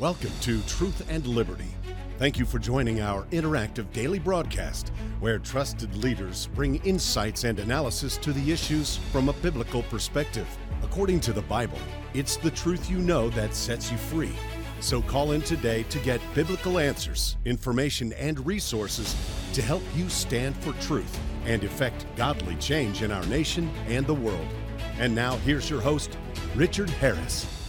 [0.00, 1.68] Welcome to Truth and Liberty.
[2.16, 8.16] Thank you for joining our interactive daily broadcast where trusted leaders bring insights and analysis
[8.16, 10.48] to the issues from a biblical perspective.
[10.82, 11.76] According to the Bible,
[12.14, 14.32] it's the truth you know that sets you free.
[14.80, 19.14] So call in today to get biblical answers, information, and resources
[19.52, 24.14] to help you stand for truth and effect godly change in our nation and the
[24.14, 24.48] world.
[24.98, 26.16] And now, here's your host,
[26.56, 27.59] Richard Harris.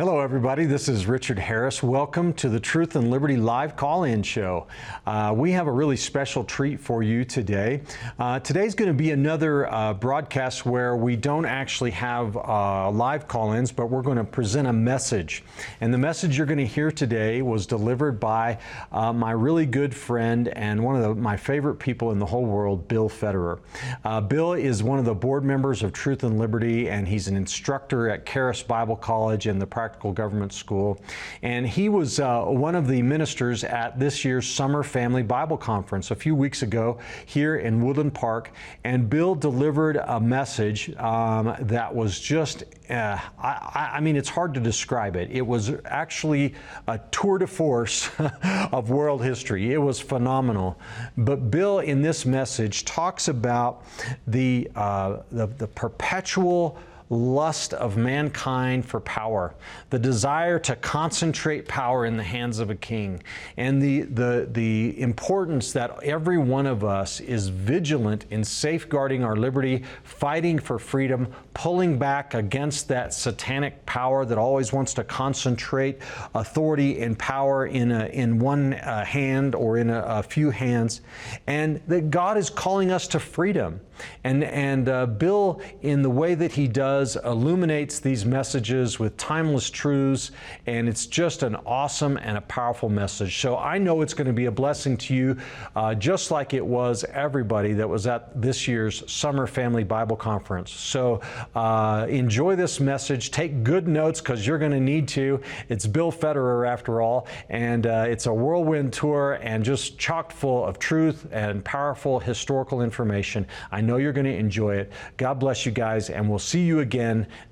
[0.00, 0.64] Hello, everybody.
[0.64, 1.82] This is Richard Harris.
[1.82, 4.66] Welcome to the Truth and Liberty live call in show.
[5.04, 7.82] Uh, we have a really special treat for you today.
[8.18, 13.28] Uh, today's going to be another uh, broadcast where we don't actually have uh, live
[13.28, 15.44] call ins, but we're going to present a message.
[15.82, 18.56] And the message you're going to hear today was delivered by
[18.92, 22.46] uh, my really good friend and one of the, my favorite people in the whole
[22.46, 23.58] world, Bill Federer.
[24.02, 27.36] Uh, Bill is one of the board members of Truth and Liberty, and he's an
[27.36, 31.00] instructor at Charis Bible College and the Practical Government School.
[31.42, 36.12] And he was uh, one of the ministers at this year's Summer Family Bible Conference
[36.12, 38.52] a few weeks ago here in Woodland Park.
[38.84, 44.54] And Bill delivered a message um, that was just, uh, I, I mean, it's hard
[44.54, 45.28] to describe it.
[45.32, 46.54] It was actually
[46.86, 48.10] a tour de force
[48.70, 49.72] of world history.
[49.72, 50.78] It was phenomenal.
[51.16, 53.82] But Bill, in this message, talks about
[54.28, 56.78] the, uh, the, the perpetual
[57.10, 59.52] lust of mankind for power,
[59.90, 63.20] the desire to concentrate power in the hands of a king,
[63.56, 69.34] and the, the, the importance that every one of us is vigilant in safeguarding our
[69.34, 75.98] liberty, fighting for freedom, pulling back against that satanic power that always wants to concentrate
[76.36, 81.00] authority and power in, a, in one uh, hand or in a, a few hands,
[81.48, 83.80] and that God is calling us to freedom.
[84.24, 89.70] And, and uh, Bill, in the way that he does, illuminates these messages with timeless
[89.70, 90.30] truths,
[90.66, 93.40] and it's just an awesome and a powerful message.
[93.40, 95.36] So I know it's going to be a blessing to you,
[95.74, 100.70] uh, just like it was everybody that was at this year's Summer Family Bible Conference.
[100.70, 101.22] So
[101.54, 103.30] uh, enjoy this message.
[103.30, 105.40] Take good notes because you're going to need to.
[105.70, 110.64] It's Bill Federer, after all, and uh, it's a whirlwind tour and just chock full
[110.64, 113.46] of truth and powerful historical information.
[113.72, 114.92] I know you're going to enjoy it.
[115.16, 116.89] God bless you guys, and we'll see you again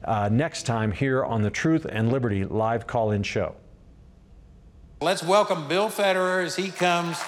[0.05, 3.55] uh, next time here on the Truth and Liberty live call in show.
[5.01, 7.19] Let's welcome Bill Federer as he comes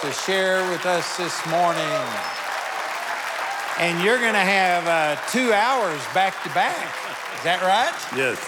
[0.00, 1.82] to share with us this morning.
[3.78, 6.76] And you're going to have uh, two hours back to back.
[7.36, 7.94] Is that right?
[8.16, 8.38] Yes,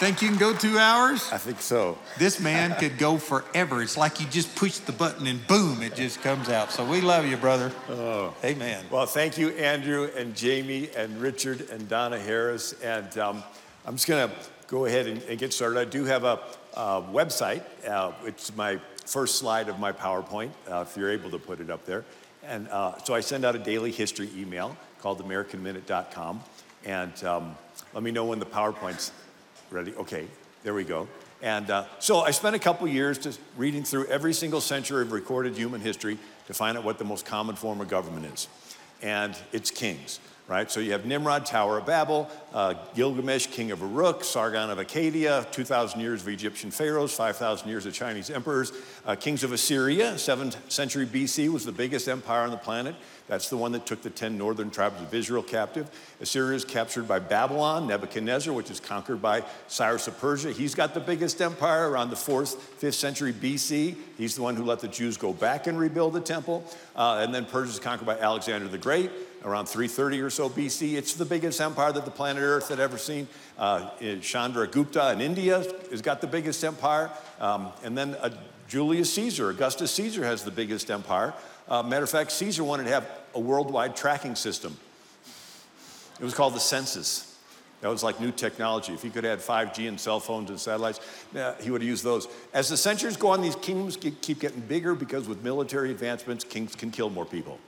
[0.00, 1.30] Think you can go two hours?
[1.30, 1.98] I think so.
[2.16, 3.82] This man could go forever.
[3.82, 6.72] It's like you just push the button and boom, it just comes out.
[6.72, 7.70] So we love you, brother.
[7.90, 8.34] Oh.
[8.42, 8.82] Amen.
[8.90, 12.72] Well, thank you, Andrew and Jamie and Richard and Donna Harris.
[12.82, 13.44] And um,
[13.84, 14.34] I'm just going to
[14.68, 15.78] go ahead and, and, get started.
[15.78, 16.40] I do have a
[16.72, 17.60] uh, website.
[17.86, 21.68] Uh, it's my first slide of my PowerPoint, uh, if you're able to put it
[21.68, 22.06] up there.
[22.42, 26.42] And uh, so I send out a daily history email called AmericanMinute.com.
[26.86, 27.54] And um,
[27.92, 29.12] let me know when the PowerPoint's
[29.70, 29.94] Ready?
[29.94, 30.26] Okay,
[30.64, 31.06] there we go.
[31.42, 35.12] And uh, so I spent a couple years just reading through every single century of
[35.12, 38.48] recorded human history to find out what the most common form of government is.
[39.00, 40.18] And it's kings,
[40.50, 40.68] right?
[40.68, 45.48] So you have Nimrod, Tower of Babel, uh, Gilgamesh, king of Uruk, Sargon of Akkadian,
[45.52, 48.72] 2,000 years of Egyptian pharaohs, 5,000 years of Chinese emperors,
[49.06, 52.96] uh, kings of Assyria, 7th century BC was the biggest empire on the planet.
[53.28, 55.88] That's the one that took the 10 northern tribes of Israel captive.
[56.20, 60.50] Assyria is captured by Babylon, Nebuchadnezzar, which is conquered by Cyrus of Persia.
[60.50, 63.94] He's got the biggest empire around the 4th, 5th century BC.
[64.18, 66.64] He's the one who let the Jews go back and rebuild the temple.
[66.96, 69.12] Uh, and then Persia is conquered by Alexander the Great
[69.44, 70.94] around 330 or so BC.
[70.94, 73.26] It's the biggest empire that the planet Earth had ever seen.
[73.58, 77.10] Uh, Chandragupta in India has got the biggest empire.
[77.40, 78.30] Um, and then uh,
[78.68, 81.34] Julius Caesar, Augustus Caesar has the biggest empire.
[81.68, 84.76] Uh, matter of fact, Caesar wanted to have a worldwide tracking system.
[86.18, 87.26] It was called the census.
[87.80, 88.92] That was like new technology.
[88.92, 91.00] If he could have had 5G and cell phones and satellites,
[91.34, 92.28] yeah, he would have used those.
[92.52, 96.74] As the centuries go on, these kingdoms keep getting bigger because with military advancements, kings
[96.74, 97.58] can kill more people.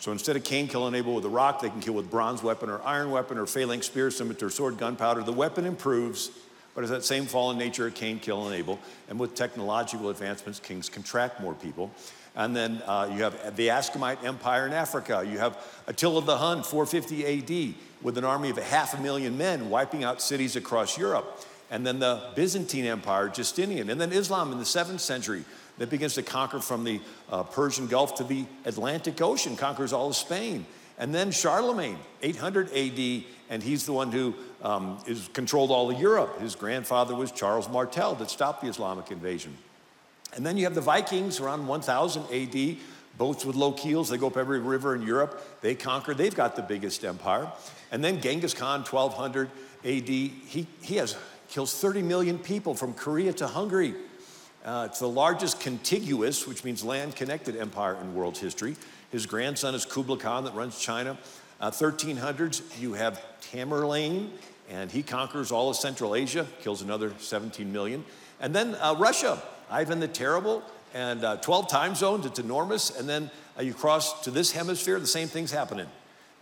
[0.00, 2.70] So instead of Cain killing Abel with a rock, they can kill with bronze weapon
[2.70, 5.22] or iron weapon or phalanx spear, scimitar, sword, gunpowder.
[5.22, 6.30] The weapon improves,
[6.74, 8.78] but it's that same fallen nature of Cain killing Abel.
[9.10, 11.90] And with technological advancements, kings can track more people.
[12.34, 15.22] And then uh, you have the Aksumite Empire in Africa.
[15.26, 17.26] You have Attila the Hun, 450
[17.68, 21.44] AD, with an army of a half a million men wiping out cities across Europe.
[21.70, 23.90] And then the Byzantine Empire, Justinian.
[23.90, 25.44] And then Islam in the 7th century
[25.80, 27.00] that begins to conquer from the
[27.30, 30.66] uh, Persian Gulf to the Atlantic Ocean, conquers all of Spain.
[30.98, 35.98] And then Charlemagne, 800 AD, and he's the one who um, is controlled all of
[35.98, 36.38] Europe.
[36.38, 39.56] His grandfather was Charles Martel that stopped the Islamic invasion.
[40.36, 42.76] And then you have the Vikings around 1000 AD,
[43.16, 44.10] boats with low keels.
[44.10, 45.42] They go up every river in Europe.
[45.62, 46.12] They conquer.
[46.12, 47.50] They've got the biggest empire.
[47.90, 49.48] And then Genghis Khan, 1200
[49.82, 51.16] AD, he, he has
[51.48, 53.94] kills 30 million people from Korea to Hungary.
[54.64, 58.76] Uh, it's the largest contiguous, which means land connected empire in world history.
[59.10, 61.16] His grandson is Kublai Khan that runs China.
[61.60, 64.28] Uh, 1300s, you have Tamerlane,
[64.68, 68.04] and he conquers all of Central Asia, kills another 17 million.
[68.38, 70.62] And then uh, Russia, Ivan the Terrible,
[70.92, 72.90] and uh, 12 time zones, it's enormous.
[72.98, 75.86] And then uh, you cross to this hemisphere, the same thing's happening.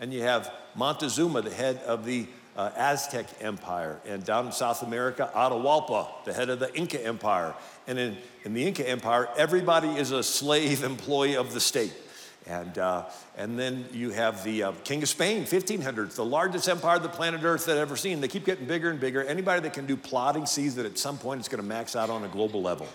[0.00, 2.26] And you have Montezuma, the head of the
[2.58, 4.00] uh, Aztec Empire.
[4.06, 7.55] And down in South America, Atahualpa, the head of the Inca Empire.
[7.87, 11.94] And in, in the Inca Empire, everybody is a slave employee of the state.
[12.46, 13.05] And, uh,
[13.37, 17.44] and then you have the uh, King of Spain, 1500s, the largest empire the planet
[17.44, 18.20] Earth had ever seen.
[18.20, 19.22] They keep getting bigger and bigger.
[19.22, 22.10] Anybody that can do plotting sees that at some point it's going to max out
[22.10, 22.88] on a global level.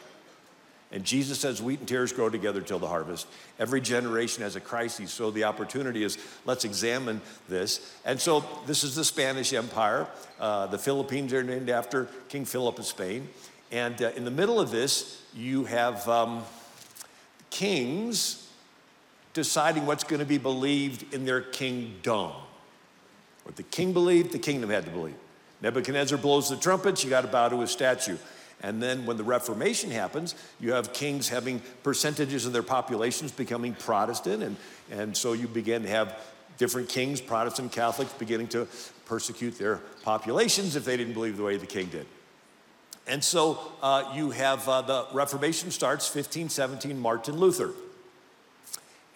[0.93, 3.25] And Jesus says, wheat and tares grow together till the harvest.
[3.57, 5.11] Every generation has a crisis.
[5.11, 7.19] So the opportunity is let's examine
[7.49, 7.95] this.
[8.05, 10.05] And so this is the Spanish Empire.
[10.39, 13.27] Uh, the Philippines are named after King Philip of Spain.
[13.71, 16.43] And uh, in the middle of this, you have um,
[17.49, 18.47] kings
[19.33, 22.33] deciding what's going to be believed in their kingdom.
[23.45, 25.15] What the king believed, the kingdom had to believe.
[25.61, 28.17] Nebuchadnezzar blows the trumpets, you got to bow to his statue.
[28.63, 33.75] And then when the Reformation happens, you have kings having percentages of their populations becoming
[33.75, 34.41] Protestant.
[34.41, 34.55] And,
[34.89, 36.17] and so you begin to have
[36.57, 38.67] different kings, Protestant Catholics, beginning to
[39.05, 42.05] persecute their populations if they didn't believe the way the king did.
[43.05, 47.71] And so uh, you have uh, the Reformation starts 1517, Martin Luther.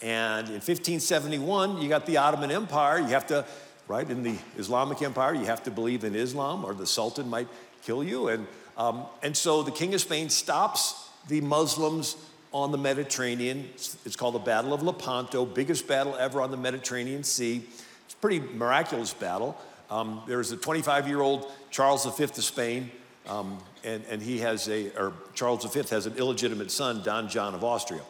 [0.01, 2.99] And in 1571, you got the Ottoman Empire.
[2.99, 3.45] You have to,
[3.87, 7.47] right, in the Islamic Empire, you have to believe in Islam or the Sultan might
[7.83, 8.27] kill you.
[8.27, 8.45] And
[8.77, 12.15] um, and so the King of Spain stops the Muslims
[12.53, 13.69] on the Mediterranean.
[13.75, 17.65] It's called the Battle of Lepanto, biggest battle ever on the Mediterranean Sea.
[18.05, 19.57] It's a pretty miraculous battle.
[19.89, 22.91] Um, there's a 25 year old Charles V of Spain,
[23.27, 27.53] um, and, and he has a, or Charles V has an illegitimate son, Don John
[27.53, 28.01] of Austria.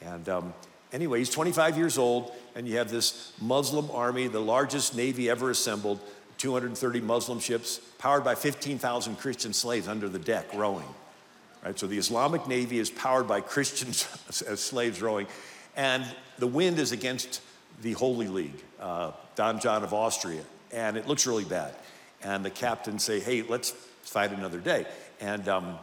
[0.00, 0.54] And um,
[0.92, 5.50] anyway, he's 25 years old, and you have this Muslim army, the largest navy ever
[5.50, 6.00] assembled,
[6.42, 10.88] 230 Muslim ships, powered by 15,000 Christian slaves under the deck rowing.
[11.64, 14.08] Right, so the Islamic Navy is powered by Christians
[14.48, 15.28] as slaves rowing,
[15.76, 16.04] and
[16.38, 17.40] the wind is against
[17.80, 20.42] the Holy League, uh, Don John of Austria,
[20.72, 21.76] and it looks really bad.
[22.24, 23.70] And the captains say, "Hey, let's
[24.02, 24.84] fight another day."
[25.20, 25.78] And um,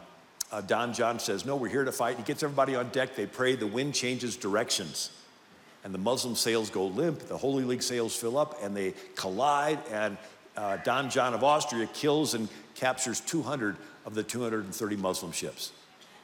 [0.52, 3.16] uh, Don John says, "No, we're here to fight." He gets everybody on deck.
[3.16, 3.56] They pray.
[3.56, 5.10] The wind changes directions,
[5.84, 7.20] and the Muslim sails go limp.
[7.20, 9.78] The Holy League sails fill up, and they collide.
[9.90, 10.18] And
[10.56, 13.76] uh, Don John of Austria kills and captures 200
[14.06, 15.72] of the 230 Muslim ships.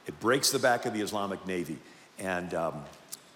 [0.06, 1.78] It breaks the back of the Islamic Navy.
[2.18, 2.84] And um,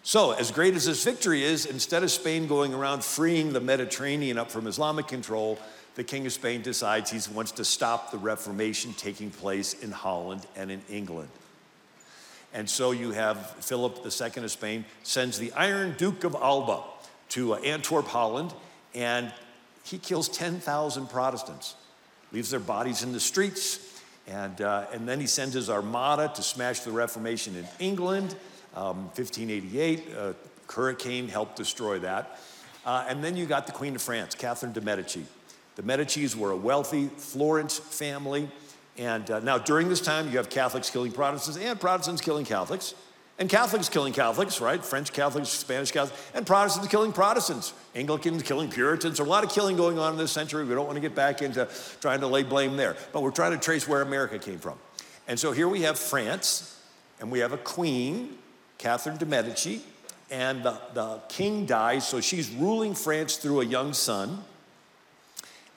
[0.03, 4.39] so, as great as this victory is, instead of Spain going around freeing the Mediterranean
[4.39, 5.59] up from Islamic control,
[5.95, 10.47] the King of Spain decides he wants to stop the Reformation taking place in Holland
[10.57, 11.29] and in England.
[12.55, 16.83] And so you have Philip II of Spain sends the Iron Duke of Alba
[17.31, 18.53] to uh, Antwerp, Holland,
[18.95, 19.33] and
[19.85, 21.75] he kills 10,000 Protestants,
[22.32, 26.43] leaves their bodies in the streets, and, uh, and then he sends his armada to
[26.43, 28.37] smash the Reformation in England.
[28.76, 30.35] Um, 1588, a
[30.73, 32.38] hurricane helped destroy that.
[32.87, 35.25] Uh, and then you got the Queen of France, Catherine de' Medici.
[35.76, 38.49] The Medicis were a wealthy Florence family.
[38.97, 42.95] And uh, now, during this time, you have Catholics killing Protestants and Protestants killing Catholics.
[43.40, 44.85] And Catholics killing Catholics, right?
[44.85, 47.73] French Catholics, Spanish Catholics, and Protestants killing Protestants.
[47.94, 49.16] Anglicans killing Puritans.
[49.16, 50.62] There's a lot of killing going on in this century.
[50.66, 51.66] We don't want to get back into
[52.02, 52.97] trying to lay blame there.
[53.14, 54.78] But we're trying to trace where America came from.
[55.26, 56.78] And so here we have France,
[57.18, 58.37] and we have a queen,
[58.76, 59.80] Catherine de' Medici,
[60.30, 64.44] and the, the king dies, so she's ruling France through a young son.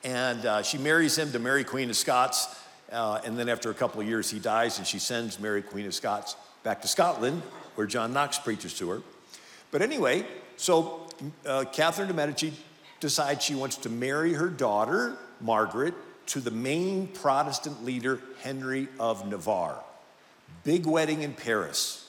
[0.03, 2.60] And uh, she marries him to Mary, Queen of Scots.
[2.91, 5.86] Uh, and then after a couple of years, he dies, and she sends Mary, Queen
[5.86, 7.41] of Scots back to Scotland,
[7.75, 9.01] where John Knox preaches to her.
[9.72, 10.25] But anyway,
[10.58, 11.08] so
[11.46, 12.53] uh, Catherine de' Medici
[13.00, 15.93] decides she wants to marry her daughter, Margaret,
[16.27, 19.84] to the main Protestant leader, Henry of Navarre.
[20.63, 22.08] Big wedding in Paris.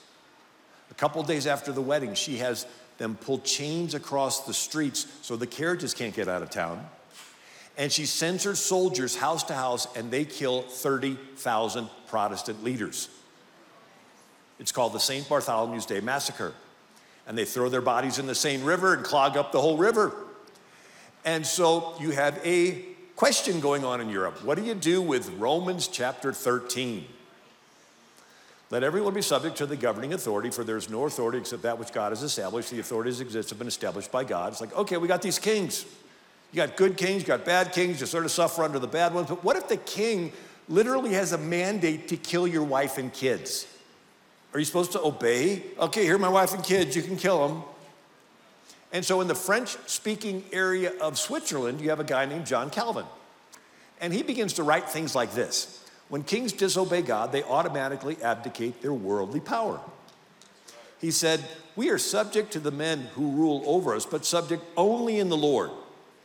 [0.90, 2.66] A couple days after the wedding, she has
[2.98, 6.86] them pull chains across the streets so the carriages can't get out of town.
[7.76, 13.08] And she sends her soldiers house to house, and they kill 30,000 Protestant leaders.
[14.58, 15.28] It's called the St.
[15.28, 16.54] Bartholomew's Day Massacre.
[17.26, 20.14] And they throw their bodies in the Seine River and clog up the whole river.
[21.24, 22.84] And so you have a
[23.16, 24.44] question going on in Europe.
[24.44, 27.06] What do you do with Romans chapter 13?
[28.70, 31.92] Let everyone be subject to the governing authority, for there's no authority except that which
[31.92, 32.70] God has established.
[32.70, 34.52] The authorities exist have been established by God.
[34.52, 35.84] It's like, okay, we got these kings.
[36.52, 39.12] You got good kings, you got bad kings, you sort of suffer under the bad
[39.12, 39.28] ones.
[39.28, 40.32] But what if the king
[40.68, 43.66] literally has a mandate to kill your wife and kids?
[44.54, 45.64] Are you supposed to obey?
[45.80, 47.64] Okay, here are my wife and kids, you can kill them.
[48.92, 52.70] And so in the French speaking area of Switzerland, you have a guy named John
[52.70, 53.04] Calvin.
[54.00, 58.80] And he begins to write things like this When kings disobey God, they automatically abdicate
[58.80, 59.80] their worldly power.
[61.00, 61.44] He said,
[61.74, 65.36] We are subject to the men who rule over us, but subject only in the
[65.36, 65.72] Lord.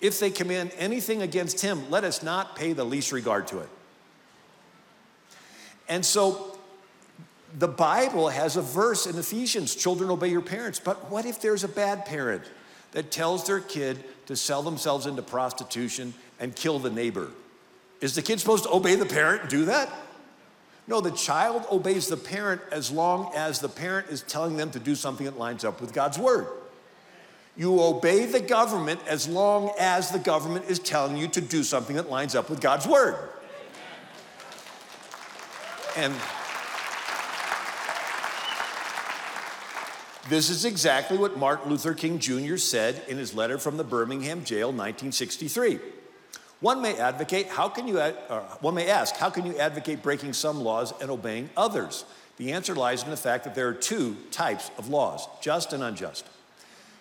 [0.02, 3.70] If they command anything against him, let us not pay the least regard to it.
[5.90, 6.59] And so
[7.58, 10.80] the Bible has a verse in Ephesians children obey your parents.
[10.80, 12.44] But what if there's a bad parent
[12.92, 17.32] that tells their kid to sell themselves into prostitution and kill the neighbor?
[18.02, 19.92] Is the kid supposed to obey the parent and do that?
[20.88, 24.80] No, the child obeys the parent as long as the parent is telling them to
[24.80, 26.48] do something that lines up with God's word.
[27.56, 31.96] You obey the government as long as the government is telling you to do something
[31.98, 33.16] that lines up with God's word.
[35.98, 36.14] And
[40.30, 42.58] this is exactly what Martin Luther King Jr.
[42.58, 45.80] said in his letter from the Birmingham jail, 1963.
[46.62, 50.34] One may advocate, how can you, uh, one may ask, how can you advocate breaking
[50.34, 52.06] some laws and obeying others?
[52.38, 55.84] The answer lies in the fact that there are two types of laws, just and
[55.84, 56.26] unjust.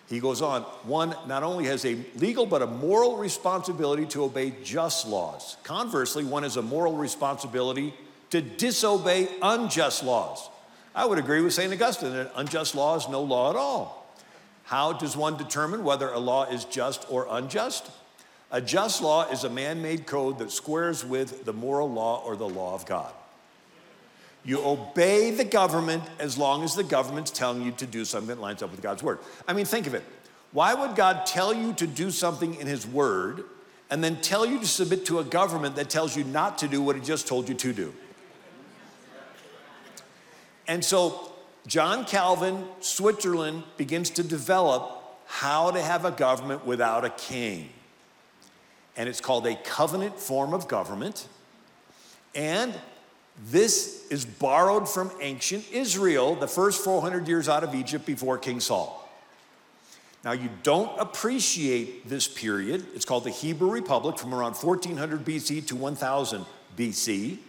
[0.07, 4.53] He goes on, one not only has a legal but a moral responsibility to obey
[4.63, 5.55] just laws.
[5.63, 7.93] Conversely, one has a moral responsibility
[8.31, 10.49] to disobey unjust laws.
[10.95, 11.71] I would agree with St.
[11.71, 14.15] Augustine that unjust law is no law at all.
[14.63, 17.89] How does one determine whether a law is just or unjust?
[18.51, 22.35] A just law is a man made code that squares with the moral law or
[22.35, 23.13] the law of God.
[24.43, 28.41] You obey the government as long as the government's telling you to do something that
[28.41, 29.19] lines up with God's word.
[29.47, 30.03] I mean, think of it.
[30.51, 33.43] Why would God tell you to do something in His word
[33.91, 36.81] and then tell you to submit to a government that tells you not to do
[36.81, 37.93] what He just told you to do?
[40.69, 41.31] And so,
[41.65, 47.69] John Calvin, Switzerland, begins to develop how to have a government without a king.
[48.95, 51.27] And it's called a covenant form of government.
[52.35, 52.75] And
[53.49, 58.59] this is borrowed from ancient Israel, the first 400 years out of Egypt before King
[58.59, 59.09] Saul.
[60.23, 62.85] Now, you don't appreciate this period.
[62.93, 66.45] It's called the Hebrew Republic from around 1400 BC to 1000
[66.77, 67.39] BC.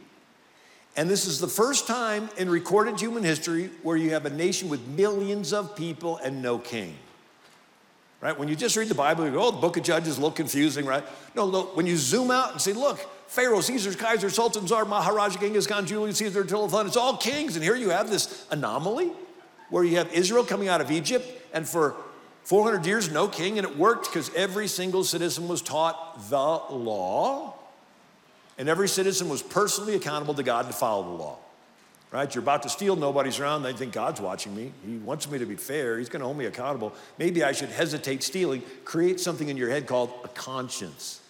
[1.01, 4.69] And this is the first time in recorded human history where you have a nation
[4.69, 6.95] with millions of people and no king.
[8.21, 8.39] Right?
[8.39, 10.85] When you just read the Bible, you go, oh, the book of Judges, little confusing,
[10.85, 11.03] right?
[11.35, 15.41] No, look, when you zoom out and say, look, Pharaoh, Caesar, Kaiser, Sultan, Tsar, Maharaja,
[15.41, 17.57] Genghis Khan, Julius Caesar, Attila, it's all kings.
[17.57, 19.11] And here you have this anomaly
[19.71, 21.95] where you have Israel coming out of Egypt, and for
[22.43, 27.55] 400 years, no king, and it worked because every single citizen was taught the law,
[28.61, 31.39] and every citizen was personally accountable to God to follow the law.
[32.11, 32.33] Right?
[32.35, 34.71] You're about to steal, nobody's around, they think God's watching me.
[34.85, 36.93] He wants me to be fair, He's going to hold me accountable.
[37.17, 38.63] Maybe I should hesitate stealing.
[38.85, 41.23] Create something in your head called a conscience.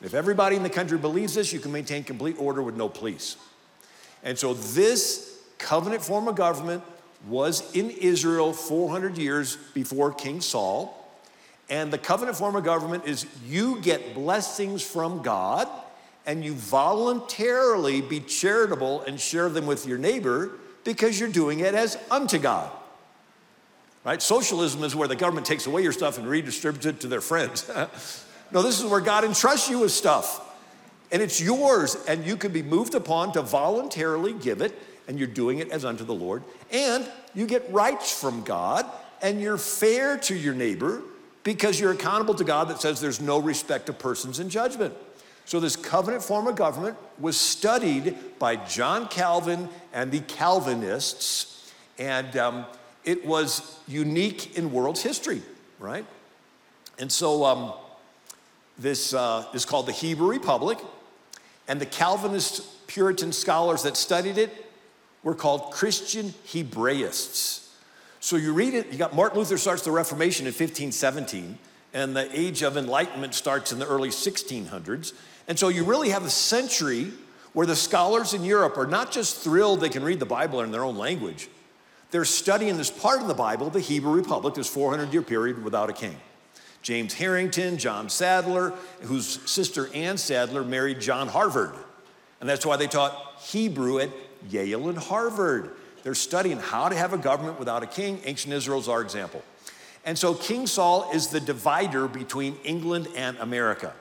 [0.00, 3.36] If everybody in the country believes this, you can maintain complete order with no police.
[4.22, 6.82] And so this covenant form of government
[7.28, 10.98] was in Israel 400 years before King Saul.
[11.68, 15.68] And the covenant form of government is you get blessings from God
[16.26, 20.52] and you voluntarily be charitable and share them with your neighbor
[20.84, 22.70] because you're doing it as unto God.
[24.04, 24.20] Right?
[24.20, 27.70] Socialism is where the government takes away your stuff and redistributes it to their friends.
[28.52, 30.46] No, this is where God entrusts you with stuff.
[31.10, 35.28] And it's yours, and you can be moved upon to voluntarily give it, and you're
[35.28, 36.42] doing it as unto the Lord.
[36.70, 38.84] And you get rights from God,
[39.22, 41.02] and you're fair to your neighbor
[41.44, 44.94] because you're accountable to God that says there's no respect of persons in judgment.
[45.44, 52.36] So, this covenant form of government was studied by John Calvin and the Calvinists, and
[52.36, 52.66] um,
[53.04, 55.42] it was unique in world's history,
[55.78, 56.06] right?
[56.98, 57.72] And so, um,
[58.78, 60.78] this uh, is called the Hebrew Republic,
[61.68, 64.66] and the Calvinist Puritan scholars that studied it
[65.22, 67.62] were called Christian Hebraists.
[68.20, 71.58] So you read it, you got Martin Luther starts the Reformation in 1517,
[71.92, 75.12] and the Age of Enlightenment starts in the early 1600s.
[75.48, 77.12] And so you really have a century
[77.52, 80.70] where the scholars in Europe are not just thrilled they can read the Bible in
[80.70, 81.48] their own language,
[82.10, 85.88] they're studying this part of the Bible, the Hebrew Republic, this 400 year period without
[85.88, 86.16] a king.
[86.82, 91.74] James Harrington, John Sadler, whose sister Ann Sadler married John Harvard.
[92.40, 94.10] And that's why they taught Hebrew at
[94.50, 95.70] Yale and Harvard.
[96.02, 98.20] They're studying how to have a government without a king.
[98.24, 99.42] Ancient Israel's our example.
[100.04, 103.94] And so King Saul is the divider between England and America.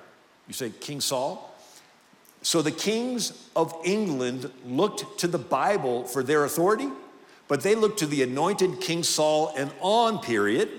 [0.47, 1.51] You say, King Saul?
[2.41, 6.89] So the kings of England looked to the Bible for their authority,
[7.47, 10.69] but they looked to the anointed King Saul and on period.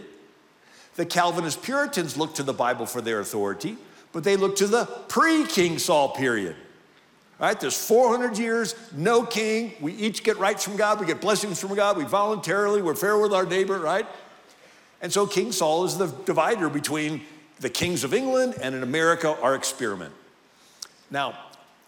[0.96, 3.76] The Calvinist Puritans looked to the Bible for their authority,
[4.12, 6.56] but they looked to the pre King Saul period.
[7.38, 7.58] Right?
[7.58, 9.72] There's 400 years, no king.
[9.80, 11.00] We each get rights from God.
[11.00, 11.96] We get blessings from God.
[11.96, 14.06] We voluntarily, we're fair with our neighbor, right?
[15.00, 17.22] And so King Saul is the divider between
[17.60, 20.12] the kings of England and in America, are experiment.
[21.10, 21.38] Now,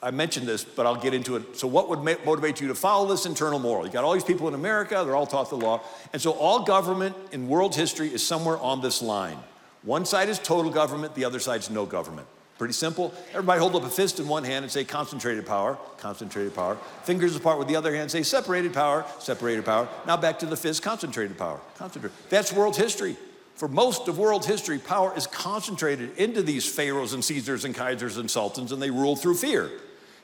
[0.02, 1.56] I mentioned this, but I'll get into it.
[1.56, 3.86] So, what would motivate you to follow this internal moral?
[3.86, 5.80] You got all these people in America, they're all taught the law.
[6.12, 9.38] And so, all government in world history is somewhere on this line.
[9.82, 12.26] One side is total government, the other side's no government.
[12.58, 13.12] Pretty simple.
[13.30, 16.76] Everybody hold up a fist in one hand and say concentrated power, concentrated power.
[17.02, 19.88] Fingers apart with the other hand, say separated power, separated power.
[20.06, 22.16] Now back to the fist, concentrated power, concentrated.
[22.28, 23.16] That's world history.
[23.54, 28.18] For most of world history, power is concentrated into these pharaohs and Caesars and Kaisers
[28.18, 29.70] and sultans, and they rule through fear.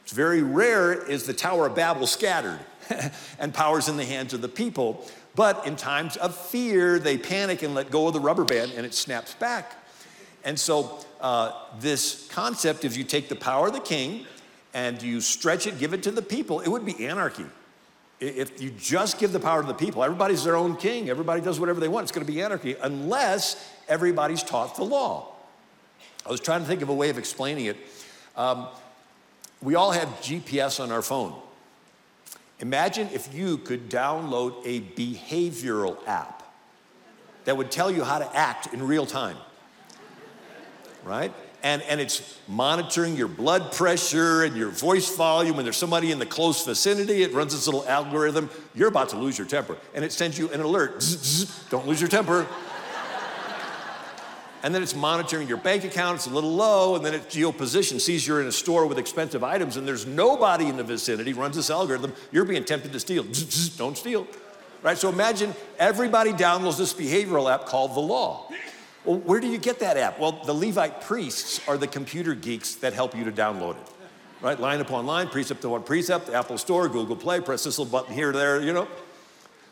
[0.02, 2.58] It's very rare is the Tower of Babel scattered
[3.38, 5.06] and power's in the hands of the people.
[5.36, 8.84] But in times of fear, they panic and let go of the rubber band and
[8.84, 9.76] it snaps back.
[10.42, 14.26] And so, uh, this concept, if you take the power of the king
[14.74, 17.44] and you stretch it, give it to the people, it would be anarchy.
[18.20, 21.58] If you just give the power to the people, everybody's their own king, everybody does
[21.58, 25.34] whatever they want, it's gonna be anarchy unless everybody's taught the law.
[26.26, 27.76] I was trying to think of a way of explaining it.
[28.36, 28.68] Um,
[29.62, 31.34] we all have GPS on our phone.
[32.60, 36.42] Imagine if you could download a behavioral app
[37.44, 39.36] that would tell you how to act in real time,
[41.04, 41.32] right?
[41.62, 45.56] And, and it's monitoring your blood pressure and your voice volume.
[45.56, 48.48] When there's somebody in the close vicinity, it runs this little algorithm.
[48.74, 49.76] You're about to lose your temper.
[49.94, 51.02] And it sends you an alert.
[51.02, 52.46] Zzz, zzz, don't lose your temper
[54.62, 58.00] and then it's monitoring your bank account, it's a little low, and then it geoposition,
[58.00, 61.56] sees you're in a store with expensive items and there's nobody in the vicinity, runs
[61.56, 63.24] this algorithm, you're being tempted to steal.
[63.76, 64.26] Don't steal.
[64.82, 64.96] Right?
[64.96, 68.50] So imagine everybody downloads this behavioral app called The Law.
[69.04, 70.18] Well, where do you get that app?
[70.18, 73.86] Well, the Levite priests are the computer geeks that help you to download it.
[74.42, 74.58] Right?
[74.58, 78.32] Line upon line, precept upon precept, Apple Store, Google Play, press this little button here,
[78.32, 78.88] there, you know.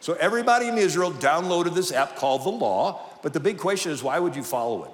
[0.01, 4.03] So everybody in Israel downloaded this app called The Law, but the big question is
[4.03, 4.91] why would you follow it?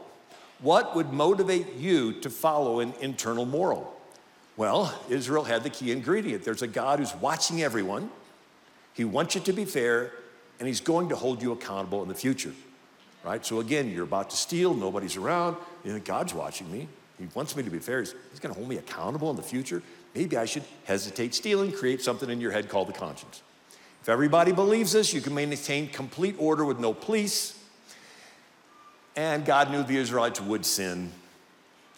[0.61, 3.92] What would motivate you to follow an internal moral?
[4.57, 6.44] Well, Israel had the key ingredient.
[6.44, 8.11] There's a God who's watching everyone,
[8.94, 10.12] He wants you to be fair,
[10.59, 12.53] and He's going to hold you accountable in the future.
[13.24, 13.44] Right?
[13.44, 16.88] So again, you're about to steal, nobody's around, you know, God's watching me.
[17.18, 18.00] He wants me to be fair.
[18.00, 19.82] He's, he's going to hold me accountable in the future.
[20.14, 23.42] Maybe I should hesitate stealing, create something in your head called the conscience.
[24.02, 27.58] If everybody believes this, you can maintain complete order with no police,
[29.16, 31.10] and God knew the Israelites would sin.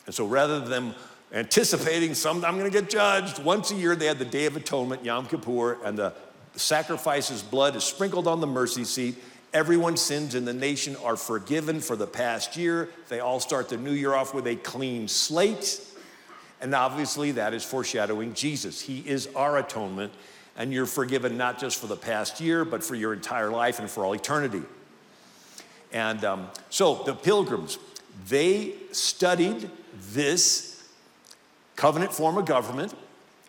[0.06, 0.94] And so rather than
[1.32, 4.56] anticipating some, I'm going to get judged, once a year they had the Day of
[4.56, 6.14] Atonement, Yom Kippur, and the
[6.54, 9.16] sacrifice's blood is sprinkled on the mercy seat.
[9.52, 12.90] Everyone's sins in the nation are forgiven for the past year.
[13.08, 15.80] They all start the new year off with a clean slate.
[16.60, 18.80] And obviously, that is foreshadowing Jesus.
[18.80, 20.12] He is our atonement,
[20.56, 23.88] and you're forgiven not just for the past year, but for your entire life and
[23.88, 24.62] for all eternity.
[25.92, 27.78] And um, so the pilgrims,
[28.28, 29.70] they studied
[30.12, 30.88] this
[31.76, 32.94] covenant form of government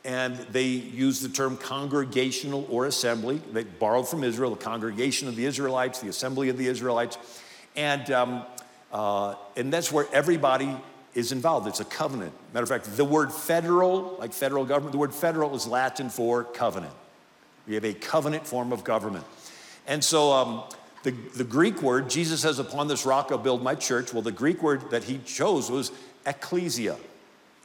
[0.06, 3.42] and they used the term congregational or assembly.
[3.52, 7.18] They borrowed from Israel, the congregation of the Israelites, the assembly of the Israelites.
[7.76, 8.44] And, um,
[8.92, 10.76] uh, and that's where everybody
[11.14, 11.68] is involved.
[11.68, 12.32] It's a covenant.
[12.54, 16.44] Matter of fact, the word federal, like federal government, the word federal is Latin for
[16.44, 16.94] covenant.
[17.68, 19.26] We have a covenant form of government.
[19.88, 20.64] And so um,
[21.04, 24.14] the, the Greek word, Jesus says, Upon this rock I'll build my church.
[24.14, 25.92] Well, the Greek word that he chose was
[26.26, 26.98] ecclesia.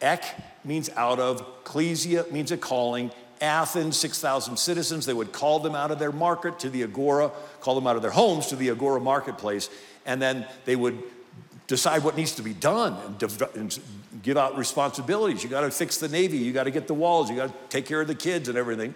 [0.03, 0.23] Ek
[0.65, 3.11] means out of, ecclesia means a calling.
[3.41, 7.75] Athens, 6,000 citizens, they would call them out of their market to the agora, call
[7.75, 9.69] them out of their homes to the agora marketplace,
[10.07, 11.03] and then they would
[11.67, 12.97] decide what needs to be done
[13.55, 13.81] and,
[14.23, 15.43] give out responsibilities.
[15.43, 17.69] You got to fix the Navy, you got to get the walls, you got to
[17.69, 18.95] take care of the kids and everything.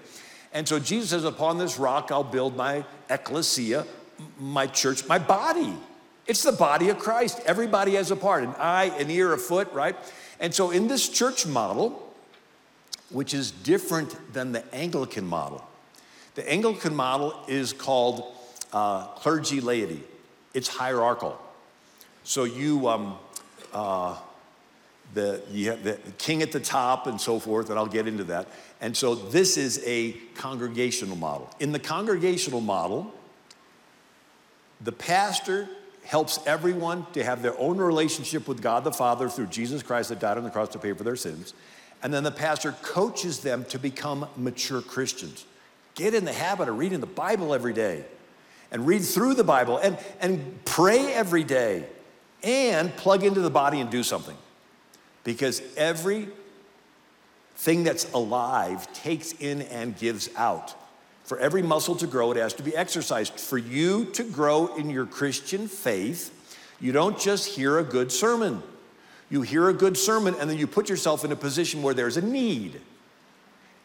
[0.53, 3.87] And so Jesus says, Upon this rock I'll build my ecclesia,
[4.39, 5.75] my church, my body.
[6.27, 7.41] It's the body of Christ.
[7.47, 9.97] Everybody has a part an eye, an ear, a foot, right?
[10.41, 12.15] And so in this church model,
[13.11, 15.67] which is different than the Anglican model,
[16.35, 18.35] the Anglican model is called
[18.73, 20.03] uh, clergy laity,
[20.53, 21.41] it's hierarchical.
[22.25, 23.19] So you, um,
[23.73, 24.17] uh,
[25.15, 28.25] the, you have the king at the top and so forth, and I'll get into
[28.25, 28.49] that.
[28.81, 31.49] And so this is a congregational model.
[31.61, 33.15] In the congregational model,
[34.81, 35.69] the pastor
[36.07, 40.21] helps everyone to have their own relationship with God the Father through Jesus Christ that
[40.21, 41.53] died on the cross to pay for their sins.
[42.03, 45.45] And then the pastor coaches them to become mature Christians.
[45.97, 48.05] Get in the habit of reading the Bible every day
[48.71, 51.87] and read through the Bible and, and pray every day
[52.43, 54.37] and plug into the body and do something.
[55.25, 56.29] Because every
[57.57, 60.75] thing that's alive takes in and gives out.
[61.27, 63.41] For every muscle to grow, it has to be exercised.
[63.41, 66.33] For you to grow in your Christian faith,
[66.81, 68.63] you don't just hear a good sermon.
[69.29, 72.17] You hear a good sermon and then you put yourself in a position where there's
[72.17, 72.81] a need.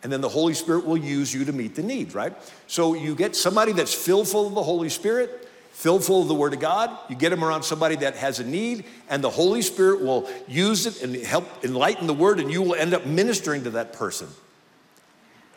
[0.03, 2.33] And then the Holy Spirit will use you to meet the need, right?
[2.67, 6.35] So you get somebody that's filled full of the Holy Spirit, filled full of the
[6.35, 6.95] Word of God.
[7.09, 10.85] You get them around somebody that has a need, and the Holy Spirit will use
[10.85, 14.27] it and help enlighten the Word, and you will end up ministering to that person.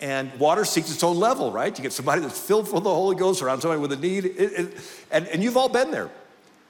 [0.00, 1.76] And water seeks its own level, right?
[1.76, 4.36] You get somebody that's filled with the Holy Ghost around somebody with a need, it,
[4.36, 4.76] it,
[5.10, 6.10] and, and you've all been there,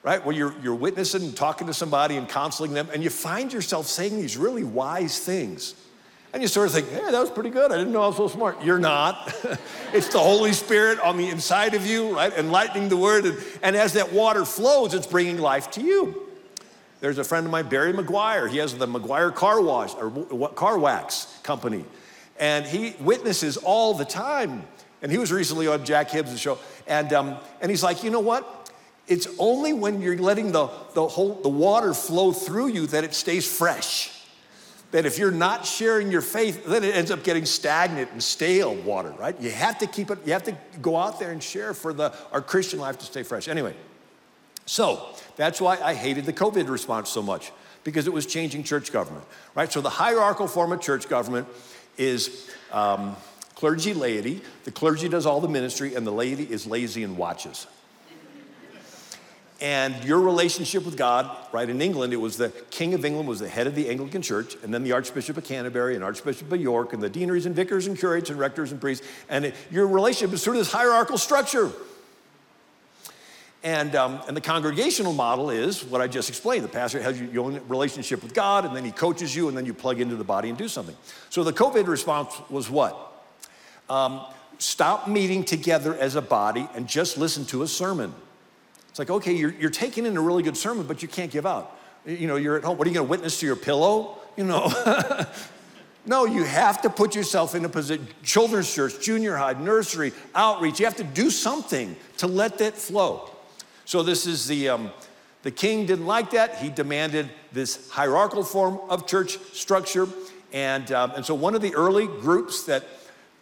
[0.02, 0.24] right?
[0.24, 3.86] Where you're, you're witnessing and talking to somebody and counseling them, and you find yourself
[3.86, 5.74] saying these really wise things.
[6.34, 7.70] And you sort of think, hey, that was pretty good.
[7.70, 8.62] I didn't know I was so smart.
[8.64, 9.32] You're not.
[9.92, 12.32] it's the Holy Spirit on the inside of you, right?
[12.32, 13.24] Enlightening the word.
[13.24, 16.28] And, and as that water flows, it's bringing life to you.
[16.98, 18.50] There's a friend of mine, Barry Meguiar.
[18.50, 21.84] He has the Meguiar Car Wash or Car Wax Company.
[22.38, 24.64] And he witnesses all the time.
[25.02, 26.58] And he was recently on Jack Hibbs' show.
[26.86, 28.70] And, um, and he's like, you know what?
[29.06, 33.14] It's only when you're letting the, the, whole, the water flow through you that it
[33.14, 34.14] stays fresh
[34.94, 38.76] that if you're not sharing your faith, then it ends up getting stagnant and stale
[38.76, 39.34] water, right?
[39.40, 42.14] You have to keep it, you have to go out there and share for the,
[42.30, 43.48] our Christian life to stay fresh.
[43.48, 43.74] Anyway,
[44.66, 47.50] so that's why I hated the COVID response so much,
[47.82, 49.24] because it was changing church government,
[49.56, 49.72] right?
[49.72, 51.48] So the hierarchical form of church government
[51.96, 53.16] is um,
[53.54, 54.42] clergy laity.
[54.64, 57.66] The clergy does all the ministry, and the laity is lazy and watches
[59.64, 61.68] and your relationship with God, right?
[61.68, 64.56] In England, it was the King of England was the head of the Anglican Church,
[64.62, 67.86] and then the Archbishop of Canterbury and Archbishop of York, and the deaneries and vicars
[67.86, 69.06] and curates and rectors and priests.
[69.30, 71.72] And it, your relationship is through this hierarchical structure.
[73.64, 76.64] And, um, and the congregational model is what I just explained.
[76.64, 79.64] The pastor has your own relationship with God, and then he coaches you, and then
[79.64, 80.94] you plug into the body and do something.
[81.30, 83.24] So the COVID response was what?
[83.88, 84.20] Um,
[84.58, 88.12] stop meeting together as a body and just listen to a sermon.
[88.90, 91.46] It's like, okay, you're, you're taking in a really good sermon, but you can't give
[91.46, 91.74] out.
[92.04, 92.76] You know, you're at home.
[92.76, 94.18] What are you going to witness to your pillow?
[94.36, 94.70] You know.
[96.06, 100.80] no, you have to put yourself in a position, children's church, junior high, nursery, outreach.
[100.80, 103.30] You have to do something to let that flow.
[103.84, 104.90] So this is the, um,
[105.42, 106.56] the king didn't like that.
[106.56, 110.08] He demanded this hierarchical form of church structure.
[110.52, 112.84] And, um, and so one of the early groups that,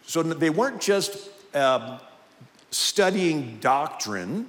[0.05, 1.99] so they weren't just um,
[2.71, 4.47] studying doctrine,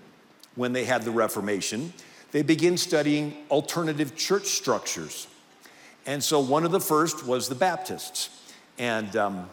[0.54, 1.92] when they had the Reformation,
[2.32, 5.26] they begin studying alternative church structures.
[6.06, 8.30] And so one of the first was the Baptists.
[8.78, 9.50] And um,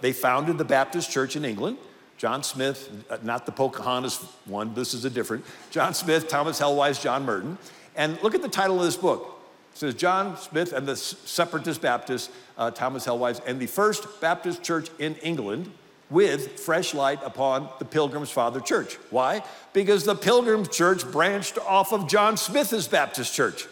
[0.00, 1.78] they founded the Baptist Church in England.
[2.24, 5.44] John Smith, uh, not the Pocahontas one, this is a different.
[5.70, 7.58] John Smith, Thomas Helwys, John Murton.
[7.96, 9.42] And look at the title of this book.
[9.74, 14.62] It says John Smith and the Separatist Baptist, uh, Thomas Helwys, and the First Baptist
[14.62, 15.70] Church in England,
[16.08, 18.94] with fresh light upon the Pilgrim's Father Church.
[19.10, 19.42] Why?
[19.74, 23.66] Because the Pilgrim's Church branched off of John Smith's Baptist Church.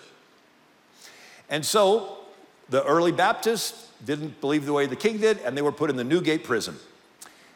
[1.48, 2.18] And so
[2.68, 5.96] the early Baptists didn't believe the way the king did, and they were put in
[5.96, 6.76] the Newgate prison.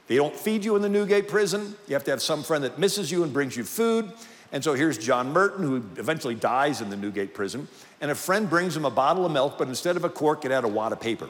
[0.09, 1.75] They don't feed you in the Newgate prison.
[1.88, 4.12] You have to have some friend that misses you and brings you food.
[4.53, 7.66] And so here's John Murton, who eventually dies in the Newgate prison.
[8.01, 10.51] And a friend brings him a bottle of milk, but instead of a cork, it
[10.51, 11.29] had a wad of paper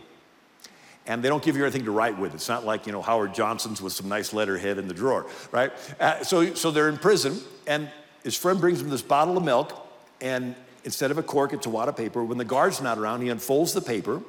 [1.06, 2.34] and they don't give you anything to write with.
[2.34, 5.72] It's not like, you know, Howard Johnson's with some nice letterhead in the drawer, right?
[6.00, 7.88] Uh, so, so they're in prison, and
[8.24, 9.86] his friend brings him this bottle of milk,
[10.20, 12.24] and instead of a cork, it's a wad of paper.
[12.24, 14.20] When the guard's not around, he unfolds the paper,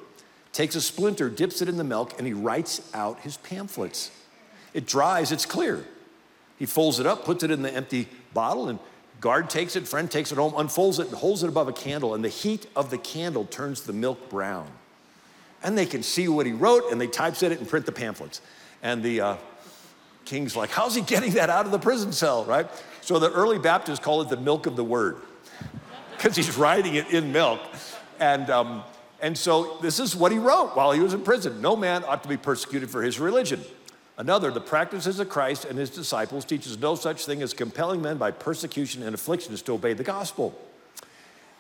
[0.54, 4.12] takes a splinter, dips it in the milk, and he writes out his pamphlets.
[4.78, 5.84] It dries, it's clear.
[6.60, 8.80] He folds it up, puts it in the empty bottle, and
[9.20, 12.14] guard takes it, friend takes it home, unfolds it, and holds it above a candle,
[12.14, 14.68] and the heat of the candle turns the milk brown
[15.64, 18.42] and they can see what he wrote and they typeset it and print the pamphlets.
[18.84, 19.38] And the uh,
[20.26, 22.68] king's like, how's he getting that out of the prison cell, right?
[23.02, 25.18] So the early Baptists call it the milk of the word
[26.18, 27.60] because he's writing it in milk.
[28.20, 28.84] And, um,
[29.22, 31.62] and so this is what he wrote while he was in prison.
[31.62, 33.64] No man ought to be persecuted for his religion.
[34.18, 38.18] Another, the practices of Christ and his disciples teaches no such thing as compelling men
[38.18, 40.60] by persecution and afflictions to obey the gospel.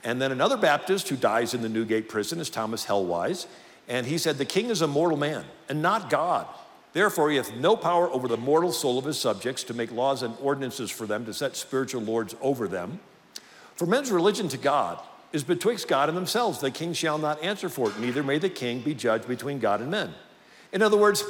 [0.03, 3.45] And then another Baptist who dies in the Newgate prison is Thomas Helwys.
[3.87, 6.47] And he said, The king is a mortal man and not God.
[6.93, 10.23] Therefore, he hath no power over the mortal soul of his subjects to make laws
[10.23, 12.99] and ordinances for them, to set spiritual lords over them.
[13.75, 14.99] For men's religion to God
[15.31, 16.59] is betwixt God and themselves.
[16.59, 19.81] The king shall not answer for it, neither may the king be judged between God
[19.81, 20.13] and men.
[20.71, 21.23] In other words,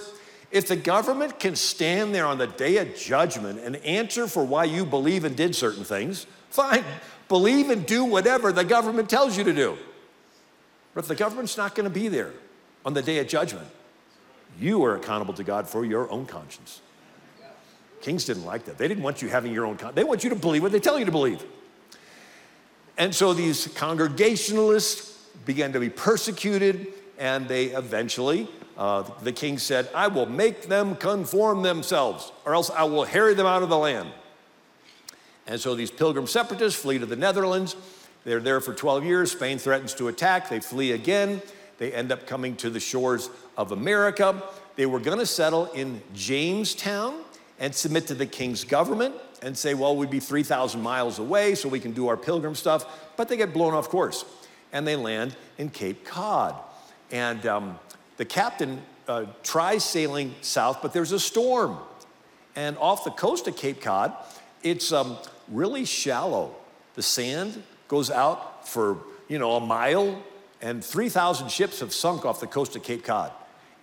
[0.52, 4.64] if the government can stand there on the day of judgment and answer for why
[4.64, 6.84] you believe and did certain things, fine,
[7.28, 9.78] believe and do whatever the government tells you to do.
[10.94, 12.32] But if the government's not going to be there
[12.86, 13.68] on the day of judgment,
[14.60, 16.82] you are accountable to God for your own conscience.
[18.02, 18.78] Kings didn't like that.
[18.78, 19.96] They didn't want you having your own conscience.
[19.96, 21.44] They want you to believe what they tell you to believe.
[22.98, 26.88] And so these Congregationalists began to be persecuted,
[27.20, 32.70] and they eventually, uh, the king said, I will make them conform themselves, or else
[32.70, 34.10] I will harry them out of the land.
[35.48, 37.76] And so these pilgrim separatists flee to the Netherlands.
[38.24, 39.32] They're there for 12 years.
[39.32, 40.50] Spain threatens to attack.
[40.50, 41.42] They flee again.
[41.78, 44.44] They end up coming to the shores of America.
[44.76, 47.22] They were going to settle in Jamestown
[47.60, 51.70] and submit to the king's government and say, well, we'd be 3,000 miles away so
[51.70, 53.16] we can do our pilgrim stuff.
[53.16, 54.26] But they get blown off course
[54.74, 56.56] and they land in Cape Cod.
[57.12, 57.80] And um,
[58.18, 61.78] the captain uh, tries sailing south, but there's a storm.
[62.56, 64.14] And off the coast of Cape Cod,
[64.64, 66.56] it's um, really shallow.
[66.96, 70.22] The sand goes out for, you know, a mile,
[70.62, 73.32] and 3,000 ships have sunk off the coast of Cape Cod.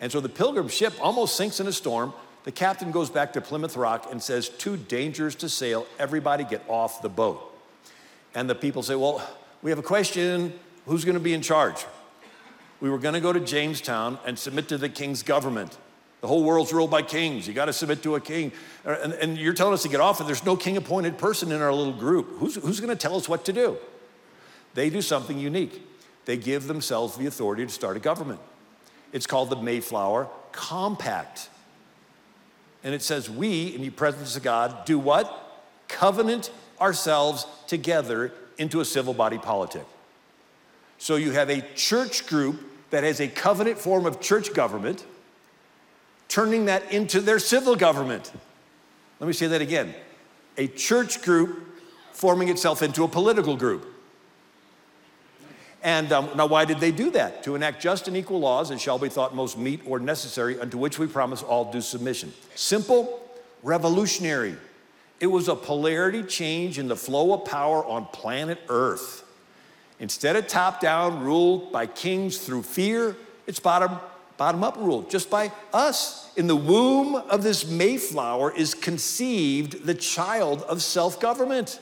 [0.01, 2.12] And so the pilgrim ship almost sinks in a storm.
[2.42, 5.87] The captain goes back to Plymouth Rock and says, Too dangerous to sail.
[5.99, 7.40] Everybody get off the boat.
[8.35, 9.27] And the people say, Well,
[9.62, 10.53] we have a question.
[10.87, 11.87] Who's going to be in charge?
[12.85, 15.75] We were going to go to Jamestown and submit to the king's government.
[16.20, 17.49] The whole world's ruled by kings.
[17.49, 18.53] You got to submit to a king.
[18.85, 21.51] Uh, and, and, you're telling us to get off, and there's no king appointed person
[21.51, 22.29] in our little group.
[22.40, 23.79] Who's, who's going to tell us what to do?
[24.75, 25.83] They do something unique.
[26.27, 28.40] They give themselves the authority to start a government.
[29.14, 31.49] It's called the Mayflower Compact.
[32.83, 35.64] And it says, We, in the presence of God, do what?
[35.88, 39.87] Covenant ourselves together into a civil body politic.
[40.99, 45.05] So you have a church group that has a covenant form of church government,
[46.29, 48.33] turning that into their civil government.
[49.19, 49.95] Let me say that again
[50.57, 51.59] a church group
[52.13, 53.85] forming itself into a political group.
[55.83, 57.43] And um, now, why did they do that?
[57.43, 60.79] To enact just and equal laws as shall be thought most meet or necessary, unto
[60.79, 62.33] which we promise all due submission.
[62.55, 63.21] Simple,
[63.65, 64.55] revolutionary.
[65.19, 69.24] It was a polarity change in the flow of power on planet Earth.
[70.01, 73.99] Instead of top down rule by kings through fear, it's bottom,
[74.37, 76.31] bottom up rule, just by us.
[76.37, 81.79] In the womb of this Mayflower is conceived the child of self government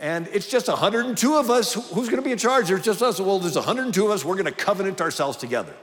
[0.00, 1.74] and it's just 102 of us.
[1.74, 2.68] Who's going to be in charge?
[2.68, 3.20] There's just us.
[3.20, 4.24] Well, there's 102 of us.
[4.24, 5.74] We're going to covenant ourselves together.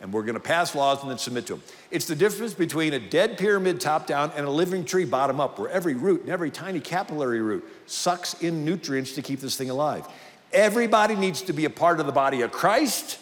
[0.00, 1.62] And we're going to pass laws and then submit to them.
[1.90, 5.58] It's the difference between a dead pyramid top down and a living tree bottom up,
[5.58, 9.70] where every root and every tiny capillary root sucks in nutrients to keep this thing
[9.70, 10.06] alive.
[10.52, 13.18] Everybody needs to be a part of the body of Christ,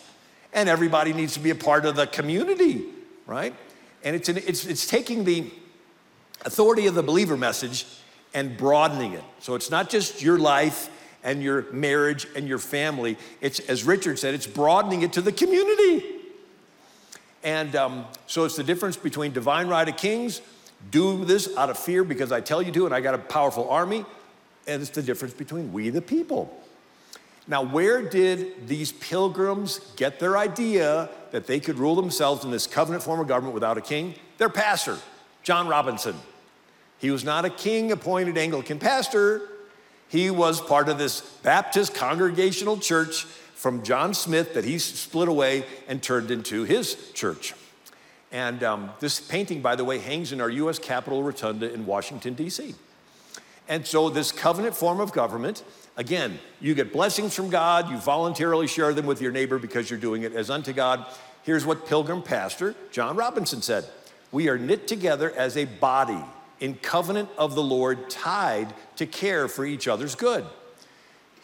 [0.53, 2.85] and everybody needs to be a part of the community,
[3.27, 3.55] right?
[4.05, 5.51] And it's, an, it's, it's taking the
[6.45, 7.87] authority of the believer message
[8.35, 9.25] and broadening it.
[9.41, 10.91] So it's not just your life
[11.25, 13.17] and your marriage and your family.
[13.41, 16.16] It's, as Richard said, it's broadening it to the community.
[17.47, 20.43] And um, so it's the difference between divine right of kings,
[20.91, 23.71] do this out of fear because I tell you to, and I got a powerful
[23.71, 24.05] army,
[24.67, 26.53] and it's the difference between we the people.
[27.47, 32.67] Now, where did these pilgrims get their idea that they could rule themselves in this
[32.67, 34.17] covenant form of government without a king?
[34.39, 34.99] Their pastor,
[35.45, 36.17] John Robinson.
[36.99, 39.43] He was not a king appointed Anglican pastor.
[40.09, 43.25] He was part of this Baptist congregational church
[43.57, 47.55] from John Smith that he split away and turned into his church.
[48.31, 52.35] And um, this painting, by the way, hangs in our US Capitol Rotunda in Washington,
[52.35, 52.75] D.C.
[53.67, 55.65] And so, this covenant form of government,
[55.97, 59.99] again, you get blessings from God, you voluntarily share them with your neighbor because you're
[59.99, 61.07] doing it as unto God.
[61.43, 63.87] Here's what Pilgrim Pastor John Robinson said
[64.33, 66.23] We are knit together as a body
[66.61, 70.45] in covenant of the Lord, tied to care for each other's good.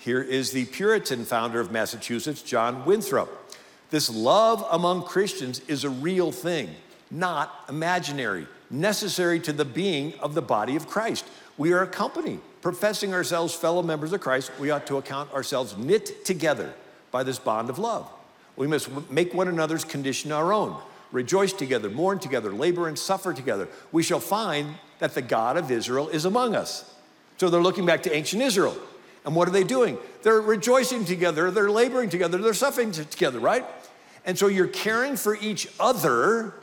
[0.02, 3.54] Here is the Puritan founder of Massachusetts, John Winthrop.
[3.90, 6.70] This love among Christians is a real thing,
[7.08, 11.24] not imaginary, necessary to the being of the body of Christ.
[11.56, 14.50] We are a company, professing ourselves fellow members of Christ.
[14.58, 16.74] We ought to account ourselves knit together
[17.12, 18.10] by this bond of love.
[18.56, 20.82] We must make one another's condition our own.
[21.12, 23.68] Rejoice together, mourn together, labor and suffer together.
[23.92, 26.92] We shall find that the God of Israel is among us.
[27.36, 28.76] So they're looking back to ancient Israel.
[29.24, 29.98] And what are they doing?
[30.22, 33.64] They're rejoicing together, they're laboring together, they're suffering together, right?
[34.24, 36.54] And so you're caring for each other,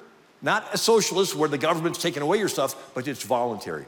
[0.41, 3.86] not a socialist where the government's taking away your stuff, but it's voluntary.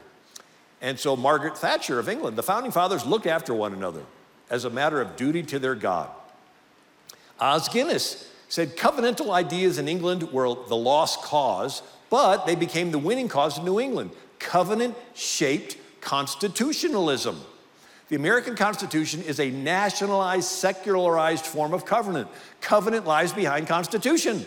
[0.80, 4.02] And so Margaret Thatcher of England, the founding fathers looked after one another
[4.50, 6.10] as a matter of duty to their God.
[7.40, 12.98] Os Guinness said covenantal ideas in England were the lost cause, but they became the
[12.98, 14.10] winning cause in New England.
[14.38, 17.40] Covenant shaped constitutionalism.
[18.12, 22.28] The American Constitution is a nationalized, secularized form of covenant.
[22.60, 24.44] Covenant lies behind Constitution.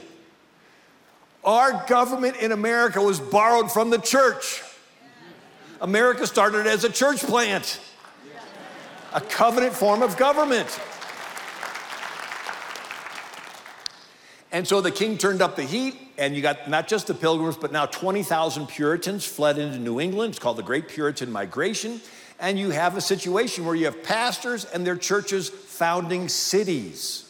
[1.44, 4.62] Our government in America was borrowed from the church.
[5.82, 7.80] America started as a church plant,
[9.16, 10.70] a covenant form of government.
[14.52, 17.58] And so the king turned up the heat, and you got not just the pilgrims,
[17.58, 20.34] but now 20,000 Puritans fled into New England.
[20.34, 22.00] It's called the Great Puritan Migration.
[22.40, 27.22] And you have a situation where you have pastors and their churches founding cities.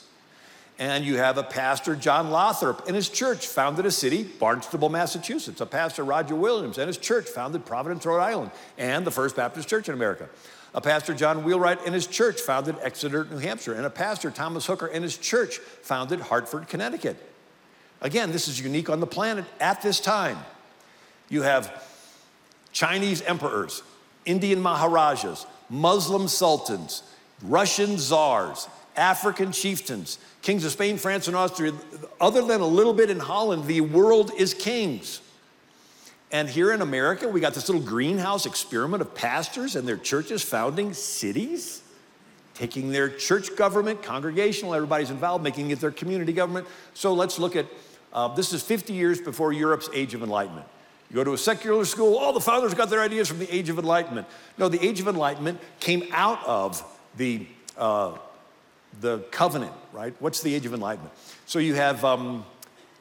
[0.78, 5.62] And you have a pastor, John Lothrop, and his church founded a city, Barnstable, Massachusetts.
[5.62, 9.70] A pastor, Roger Williams, and his church founded Providence, Rhode Island, and the First Baptist
[9.70, 10.28] Church in America.
[10.74, 13.74] A pastor, John Wheelwright, and his church founded Exeter, New Hampshire.
[13.74, 17.16] And a pastor, Thomas Hooker, and his church founded Hartford, Connecticut.
[18.02, 20.38] Again, this is unique on the planet at this time.
[21.30, 21.82] You have
[22.74, 23.82] Chinese emperors,
[24.26, 27.04] Indian Maharajas, Muslim sultans,
[27.44, 31.74] Russian czars, African chieftains, kings of Spain, France, and Austria.
[32.20, 35.22] Other than a little bit in Holland, the world is kings.
[36.32, 40.42] And here in America, we got this little greenhouse experiment of pastors and their churches
[40.42, 41.82] founding cities,
[42.56, 46.68] taking their church government, congregational, everybody's involved, making it their community government.
[46.94, 47.68] So let's look at
[48.12, 50.68] uh, this is 50 years before Europe's Age of Enlightenment.
[51.10, 53.70] You go to a secular school, all the founders got their ideas from the Age
[53.70, 54.28] of Enlightenment.
[54.58, 56.84] No, the Age of Enlightenment came out of
[57.16, 57.46] the,
[57.78, 58.18] uh,
[59.02, 60.14] the covenant, right?
[60.20, 61.14] What's the Age of Enlightenment?
[61.46, 62.46] So you have um,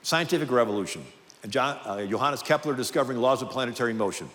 [0.03, 1.05] scientific revolution.
[1.43, 4.29] And John, uh, Johannes Kepler discovering laws of planetary motion,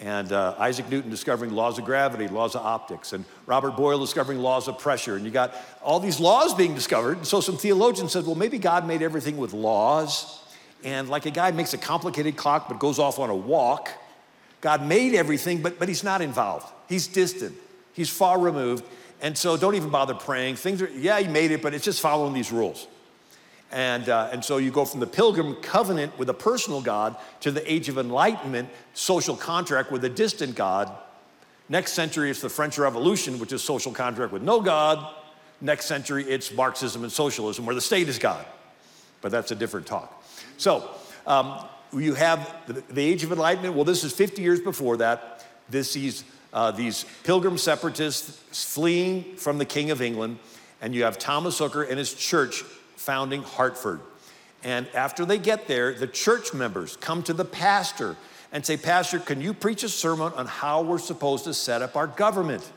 [0.00, 4.38] and uh, Isaac Newton discovering laws of gravity, laws of optics, and Robert Boyle discovering
[4.38, 5.16] laws of pressure.
[5.16, 7.18] And you got all these laws being discovered.
[7.18, 10.43] And so some theologians said, well, maybe God made everything with laws.
[10.84, 13.90] And like a guy makes a complicated clock but goes off on a walk,
[14.60, 16.70] God made everything, but, but he's not involved.
[16.88, 17.56] He's distant,
[17.92, 18.84] he's far removed.
[19.20, 20.56] And so don't even bother praying.
[20.56, 22.86] Things are, yeah, he made it, but it's just following these rules.
[23.72, 27.50] And, uh, and so you go from the pilgrim covenant with a personal God to
[27.50, 30.92] the age of enlightenment, social contract with a distant God.
[31.68, 35.14] Next century, it's the French Revolution, which is social contract with no God.
[35.60, 38.44] Next century, it's Marxism and socialism, where the state is God.
[39.22, 40.23] But that's a different talk.
[40.56, 40.90] So
[41.26, 43.74] um, you have the, the, age of enlightenment.
[43.74, 45.44] Well, this is 50 years before that.
[45.70, 50.38] This is uh, these pilgrim separatists fleeing from the King of England.
[50.80, 52.62] And you have Thomas Hooker and his church
[52.96, 54.00] founding Hartford.
[54.62, 58.16] And after they get there, the church members come to the pastor
[58.52, 61.96] and say, Pastor, can you preach a sermon on how we're supposed to set up
[61.96, 62.70] our government?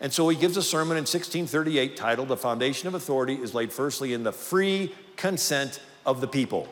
[0.00, 3.70] And so he gives a sermon in 1638 titled, The Foundation of Authority is laid
[3.70, 6.68] firstly in the free consent of the people.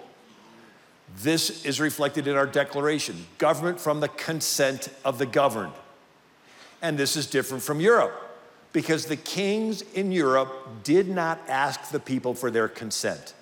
[1.22, 5.72] This is reflected in our declaration government from the consent of the governed.
[6.80, 8.14] And this is different from Europe
[8.72, 10.52] because the kings in Europe
[10.84, 13.34] did not ask the people for their consent.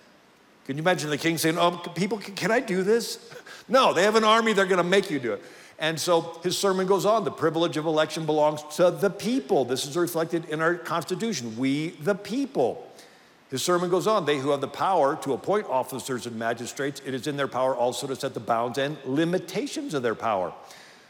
[0.64, 3.32] Can you imagine the king saying, Oh, people, can I do this?
[3.68, 5.42] No, they have an army, they're gonna make you do it.
[5.80, 9.64] And so his sermon goes on the privilege of election belongs to the people.
[9.64, 11.56] This is reflected in our Constitution.
[11.58, 12.88] We, the people.
[13.50, 17.14] His sermon goes on they who have the power to appoint officers and magistrates, it
[17.14, 20.52] is in their power also to set the bounds and limitations of their power.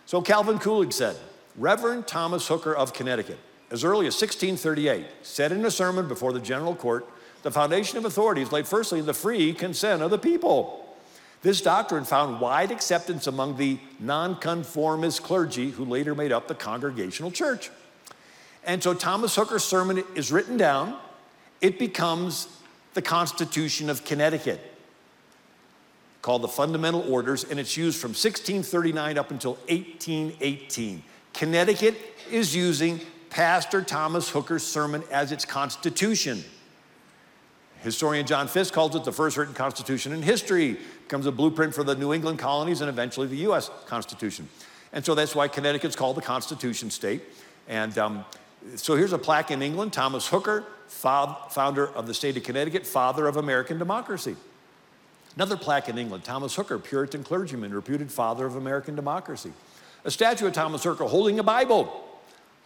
[0.05, 1.17] So Calvin Coolidge said,
[1.57, 3.39] Reverend Thomas Hooker of Connecticut
[3.71, 7.09] as early as 1638, said in a sermon before the general court,
[7.43, 10.97] the foundation of authority is laid firstly in the free consent of the people.
[11.43, 17.31] This doctrine found wide acceptance among the nonconformist clergy who later made up the Congregational
[17.31, 17.71] Church.
[18.65, 20.99] And so Thomas Hooker's sermon is written down,
[21.61, 22.49] it becomes
[22.95, 24.61] the Constitution of Connecticut,
[26.23, 31.03] called the Fundamental Orders, and it's used from 1639 up until 1818.
[31.33, 31.95] Connecticut
[32.31, 33.01] is using
[33.31, 36.43] Pastor Thomas Hooker's sermon as its constitution.
[37.81, 41.85] Historian John Fiske calls it the first written constitution in history, becomes a blueprint for
[41.85, 44.49] the New England colonies and eventually the US Constitution.
[44.93, 47.23] And so that's why Connecticut's called the Constitution State.
[47.69, 48.25] And um,
[48.75, 53.27] so here's a plaque in England Thomas Hooker, founder of the state of Connecticut, father
[53.27, 54.37] of American democracy.
[55.37, 59.53] Another plaque in England Thomas Hooker, Puritan clergyman, reputed father of American democracy.
[60.05, 62.05] A statue of Thomas Hooker holding a Bible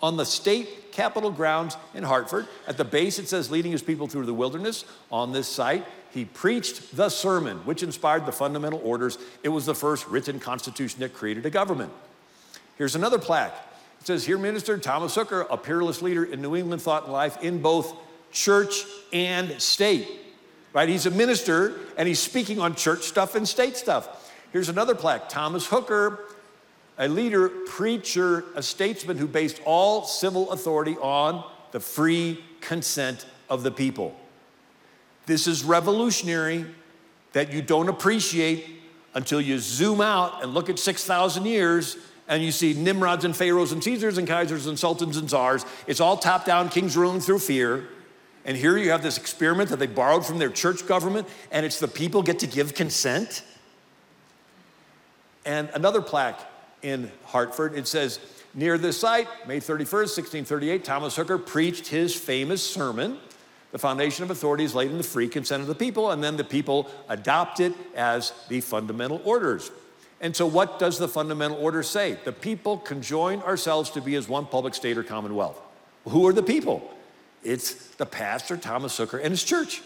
[0.03, 2.47] on the state capitol grounds in Hartford.
[2.67, 4.85] At the base, it says, leading his people through the wilderness.
[5.11, 9.19] On this site, he preached the sermon, which inspired the fundamental orders.
[9.43, 11.93] It was the first written constitution that created a government.
[12.77, 13.55] Here's another plaque.
[14.01, 17.43] It says, Here Minister Thomas Hooker, a peerless leader in New England thought and life
[17.43, 17.95] in both
[18.31, 20.09] church and state.
[20.73, 20.89] Right?
[20.89, 24.33] He's a minister and he's speaking on church stuff and state stuff.
[24.53, 26.21] Here's another plaque Thomas Hooker,
[26.99, 33.63] a leader, preacher, a statesman who based all civil authority on the free consent of
[33.63, 34.15] the people.
[35.27, 36.67] This is revolutionary
[37.33, 38.67] that you don't appreciate
[39.15, 41.97] until you zoom out and look at 6,000 years
[42.29, 45.67] and you see Nimrods and Pharaohs and Caesars and Kaisers and Sultans and Czars.
[45.89, 47.89] It's all top down, kings ruling through fear.
[48.51, 51.79] And here you have this experiment that they borrowed from their church government, and it's
[51.79, 53.45] the people get to give consent.
[55.47, 56.41] And another plaque
[56.83, 58.19] in Hartford, it says,
[58.53, 63.19] Near this site, May 31st, 1638, Thomas Hooker preached his famous sermon
[63.71, 66.37] the foundation of authority is laid in the free consent of the people, and then
[66.37, 69.71] the people adopt it as the fundamental orders.
[70.21, 72.19] And so, what does the fundamental order say?
[72.25, 75.61] The people conjoin ourselves to be as one public state or commonwealth.
[76.09, 76.93] Who are the people?
[77.43, 79.83] It's the pastor, Thomas Hooker, and his church.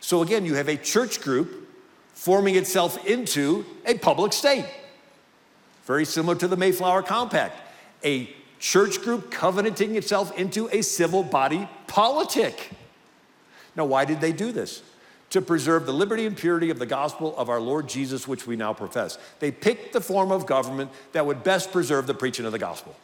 [0.00, 1.68] So, again, you have a church group
[2.14, 4.66] forming itself into a public state.
[5.84, 7.56] Very similar to the Mayflower Compact.
[8.04, 8.28] A
[8.60, 12.70] church group covenanting itself into a civil body politic.
[13.76, 14.82] Now, why did they do this?
[15.30, 18.56] To preserve the liberty and purity of the gospel of our Lord Jesus, which we
[18.56, 19.18] now profess.
[19.40, 22.96] They picked the form of government that would best preserve the preaching of the gospel.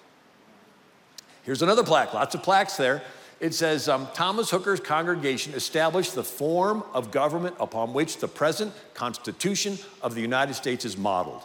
[1.43, 3.03] Here's another plaque, lots of plaques there.
[3.41, 8.73] It says um, Thomas Hooker's congregation established the form of government upon which the present
[8.95, 11.43] Constitution of the United States is modeled.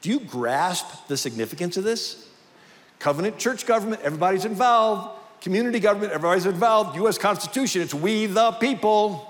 [0.00, 2.28] Do you grasp the significance of this?
[2.98, 9.28] Covenant church government, everybody's involved community government, everybody's involved, US Constitution, it's we the people.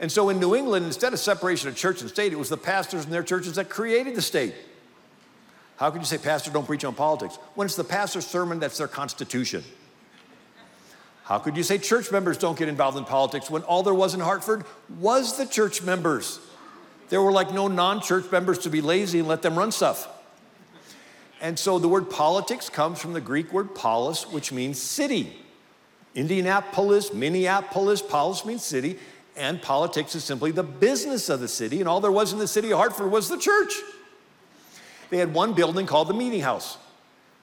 [0.00, 2.58] And so in New England, instead of separation of church and state, it was the
[2.58, 4.54] pastors and their churches that created the state.
[5.78, 7.36] How could you say, Pastor, don't preach on politics?
[7.54, 9.62] When it's the pastor's sermon, that's their constitution.
[11.22, 14.14] How could you say church members don't get involved in politics when all there was
[14.14, 14.64] in Hartford
[14.98, 16.40] was the church members?
[17.10, 20.08] There were like no non church members to be lazy and let them run stuff.
[21.40, 25.32] And so the word politics comes from the Greek word polis, which means city.
[26.16, 28.98] Indianapolis, Minneapolis, polis means city,
[29.36, 31.78] and politics is simply the business of the city.
[31.78, 33.74] And all there was in the city of Hartford was the church.
[35.10, 36.78] They had one building called the meeting house.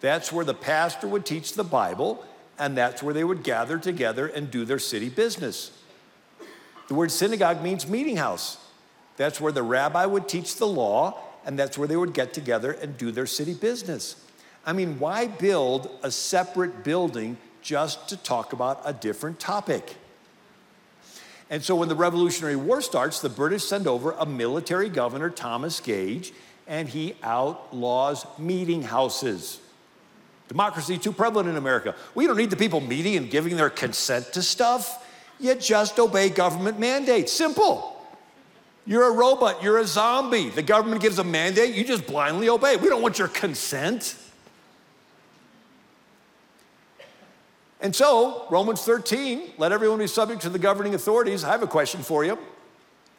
[0.01, 2.23] That's where the pastor would teach the Bible,
[2.59, 5.71] and that's where they would gather together and do their city business.
[6.87, 8.57] The word synagogue means meeting house.
[9.17, 12.71] That's where the rabbi would teach the law and that's where they would get together
[12.71, 14.15] and do their city business.
[14.65, 19.95] I mean, why build a separate building just to talk about a different topic?
[21.49, 25.79] And so when the Revolutionary War starts, the British send over a military governor, Thomas
[25.79, 26.33] Gage,
[26.67, 29.59] and he outlaws meeting houses.
[30.47, 31.95] Democracy too prevalent in America.
[32.13, 35.03] We don't need the people meeting and giving their consent to stuff.
[35.39, 37.31] You just obey government mandates.
[37.31, 37.91] Simple.
[38.87, 40.49] You're a robot, you're a zombie.
[40.49, 42.77] The government gives a mandate, you just blindly obey.
[42.77, 44.15] We don't want your consent.
[47.81, 51.43] And so, Romans 13, let everyone be subject to the governing authorities.
[51.43, 52.37] I have a question for you.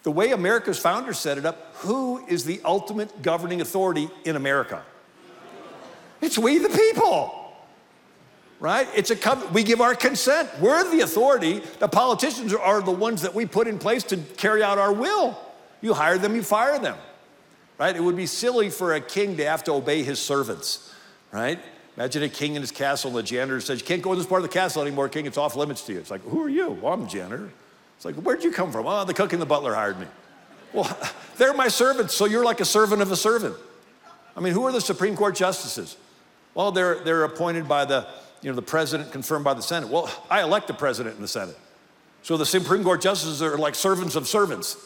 [0.06, 4.84] The way America's founders set it up, who is the ultimate governing authority in America?
[6.20, 7.52] It's we the people.
[8.60, 8.86] Right?
[8.94, 10.48] It's a we give our consent.
[10.60, 11.60] We're the authority.
[11.80, 15.36] The politicians are the ones that we put in place to carry out our will.
[15.80, 16.96] You hire them, you fire them,
[17.76, 17.96] right?
[17.96, 20.94] It would be silly for a king to have to obey his servants,
[21.32, 21.58] right?
[21.96, 24.28] Imagine a king in his castle and the janitor says, You can't go in this
[24.28, 25.26] part of the castle anymore, king.
[25.26, 25.98] It's off limits to you.
[25.98, 26.78] It's like, Who are you?
[26.80, 27.50] Well, I'm janitor.
[27.96, 28.86] It's like, Where'd you come from?
[28.86, 30.06] Oh, the cook and the butler hired me.
[30.72, 30.96] Well,
[31.36, 33.56] they're my servants, so you're like a servant of a servant.
[34.36, 35.96] I mean, who are the Supreme Court justices?
[36.54, 38.06] Well, they're, they're appointed by the,
[38.42, 39.88] you know, the president, confirmed by the Senate.
[39.88, 41.56] Well, I elect the president and the Senate.
[42.22, 44.76] So the Supreme Court justices are like servants of servants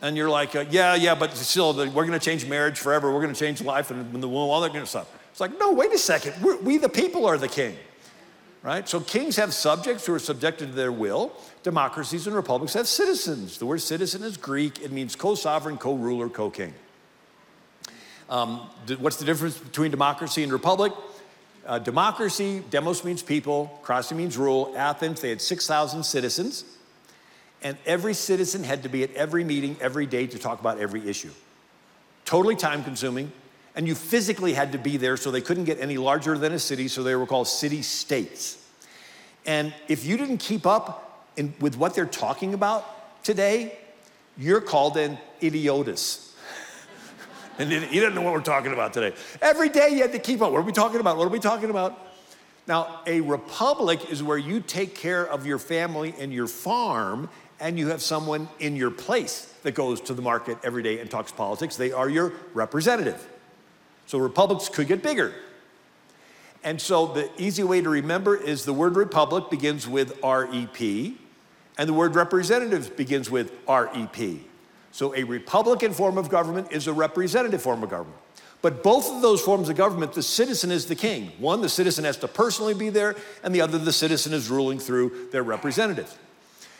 [0.00, 3.12] and you're like, uh, yeah, yeah, but still, we're going to change marriage forever.
[3.12, 5.12] We're going to change life and the womb, all that kind of stuff.
[5.30, 6.34] It's like, no, wait a second.
[6.42, 7.76] We're, we, the people, are the king,
[8.68, 8.86] right?
[8.86, 11.32] So kings have subjects who are subjected to their will.
[11.62, 13.56] Democracies and republics have citizens.
[13.56, 14.82] The word citizen is Greek.
[14.82, 16.74] It means co-sovereign, co-ruler, co-king.
[18.28, 20.92] Um, what's the difference between democracy and republic?
[21.66, 24.74] Uh, democracy, demos means people, krasi means rule.
[24.76, 26.64] Athens, they had 6,000 citizens
[27.62, 31.08] and every citizen had to be at every meeting every day to talk about every
[31.08, 31.30] issue.
[32.26, 33.32] Totally time consuming,
[33.78, 36.58] And you physically had to be there, so they couldn't get any larger than a
[36.58, 38.58] city, so they were called city states.
[39.46, 43.78] And if you didn't keep up in, with what they're talking about today,
[44.36, 46.36] you're called an idiotus.
[47.60, 49.14] and you didn't know what we're talking about today.
[49.40, 50.50] Every day you had to keep up.
[50.50, 51.16] What are we talking about?
[51.16, 51.96] What are we talking about?
[52.66, 57.78] Now, a republic is where you take care of your family and your farm, and
[57.78, 61.30] you have someone in your place that goes to the market every day and talks
[61.30, 61.76] politics.
[61.76, 63.24] They are your representative.
[64.08, 65.34] So republics could get bigger.
[66.64, 70.80] And so the easy way to remember is the word republic begins with REP,
[71.76, 74.40] and the word representative begins with REP.
[74.92, 78.18] So a republican form of government is a representative form of government.
[78.62, 81.30] But both of those forms of government, the citizen is the king.
[81.38, 84.78] One, the citizen has to personally be there, and the other, the citizen is ruling
[84.78, 86.16] through their representatives.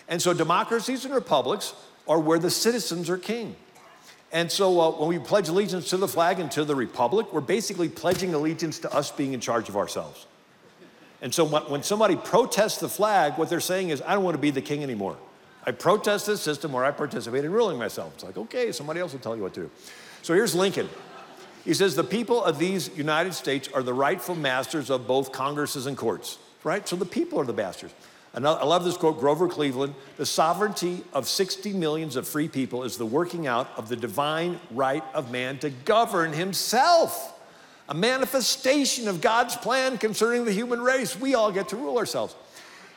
[0.09, 1.75] And so democracies and republics
[2.09, 3.55] are where the citizens are king.
[4.31, 7.41] And so uh, when we pledge allegiance to the flag and to the republic, we're
[7.41, 10.27] basically pledging allegiance to us being in charge of ourselves.
[11.21, 14.41] And so when somebody protests the flag, what they're saying is, I don't want to
[14.41, 15.17] be the king anymore.
[15.67, 18.15] I protest this system where I participate in ruling myself.
[18.15, 19.71] It's like, okay, somebody else will tell you what to do.
[20.23, 20.89] So here's Lincoln.
[21.65, 25.87] He says, the people of these United States are the rightful masters of both Congresses
[25.87, 26.87] and courts, right?
[26.89, 27.91] So the people are the masters.
[28.35, 29.95] I love this quote, Grover Cleveland.
[30.17, 34.61] The sovereignty of 60 millions of free people is the working out of the divine
[34.71, 37.35] right of man to govern himself.
[37.89, 41.19] A manifestation of God's plan concerning the human race.
[41.19, 42.37] We all get to rule ourselves.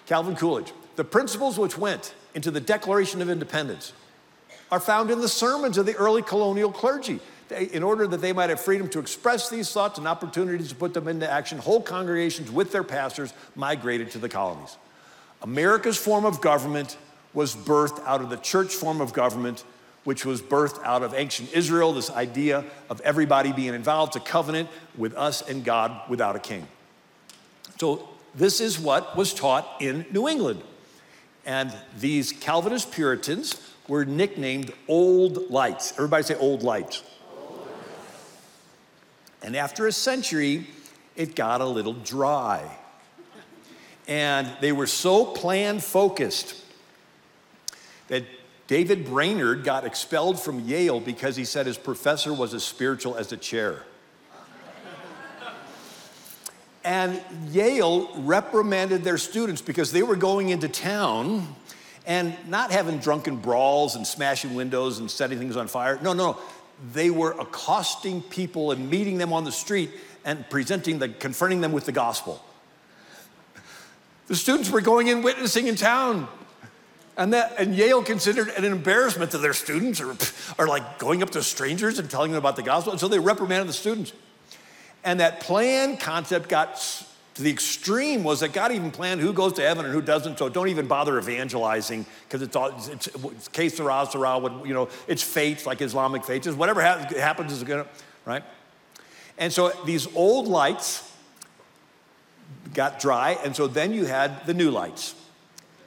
[0.05, 0.73] Calvin Coolidge.
[0.97, 3.93] The principles which went into the Declaration of Independence
[4.69, 7.19] are found in the sermons of the early colonial clergy.
[7.49, 10.93] In order that they might have freedom to express these thoughts and opportunities to put
[10.93, 14.77] them into action, whole congregations with their pastors migrated to the colonies.
[15.41, 16.97] America's form of government
[17.33, 19.63] was birthed out of the church form of government,
[20.03, 24.69] which was birthed out of ancient Israel, this idea of everybody being involved, a covenant
[24.97, 26.67] with us and God without a king.
[27.79, 30.61] So, this is what was taught in New England.
[31.45, 35.91] And these Calvinist Puritans were nicknamed Old Lights.
[35.93, 37.03] Everybody say Old Lights.
[37.35, 37.73] Old lights.
[39.43, 40.67] And after a century,
[41.15, 42.77] it got a little dry.
[44.07, 46.55] And they were so plan focused
[48.07, 48.25] that
[48.67, 53.31] David Brainerd got expelled from Yale because he said his professor was as spiritual as
[53.31, 53.83] a chair.
[56.83, 61.55] and Yale reprimanded their students because they were going into town
[62.07, 65.99] and not having drunken brawls and smashing windows and setting things on fire.
[66.01, 66.39] No, no, no.
[66.93, 69.91] they were accosting people and meeting them on the street
[70.25, 72.43] and presenting the confronting them with the gospel.
[74.31, 76.25] The students were going in witnessing in town.
[77.17, 80.15] And, that, and Yale considered an embarrassment to their students or,
[80.57, 82.93] or like going up to strangers and telling them about the gospel.
[82.93, 84.13] And so they reprimanded the students.
[85.03, 86.77] And that plan concept got
[87.33, 90.39] to the extreme was that God even planned who goes to heaven and who doesn't.
[90.39, 94.39] So don't even bother evangelizing because it's all it's, it's que sera sera.
[94.65, 96.47] You know, it's fates like Islamic fates.
[96.47, 97.85] Whatever happens is gonna
[98.23, 98.43] right.
[99.37, 101.10] And so these old lights
[102.73, 105.15] got dry, and so then you had the new lights.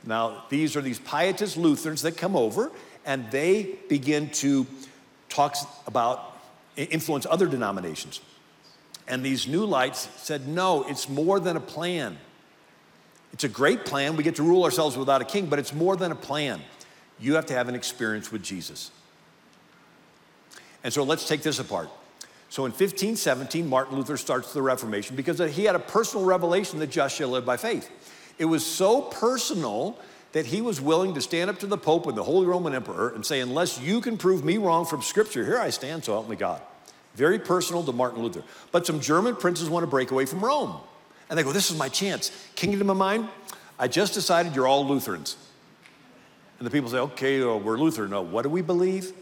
[0.07, 2.71] Now, these are these pietist Lutherans that come over
[3.07, 4.67] and they begin to
[5.29, 5.57] talk
[5.87, 6.39] about,
[6.77, 8.21] influence other denominations.
[9.07, 12.19] And these new lights said, no, it's more than a plan.
[13.33, 14.17] It's a great plan.
[14.17, 16.61] We get to rule ourselves without a king, but it's more than a plan.
[17.19, 18.91] You have to have an experience with Jesus.
[20.83, 21.89] And so let's take this apart.
[22.55, 26.87] So in 1517, Martin Luther starts the Reformation because he had a personal revelation that
[26.89, 27.91] just shall live by faith.
[28.39, 29.99] It was so personal
[30.31, 33.09] that he was willing to stand up to the Pope and the Holy Roman Emperor
[33.09, 36.29] and say, Unless you can prove me wrong from Scripture, here I stand, so help
[36.29, 36.63] me God.
[37.17, 38.45] Very personal to Martin Luther.
[38.71, 40.77] But some German princes want to break away from Rome.
[41.29, 42.31] And they go, This is my chance.
[42.55, 43.29] Kingdom of mine,
[43.81, 45.37] I just decided you're all Lutherans.
[46.61, 48.11] And the people say, Okay, well, we're Lutheran.
[48.11, 49.13] No, what do we believe?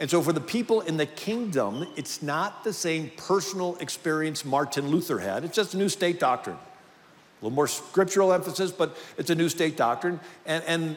[0.00, 4.88] And so, for the people in the kingdom, it's not the same personal experience Martin
[4.88, 5.44] Luther had.
[5.44, 6.56] It's just a new state doctrine.
[6.56, 10.20] A little more scriptural emphasis, but it's a new state doctrine.
[10.46, 10.96] And, and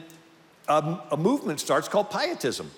[0.68, 2.70] a, a movement starts called Pietism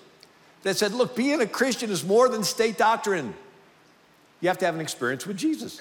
[0.62, 3.34] that said, look, being a Christian is more than state doctrine.
[4.40, 5.80] You have to have an experience with Jesus.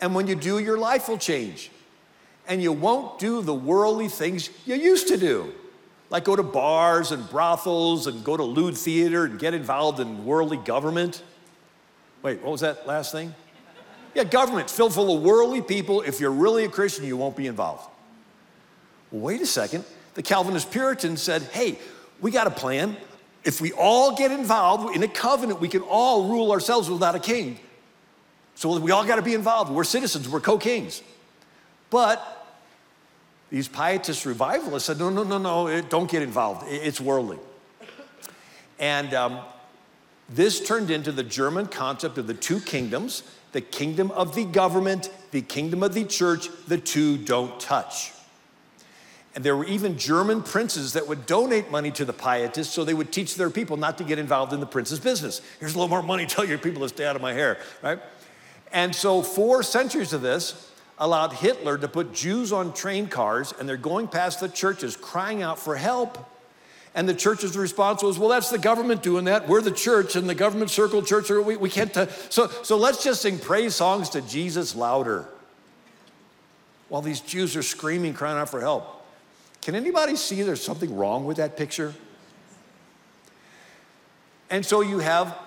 [0.00, 1.70] And when you do, your life will change.
[2.48, 5.52] And you won't do the worldly things you used to do
[6.10, 10.24] like go to bars and brothels and go to lewd theater and get involved in
[10.24, 11.22] worldly government.
[12.22, 13.34] Wait, what was that last thing?
[14.14, 16.02] Yeah, government, filled full of worldly people.
[16.02, 17.88] If you're really a Christian, you won't be involved.
[19.12, 19.84] Wait a second.
[20.14, 21.78] The Calvinist Puritans said, hey,
[22.20, 22.96] we got a plan.
[23.44, 27.20] if we all get involved in a covenant, we can all rule ourselves without a
[27.20, 27.58] king.
[28.54, 29.72] So we all got to be involved.
[29.72, 31.02] We're citizens, we're co kings.
[31.88, 32.39] But
[33.50, 36.66] these pietist revivalists said, no, no, no, no, don't get involved.
[36.68, 37.38] It's worldly.
[38.78, 39.40] And um,
[40.28, 43.22] this turned into the German concept of the two kingdoms
[43.52, 48.12] the kingdom of the government, the kingdom of the church, the two don't touch.
[49.34, 52.94] And there were even German princes that would donate money to the pietists so they
[52.94, 55.40] would teach their people not to get involved in the prince's business.
[55.58, 57.98] Here's a little more money, tell your people to stay out of my hair, right?
[58.72, 60.69] And so, four centuries of this
[61.00, 65.42] allowed Hitler to put Jews on train cars, and they're going past the churches crying
[65.42, 66.18] out for help.
[66.94, 69.48] And the church's response was, well, that's the government doing that.
[69.48, 71.92] We're the church, and the government circle church, we, we can't.
[71.94, 75.26] T- so, so let's just sing praise songs to Jesus louder.
[76.88, 79.06] While these Jews are screaming, crying out for help.
[79.62, 81.94] Can anybody see there's something wrong with that picture?
[84.50, 85.38] And so you have,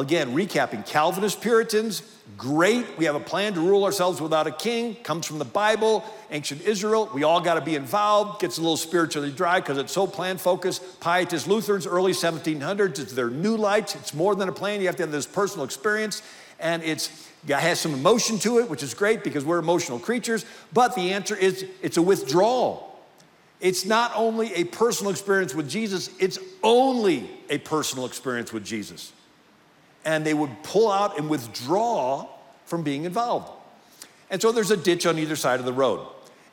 [0.00, 2.02] again, recapping Calvinist Puritans,
[2.36, 2.86] great.
[2.98, 6.62] We have a plan to rule ourselves without a king, comes from the Bible, ancient
[6.62, 7.10] Israel.
[7.14, 10.38] We all got to be involved, gets a little spiritually dry because it's so plan
[10.38, 11.00] focused.
[11.00, 13.94] Pietist Lutherans, early 1700s, it's their new lights.
[13.94, 14.80] It's more than a plan.
[14.80, 16.22] You have to have this personal experience,
[16.60, 20.44] and it's it has some emotion to it, which is great because we're emotional creatures.
[20.72, 22.86] But the answer is it's a withdrawal.
[23.60, 29.12] It's not only a personal experience with Jesus, it's only a personal experience with Jesus.
[30.06, 32.26] And they would pull out and withdraw
[32.64, 33.50] from being involved.
[34.30, 36.06] And so there's a ditch on either side of the road.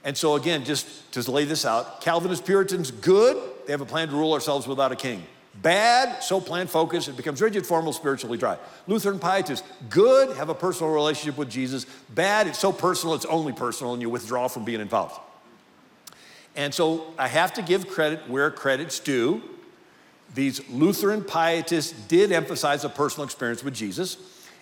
[0.03, 4.09] And so, again, just to lay this out Calvinist Puritans, good, they have a plan
[4.09, 5.23] to rule ourselves without a king.
[5.61, 8.57] Bad, so plan focused, it becomes rigid, formal, spiritually dry.
[8.87, 11.85] Lutheran Pietists, good, have a personal relationship with Jesus.
[12.09, 15.19] Bad, it's so personal, it's only personal, and you withdraw from being involved.
[16.55, 19.43] And so I have to give credit where credit's due.
[20.33, 24.17] These Lutheran pietists did emphasize a personal experience with Jesus.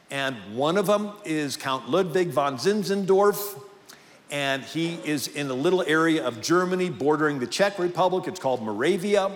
[0.09, 3.61] And one of them is Count Ludwig von Zinzendorf.
[4.29, 8.27] And he is in a little area of Germany bordering the Czech Republic.
[8.27, 9.31] It's called Moravia.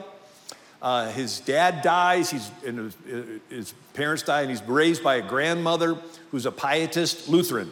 [0.82, 2.96] Uh, his dad dies, he's, his,
[3.50, 5.98] his parents die, and he's raised by a grandmother
[6.32, 7.72] who's a pietist Lutheran.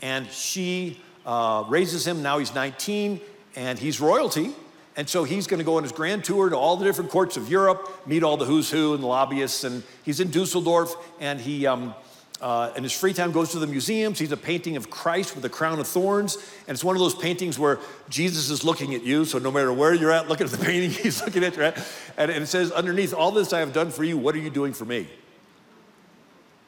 [0.00, 3.20] And she uh, raises him, now he's 19,
[3.56, 4.54] and he's royalty.
[5.00, 7.38] And so he's going to go on his grand tour to all the different courts
[7.38, 9.64] of Europe, meet all the who's who and the lobbyists.
[9.64, 11.94] And he's in Dusseldorf, and he, um,
[12.42, 14.18] uh, in his free time, goes to the museums.
[14.18, 16.36] He's a painting of Christ with a crown of thorns.
[16.68, 17.78] And it's one of those paintings where
[18.10, 19.24] Jesus is looking at you.
[19.24, 21.62] So no matter where you're at, looking at the painting, he's looking at you.
[21.62, 21.78] Right?
[22.18, 24.50] And, and it says underneath, All this I have done for you, what are you
[24.50, 25.08] doing for me?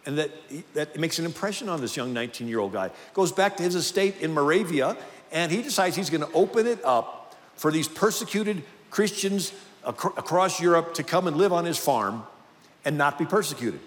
[0.06, 0.30] And that,
[0.72, 2.92] that makes an impression on this young 19 year old guy.
[3.12, 4.96] Goes back to his estate in Moravia,
[5.30, 7.18] and he decides he's going to open it up
[7.56, 9.52] for these persecuted Christians
[9.86, 12.24] ac- across Europe to come and live on his farm
[12.84, 13.80] and not be persecuted.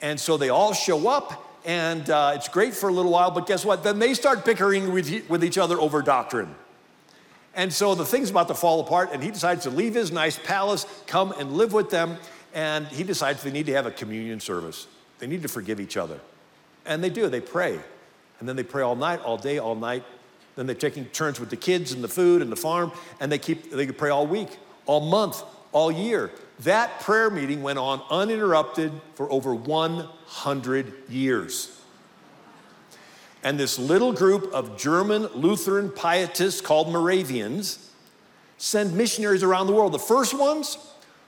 [0.00, 3.46] And so they all show up, and uh, it's great for a little while, but
[3.46, 3.82] guess what?
[3.82, 6.54] Then they start bickering with, with each other over doctrine.
[7.54, 10.38] And so the thing's about to fall apart, and he decides to leave his nice
[10.38, 12.16] palace, come and live with them,
[12.54, 14.86] and he decides they need to have a communion service.
[15.18, 16.20] They need to forgive each other.
[16.86, 17.78] And they do, they pray.
[18.38, 20.04] And then they pray all night, all day, all night,
[20.58, 22.90] then they're taking turns with the kids and the food and the farm,
[23.20, 26.32] and they keep they could pray all week, all month, all year.
[26.60, 31.80] That prayer meeting went on uninterrupted for over 100 years.
[33.44, 37.92] And this little group of German Lutheran pietists called Moravians
[38.56, 39.92] send missionaries around the world.
[39.92, 40.76] The first ones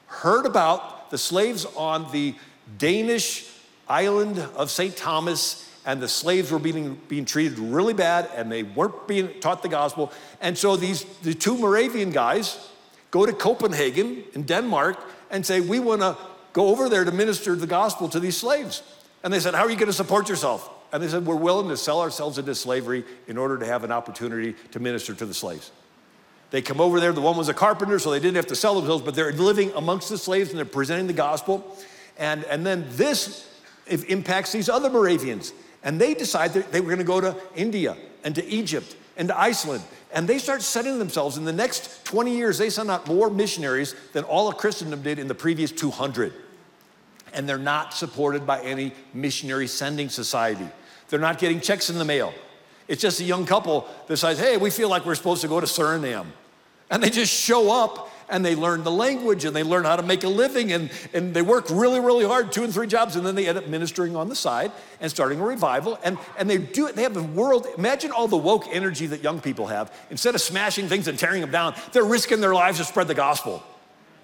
[0.07, 2.35] heard about the slaves on the
[2.78, 3.49] Danish
[3.89, 4.97] island of St.
[4.97, 9.62] Thomas and the slaves were being, being treated really bad and they weren't being taught
[9.62, 10.12] the gospel.
[10.41, 12.68] And so these the two Moravian guys
[13.11, 14.99] go to Copenhagen in Denmark
[15.31, 16.16] and say, We want to
[16.53, 18.83] go over there to minister the gospel to these slaves.
[19.22, 20.68] And they said, How are you going to support yourself?
[20.93, 23.93] And they said, We're willing to sell ourselves into slavery in order to have an
[23.93, 25.70] opportunity to minister to the slaves.
[26.51, 27.12] They come over there.
[27.12, 29.72] The one was a carpenter, so they didn't have to sell themselves, but they're living
[29.76, 31.76] amongst the slaves and they're presenting the gospel.
[32.18, 33.49] And, and then this
[33.87, 35.53] impacts these other Moravians.
[35.83, 39.28] And they decide that they were going to go to India and to Egypt and
[39.28, 39.83] to Iceland.
[40.12, 43.95] And they start setting themselves in the next 20 years, they send out more missionaries
[44.12, 46.33] than all of Christendom did in the previous 200.
[47.33, 50.66] And they're not supported by any missionary sending society.
[51.09, 52.35] They're not getting checks in the mail.
[52.89, 55.61] It's just a young couple that decides, hey, we feel like we're supposed to go
[55.61, 56.26] to Suriname.
[56.91, 60.03] And they just show up and they learn the language and they learn how to
[60.03, 63.26] make a living and, and they work really, really hard, two and three jobs, and
[63.26, 65.99] then they end up ministering on the side and starting a revival.
[66.05, 69.22] And, and they do it, they have the world, imagine all the woke energy that
[69.22, 69.93] young people have.
[70.11, 73.14] Instead of smashing things and tearing them down, they're risking their lives to spread the
[73.14, 73.62] gospel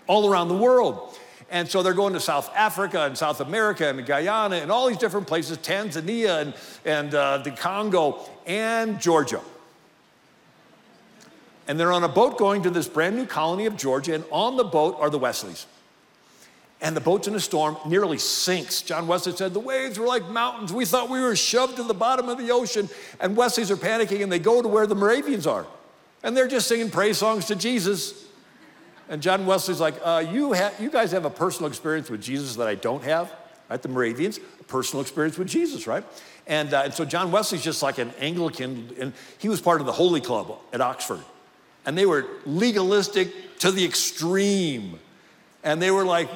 [0.06, 1.18] all around the world.
[1.50, 4.98] And so they're going to South Africa and South America and Guyana and all these
[4.98, 6.54] different places, Tanzania and,
[6.84, 9.40] and uh, the Congo and Georgia.
[11.68, 14.56] And they're on a boat going to this brand new colony of Georgia, and on
[14.56, 15.66] the boat are the Wesleys.
[16.80, 18.82] And the boat's in a storm, nearly sinks.
[18.82, 20.72] John Wesley said, The waves were like mountains.
[20.72, 22.88] We thought we were shoved to the bottom of the ocean.
[23.18, 25.66] And Wesleys are panicking, and they go to where the Moravians are.
[26.22, 28.26] And they're just singing praise songs to Jesus.
[29.08, 32.56] And John Wesley's like, uh, you, ha- you guys have a personal experience with Jesus
[32.56, 33.32] that I don't have,
[33.70, 33.80] right?
[33.80, 36.04] The Moravians, a personal experience with Jesus, right?
[36.46, 39.86] And, uh, and so John Wesley's just like an Anglican, and he was part of
[39.86, 41.20] the Holy Club at Oxford.
[41.86, 44.98] And they were legalistic to the extreme
[45.66, 46.28] and they were like,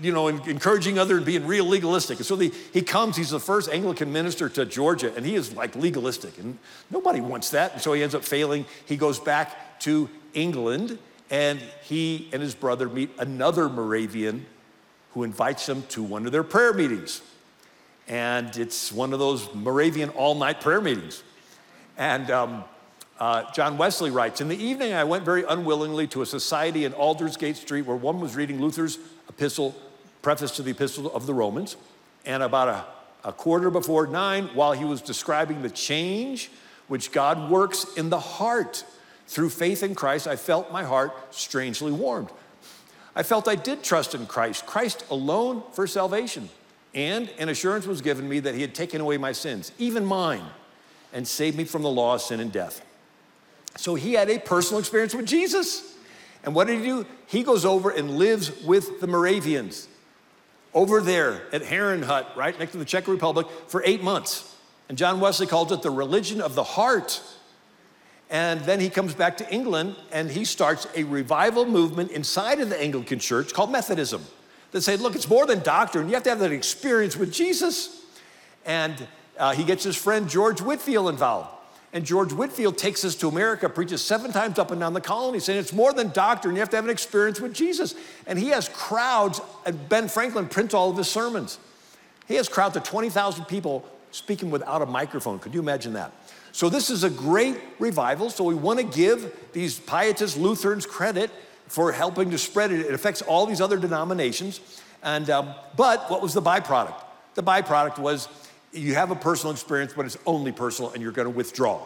[0.00, 2.16] you know, encouraging other and being real legalistic.
[2.16, 5.52] And so the, he comes, he's the first Anglican minister to Georgia, and he is
[5.52, 6.58] like legalistic, and
[6.90, 7.74] nobody wants that.
[7.74, 8.64] And so he ends up failing.
[8.86, 10.98] He goes back to England,
[11.28, 14.46] and he and his brother meet another Moravian
[15.12, 17.20] who invites them to one of their prayer meetings.
[18.08, 21.22] And it's one of those Moravian all night prayer meetings.
[21.98, 22.64] And um,
[23.18, 26.94] uh, John Wesley writes In the evening, I went very unwillingly to a society in
[26.94, 28.98] Aldersgate Street where one was reading Luther's
[29.28, 29.74] epistle,
[30.22, 31.76] preface to the Epistle of the Romans.
[32.24, 36.50] And about a, a quarter before nine, while he was describing the change
[36.86, 38.84] which God works in the heart
[39.26, 42.30] through faith in Christ, I felt my heart strangely warmed.
[43.16, 46.48] I felt I did trust in Christ, Christ alone for salvation.
[46.94, 50.44] And an assurance was given me that he had taken away my sins, even mine,
[51.12, 52.84] and saved me from the law of sin and death.
[53.76, 55.96] So he had a personal experience with Jesus.
[56.44, 57.06] And what did he do?
[57.26, 59.88] He goes over and lives with the Moravians
[60.74, 64.56] over there at Herrnhut, right next to the Czech Republic, for eight months.
[64.88, 67.20] And John Wesley calls it the religion of the heart.
[68.30, 72.68] And then he comes back to England and he starts a revival movement inside of
[72.68, 74.22] the Anglican church called Methodism
[74.72, 76.08] that say, look, it's more than doctrine.
[76.08, 78.04] You have to have that experience with Jesus.
[78.66, 79.06] And
[79.38, 81.50] uh, he gets his friend George Whitefield involved.
[81.92, 85.40] And George Whitefield takes us to America, preaches seven times up and down the colony,
[85.40, 86.54] saying it's more than doctrine.
[86.54, 87.94] You have to have an experience with Jesus.
[88.26, 91.58] And he has crowds, and Ben Franklin prints all of his sermons.
[92.26, 95.38] He has crowds of 20,000 people speaking without a microphone.
[95.38, 96.12] Could you imagine that?
[96.52, 98.30] So, this is a great revival.
[98.30, 101.30] So, we want to give these pietist Lutherans credit
[101.68, 102.80] for helping to spread it.
[102.80, 104.60] It affects all these other denominations.
[105.02, 107.02] And, um, but what was the byproduct?
[107.34, 108.28] The byproduct was
[108.72, 111.84] you have a personal experience, but it's only personal, and you're going to withdraw.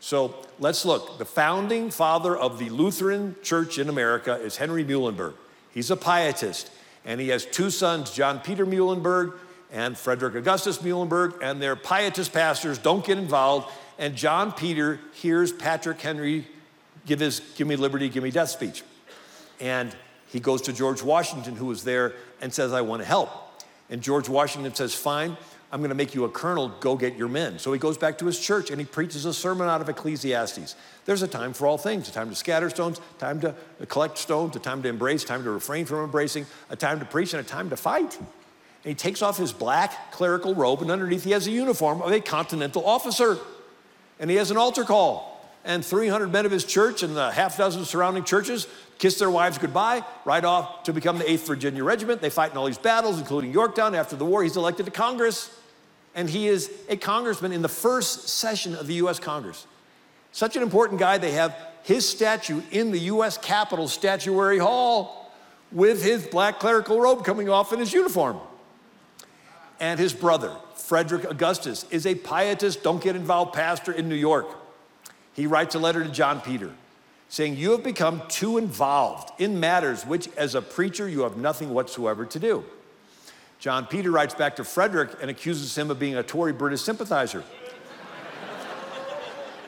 [0.00, 1.18] So let's look.
[1.18, 5.34] The founding father of the Lutheran Church in America is Henry Muhlenberg.
[5.72, 6.70] He's a pietist,
[7.04, 9.34] and he has two sons, John Peter Muhlenberg
[9.70, 13.70] and Frederick Augustus Muhlenberg, and their pietist pastors don't get involved.
[13.98, 16.46] And John Peter hears Patrick Henry
[17.06, 18.82] give his Give Me Liberty, Give Me Death speech.
[19.60, 19.94] And
[20.28, 23.30] he goes to George Washington, who was there, and says, I want to help.
[23.90, 25.36] And George Washington says, Fine,
[25.72, 27.60] I'm going to make you a colonel, go get your men.
[27.60, 30.74] So he goes back to his church and he preaches a sermon out of Ecclesiastes.
[31.04, 33.54] There's a time for all things a time to scatter stones, a time to
[33.86, 37.04] collect stones, a time to embrace, a time to refrain from embracing, a time to
[37.04, 38.18] preach, and a time to fight.
[38.18, 38.28] And
[38.82, 42.20] he takes off his black clerical robe, and underneath he has a uniform of a
[42.20, 43.38] continental officer.
[44.18, 45.28] And he has an altar call.
[45.64, 48.66] And 300 men of his church and the half dozen surrounding churches
[48.98, 52.22] kiss their wives goodbye, ride off to become the 8th Virginia Regiment.
[52.22, 53.94] They fight in all these battles, including Yorktown.
[53.94, 55.54] After the war, he's elected to Congress
[56.14, 59.66] and he is a congressman in the first session of the US Congress.
[60.32, 65.32] Such an important guy, they have his statue in the US Capitol Statuary Hall
[65.72, 68.38] with his black clerical robe coming off in his uniform.
[69.78, 74.46] And his brother, Frederick Augustus, is a pietist, don't get involved pastor in New York.
[75.32, 76.72] He writes a letter to John Peter
[77.28, 81.72] saying, You have become too involved in matters which, as a preacher, you have nothing
[81.72, 82.64] whatsoever to do.
[83.60, 87.44] John Peter writes back to Frederick and accuses him of being a Tory British sympathizer.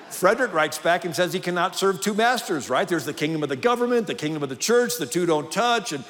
[0.08, 2.88] Frederick writes back and says he cannot serve two masters, right?
[2.88, 5.92] There's the kingdom of the government, the kingdom of the church, the two don't touch.
[5.92, 6.04] And,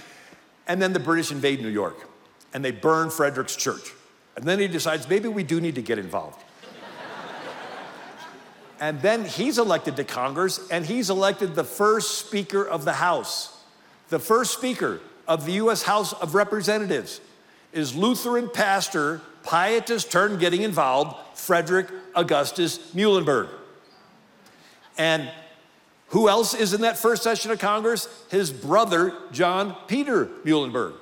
[0.68, 2.09] and then the British invade New York
[2.55, 3.93] and they burn Frederick's church.
[4.37, 6.41] And then he decides maybe we do need to get involved.
[8.80, 13.61] and then he's elected to Congress and he's elected the first Speaker of the House,
[14.09, 17.20] the first Speaker of the US House of Representatives
[17.73, 23.49] is Lutheran pastor, pietist turned getting involved, Frederick Augustus Muhlenberg.
[24.99, 25.31] And
[26.09, 28.07] who else is in that first session of Congress?
[28.31, 30.95] His brother, John Peter Muhlenberg.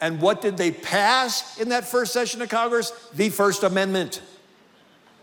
[0.00, 2.90] And what did they pass in that first session of Congress?
[3.14, 4.20] The First Amendment.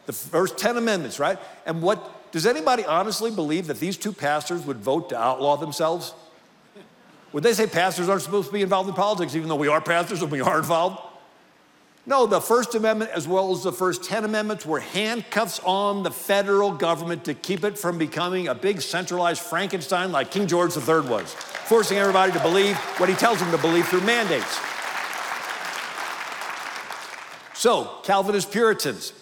[0.07, 1.38] The first 10 amendments, right?
[1.67, 6.15] And what does anybody honestly believe that these two pastors would vote to outlaw themselves?
[7.34, 9.82] Would they say pastors aren't supposed to be involved in politics, even though we are
[9.82, 11.01] pastors and we are involved?
[12.05, 16.09] No, the First Amendment, as well as the first 10 amendments, were handcuffs on the
[16.09, 21.01] federal government to keep it from becoming a big centralized Frankenstein like King George III
[21.01, 24.59] was, forcing everybody to believe what he tells them to believe through mandates.
[27.53, 29.13] So, Calvinist Puritans,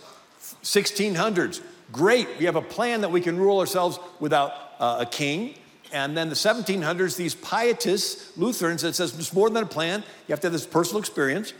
[0.63, 2.29] 1600s, great.
[2.39, 5.55] We have a plan that we can rule ourselves without uh, a king.
[5.91, 10.03] And then the 1700s, these pietists, Lutherans, that says it's more than a plan.
[10.27, 11.53] You have to have this personal experience.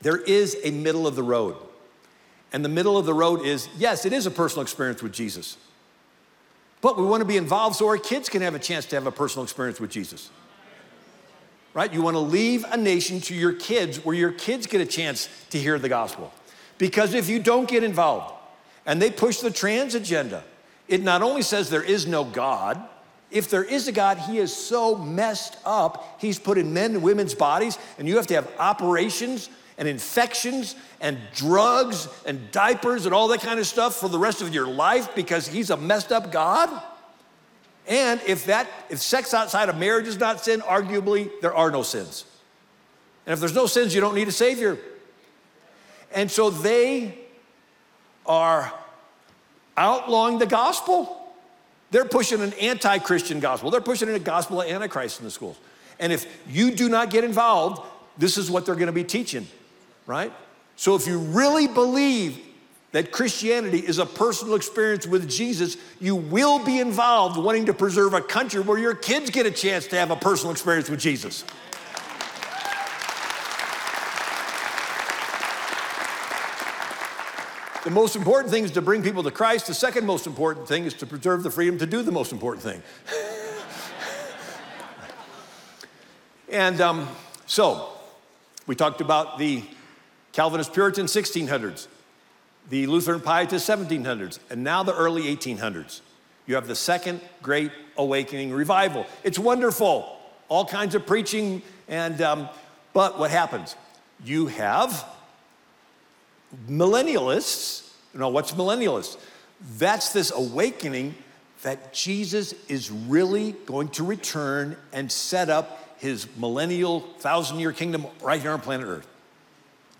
[0.00, 1.56] There is a middle of the road.
[2.52, 5.56] And the middle of the road is yes, it is a personal experience with Jesus.
[6.80, 9.06] But we want to be involved so our kids can have a chance to have
[9.06, 10.30] a personal experience with Jesus.
[11.74, 11.92] Right?
[11.92, 15.28] You want to leave a nation to your kids where your kids get a chance
[15.50, 16.32] to hear the gospel.
[16.76, 18.34] Because if you don't get involved
[18.84, 20.44] and they push the trans agenda,
[20.92, 22.78] it not only says there is no God,
[23.30, 26.18] if there is a God, he is so messed up.
[26.20, 30.76] He's put in men and women's bodies, and you have to have operations and infections
[31.00, 34.66] and drugs and diapers and all that kind of stuff for the rest of your
[34.66, 36.68] life because he's a messed up God?
[37.88, 41.82] And if that if sex outside of marriage is not sin, arguably there are no
[41.82, 42.26] sins.
[43.24, 44.76] And if there's no sins, you don't need a savior.
[46.14, 47.18] And so they
[48.26, 48.74] are
[49.76, 51.18] outlawing the gospel.
[51.90, 53.70] They're pushing an anti-Christian gospel.
[53.70, 55.58] They're pushing a gospel of antichrist in the schools.
[55.98, 57.82] And if you do not get involved,
[58.18, 59.46] this is what they're going to be teaching
[60.06, 60.32] right?
[60.76, 62.40] So if you really believe
[62.92, 68.12] that Christianity is a personal experience with Jesus, you will be involved wanting to preserve
[68.12, 71.44] a country where your kids get a chance to have a personal experience with Jesus.
[77.84, 79.66] The most important thing is to bring people to Christ.
[79.66, 82.62] The second most important thing is to preserve the freedom to do the most important
[82.62, 82.80] thing.
[86.52, 87.08] and um,
[87.46, 87.88] so,
[88.68, 89.64] we talked about the
[90.30, 91.88] Calvinist Puritan 1600s,
[92.70, 96.02] the Lutheran Pietist 1700s, and now the early 1800s.
[96.46, 99.06] You have the second great awakening revival.
[99.24, 102.48] It's wonderful, all kinds of preaching, and um,
[102.92, 103.74] but what happens?
[104.24, 105.04] You have
[106.68, 107.90] millennialists.
[108.12, 109.18] You know what's millennialists?
[109.78, 111.14] That's this awakening
[111.62, 118.06] that Jesus is really going to return and set up his millennial thousand year kingdom
[118.20, 119.06] right here on planet Earth.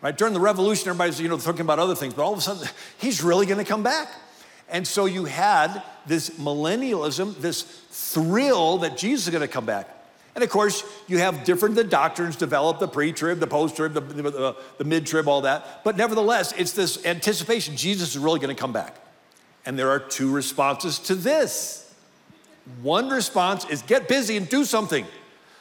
[0.00, 0.16] Right?
[0.16, 2.68] During the revolution, everybody's, you know, talking about other things, but all of a sudden,
[2.98, 4.08] he's really going to come back.
[4.68, 9.88] And so you had this millennialism, this thrill that Jesus is going to come back.
[10.34, 14.56] And of course, you have different the doctrines developed, the pre-trib, the post-trib, the, the,
[14.78, 15.84] the mid-trib, all that.
[15.84, 18.96] But nevertheless, it's this anticipation Jesus is really going to come back.
[19.66, 21.94] And there are two responses to this.
[22.80, 25.06] One response is get busy and do something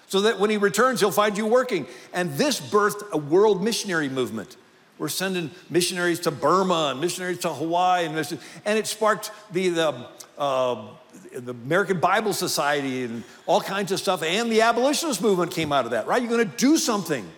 [0.08, 1.86] so that when he returns, he'll find you working.
[2.14, 4.56] And this birthed a world missionary movement.
[4.98, 10.08] We're sending missionaries to Burma and missionaries to Hawaii, and, and it sparked the, the,
[10.38, 10.88] uh,
[11.34, 14.24] the American Bible Society and all kinds of stuff.
[14.24, 16.22] And the abolitionist movement came out of that, right?
[16.22, 17.30] You're going to do something.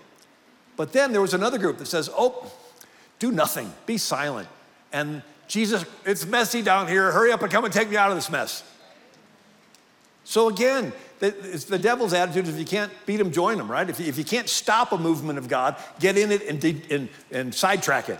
[0.76, 2.52] But then there was another group that says, oh,
[3.20, 4.48] do nothing, be silent.
[4.92, 7.12] And Jesus, it's messy down here.
[7.12, 8.64] Hurry up and come and take me out of this mess.
[10.24, 13.90] So again, it's the devil's attitude if you can't beat him, join him, right?
[13.90, 17.10] If you, if you can't stop a movement of God, get in it and, and,
[17.32, 18.20] and sidetrack it.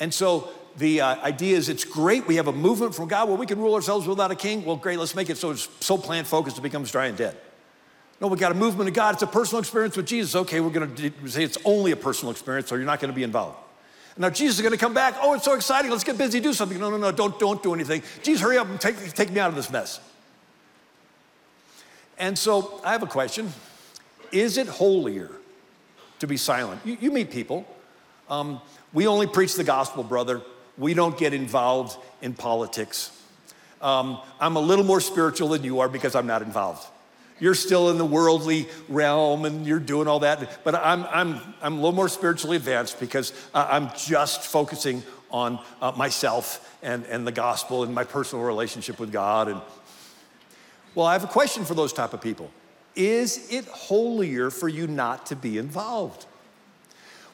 [0.00, 2.26] And so the uh, idea is it's great.
[2.26, 4.64] We have a movement from God where we can rule ourselves without a king.
[4.64, 7.36] Well, great, let's make it so it's so plant focused it becomes dry and dead.
[8.20, 9.14] No, we got a movement of God.
[9.14, 10.34] It's a personal experience with Jesus.
[10.34, 13.14] Okay, we're going to say it's only a personal experience, so you're not going to
[13.14, 13.56] be involved.
[14.16, 15.14] Now Jesus is going to come back.
[15.20, 15.90] Oh, it's so exciting.
[15.90, 16.78] Let's get busy, do something.
[16.78, 18.02] No, no, no, don't, don't do anything.
[18.22, 20.00] Jesus, hurry up and take, take me out of this mess.
[22.18, 23.52] And so I have a question
[24.32, 25.30] Is it holier
[26.18, 26.80] to be silent?
[26.84, 27.64] You, you meet people.
[28.28, 28.60] Um,
[28.92, 30.42] we only preach the gospel, brother.
[30.78, 33.10] We don't get involved in politics.
[33.80, 36.86] Um, I'm a little more spiritual than you are because I'm not involved.
[37.40, 41.74] You're still in the worldly realm and you're doing all that, but I'm, I'm, I'm
[41.74, 47.32] a little more spiritually advanced because I'm just focusing on uh, myself and, and the
[47.32, 49.60] gospel and my personal relationship with God and
[50.94, 52.50] well, I have a question for those type of people.
[52.96, 56.26] Is it holier for you not to be involved?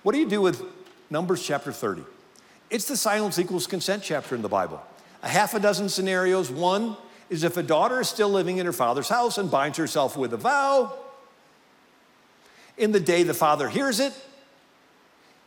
[0.02, 0.62] What do you do with
[1.08, 2.02] Numbers chapter 30?
[2.70, 4.82] It's the silence equals consent chapter in the Bible.
[5.22, 6.50] A half a dozen scenarios.
[6.50, 6.96] One
[7.30, 10.32] is if a daughter is still living in her father's house and binds herself with
[10.32, 10.92] a vow,
[12.76, 14.12] in the day the father hears it,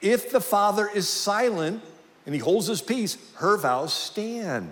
[0.01, 1.84] if the father is silent
[2.26, 4.72] and he holds his peace, her vows stand.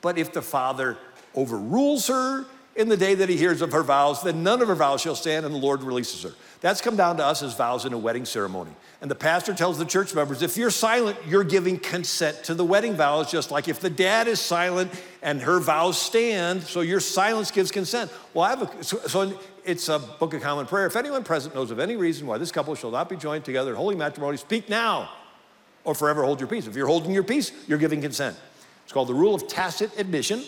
[0.00, 0.98] But if the father
[1.34, 4.74] overrules her in the day that he hears of her vows, then none of her
[4.74, 6.32] vows shall stand, and the Lord releases her.
[6.60, 8.72] That's come down to us as vows in a wedding ceremony.
[9.02, 12.64] And the pastor tells the church members if you're silent, you're giving consent to the
[12.64, 14.92] wedding vows, just like if the dad is silent
[15.22, 18.12] and her vows stand, so your silence gives consent.
[18.32, 20.86] Well, I have a, so, so it's a book of common prayer.
[20.86, 23.72] If anyone present knows of any reason why this couple shall not be joined together
[23.72, 25.10] in holy matrimony, speak now
[25.82, 26.68] or forever hold your peace.
[26.68, 28.36] If you're holding your peace, you're giving consent.
[28.84, 30.44] It's called the rule of tacit admission.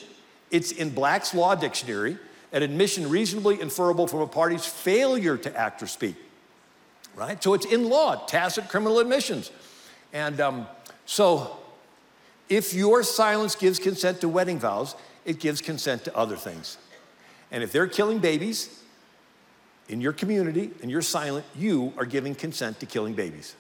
[0.53, 2.19] It's in Black's Law Dictionary,
[2.53, 6.15] an admission reasonably inferable from a party's failure to act or speak.
[7.17, 7.43] Right?
[7.43, 9.51] So it's in law, tacit criminal admissions.
[10.13, 10.67] And um,
[11.07, 11.59] so
[12.49, 16.77] if your silence gives consent to wedding vows, it gives consent to other things.
[17.51, 18.83] And if they're killing babies
[19.89, 23.55] in your community and you're silent, you are giving consent to killing babies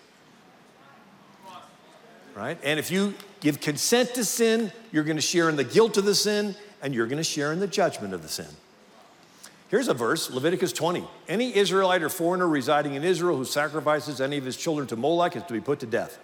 [2.34, 2.58] right?
[2.62, 6.04] And if you give consent to sin, you're going to share in the guilt of
[6.04, 8.48] the sin and you're going to share in the judgment of the sin.
[9.74, 11.02] Here's a verse, Leviticus 20.
[11.28, 15.34] Any Israelite or foreigner residing in Israel who sacrifices any of his children to Molech
[15.34, 16.20] is to be put to death.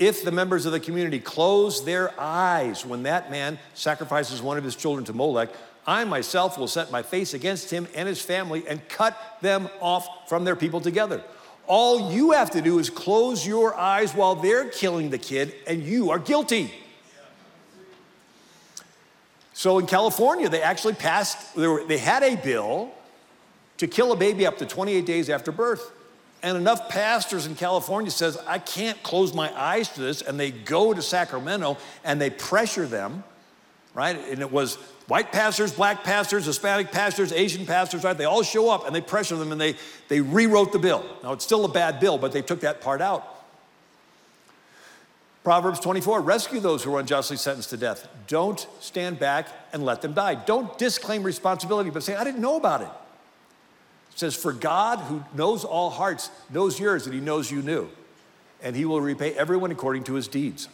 [0.00, 4.64] If the members of the community close their eyes when that man sacrifices one of
[4.64, 5.50] his children to Molech,
[5.86, 10.28] I myself will set my face against him and his family and cut them off
[10.28, 11.22] from their people together.
[11.68, 15.84] All you have to do is close your eyes while they're killing the kid, and
[15.84, 16.72] you are guilty.
[19.56, 22.90] So in California, they actually passed, they, had a bill
[23.78, 25.92] to kill a baby up to 28 days after birth.
[26.42, 30.20] And enough pastors in California says, I can't close my eyes to this.
[30.20, 33.24] And they go to Sacramento and they pressure them,
[33.94, 34.18] right?
[34.30, 34.76] And it was
[35.08, 38.16] White pastors, black pastors, Hispanic pastors, Asian pastors, right?
[38.18, 39.76] They all show up and they pressure them and they,
[40.08, 41.02] they rewrote the bill.
[41.22, 43.35] Now, it's still a bad bill, but they took that part out.
[45.46, 48.08] Proverbs 24 rescue those who are unjustly sentenced to death.
[48.26, 50.34] Don't stand back and let them die.
[50.34, 52.88] Don't disclaim responsibility, but say, I didn't know about it.
[54.10, 57.88] It says, For God, who knows all hearts, knows yours, and he knows you knew,
[58.60, 60.68] and he will repay everyone according to his deeds.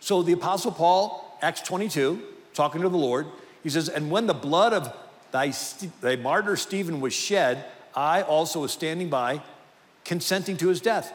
[0.00, 2.22] So the Apostle Paul, Acts 22,
[2.54, 3.26] talking to the Lord.
[3.62, 4.96] He says, And when the blood of
[5.30, 5.52] thy,
[6.00, 9.42] thy martyr Stephen was shed, I also was standing by,
[10.06, 11.12] consenting to his death.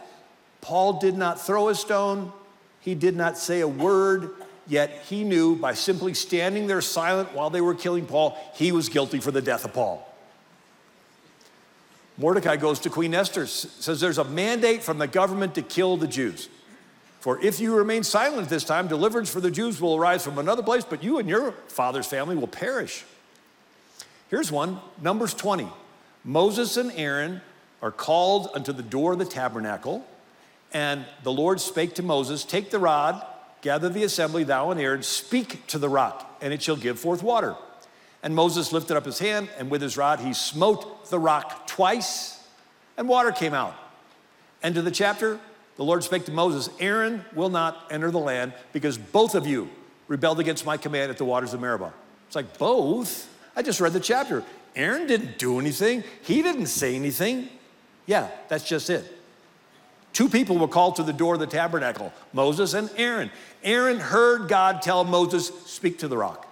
[0.62, 2.32] Paul did not throw a stone,
[2.80, 4.32] he did not say a word,
[4.68, 8.90] yet he knew by simply standing there silent while they were killing Paul, he was
[8.90, 10.04] guilty for the death of Paul.
[12.18, 16.08] Mordecai goes to Queen Esther, says there's a mandate from the government to kill the
[16.08, 16.50] Jews.
[17.20, 20.64] For if you remain silent this time, deliverance for the Jews will arise from another
[20.64, 23.04] place, but you and your father's family will perish.
[24.30, 25.68] Here's one Numbers 20.
[26.24, 27.42] Moses and Aaron
[27.82, 30.06] are called unto the door of the tabernacle,
[30.78, 33.26] and the Lord spake to Moses, Take the rod,
[33.62, 37.24] gather the assembly, thou and Aaron, speak to the rock, and it shall give forth
[37.24, 37.56] water.
[38.22, 42.44] And Moses lifted up his hand, and with his rod he smote the rock twice,
[42.96, 43.74] and water came out.
[44.62, 45.40] End of the chapter.
[45.78, 49.70] The Lord spake to Moses, Aaron will not enter the land because both of you
[50.08, 51.94] rebelled against my command at the waters of Meribah.
[52.28, 53.28] It's like, both?
[53.56, 54.44] I just read the chapter.
[54.76, 57.50] Aaron didn't do anything, he didn't say anything.
[58.06, 59.17] Yeah, that's just it.
[60.18, 63.30] Two people were called to the door of the tabernacle Moses and Aaron.
[63.64, 66.48] Aaron heard God tell Moses, Speak to the rock.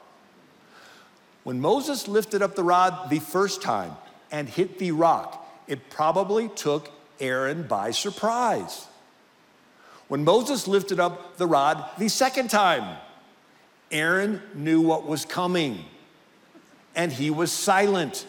[1.44, 3.94] When Moses lifted up the rod the first time
[4.32, 8.86] and hit the rock, it probably took Aaron by surprise
[10.10, 13.00] when Moses lifted up the rod the second time.
[13.90, 15.86] Aaron knew what was coming
[16.96, 18.28] and he was silent.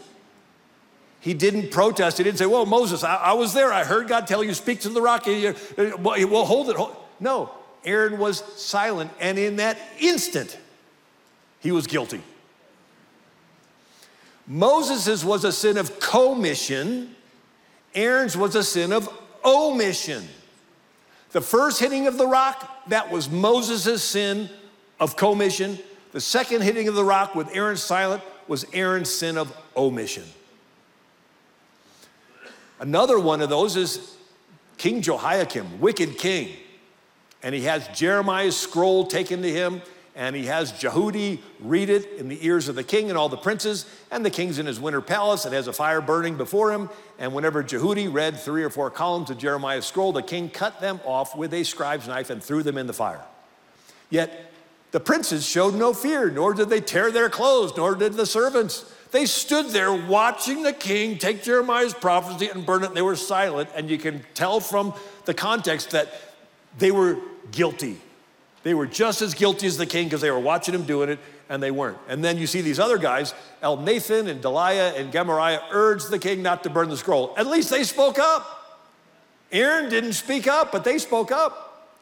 [1.20, 2.18] He didn't protest.
[2.18, 3.72] He didn't say, Well, Moses, I, I was there.
[3.72, 5.26] I heard God tell you, speak to the rock.
[5.26, 6.76] Well, hold it.
[6.76, 6.96] Hold.
[7.18, 7.50] No,
[7.84, 9.10] Aaron was silent.
[9.20, 10.58] And in that instant,
[11.60, 12.22] he was guilty.
[14.46, 17.14] Moses's was a sin of commission,
[17.94, 19.08] Aaron's was a sin of
[19.44, 20.28] omission.
[21.32, 24.48] The first hitting of the rock, that was Moses' sin
[25.00, 25.78] of commission.
[26.12, 30.22] The second hitting of the rock with Aaron silent was Aaron's sin of omission.
[32.78, 34.16] Another one of those is
[34.76, 36.54] King Jehoiakim, wicked king.
[37.42, 39.82] And he has Jeremiah's scroll taken to him
[40.16, 43.36] and he has Jehudi read it in the ears of the king and all the
[43.36, 46.88] princes, and the king's in his winter palace and has a fire burning before him.
[47.18, 51.00] And whenever Jehudi read three or four columns of Jeremiah's scroll, the king cut them
[51.04, 53.20] off with a scribe's knife and threw them in the fire.
[54.08, 54.52] Yet
[54.90, 58.90] the princes showed no fear, nor did they tear their clothes, nor did the servants.
[59.10, 63.68] They stood there watching the king take Jeremiah's prophecy and burn it, they were silent.
[63.74, 64.94] And you can tell from
[65.24, 66.08] the context that
[66.78, 67.18] they were
[67.50, 67.98] guilty.
[68.62, 71.20] They were just as guilty as the king because they were watching him doing it
[71.48, 71.98] and they weren't.
[72.08, 73.32] And then you see these other guys,
[73.62, 77.32] Elnathan and Delaiah and Gemariah, urged the king not to burn the scroll.
[77.36, 78.82] At least they spoke up.
[79.52, 81.94] Aaron didn't speak up, but they spoke up.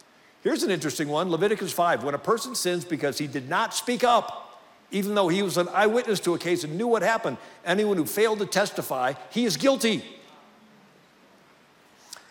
[0.42, 2.04] Here's an interesting one Leviticus 5.
[2.04, 4.43] When a person sins because he did not speak up,
[4.90, 8.04] even though he was an eyewitness to a case and knew what happened, anyone who
[8.04, 10.04] failed to testify, he is guilty.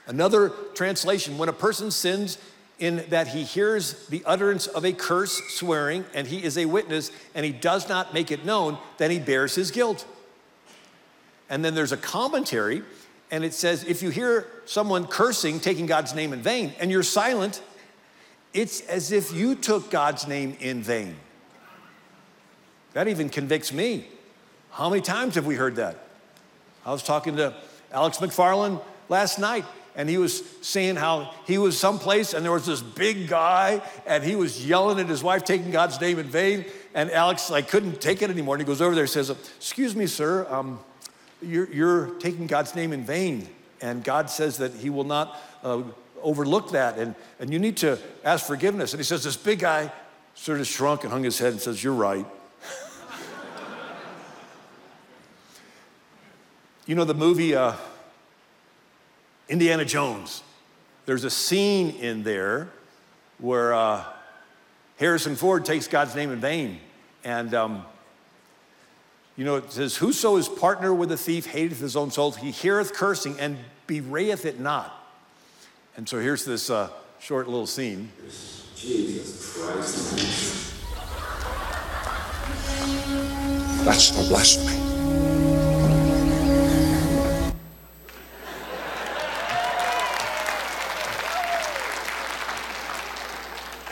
[0.08, 2.38] Another translation when a person sins
[2.80, 7.12] in that he hears the utterance of a curse, swearing, and he is a witness,
[7.36, 10.06] and he does not make it known, then he bears his guilt.
[11.50, 12.84] And then there's a commentary,
[13.32, 17.04] and it says if you hear someone cursing, taking God's name in vain, and you're
[17.04, 17.62] silent,
[18.54, 21.16] it's as if you took God's name in vain.
[22.94, 24.08] That even convicts me.
[24.72, 25.98] How many times have we heard that?
[26.86, 27.54] I was talking to
[27.92, 29.66] Alex McFarland last night,
[29.96, 34.24] and he was saying how he was someplace and there was this big guy and
[34.24, 36.66] he was yelling at his wife, taking God's name in vain.
[36.96, 38.56] And Alex like couldn't take it anymore.
[38.56, 40.80] And he goes over there and says, "Excuse me, sir, um,
[41.42, 43.48] you're, you're, taking God's name in vain,
[43.82, 45.84] and God says that He will not uh,
[46.22, 49.92] overlook that, and, and you need to ask forgiveness." And he says, "This big guy
[50.36, 52.26] sort of shrunk and hung his head and says, "You're right."
[56.86, 57.56] You know the movie.
[57.56, 57.76] Uh,
[59.50, 60.42] Indiana Jones.
[61.06, 62.70] There's a scene in there
[63.40, 64.04] where uh,
[64.98, 66.80] Harrison Ford takes God's name in vain.
[67.24, 67.86] And, um,
[69.36, 72.32] you know, it says, Whoso is partner with a thief hateth his own soul.
[72.32, 73.58] He heareth cursing and
[73.88, 75.00] bewrayeth it not.
[75.98, 78.10] And so here's this uh, short little scene.
[78.76, 80.74] Jesus Christ.
[83.86, 84.93] That's the blasphemy.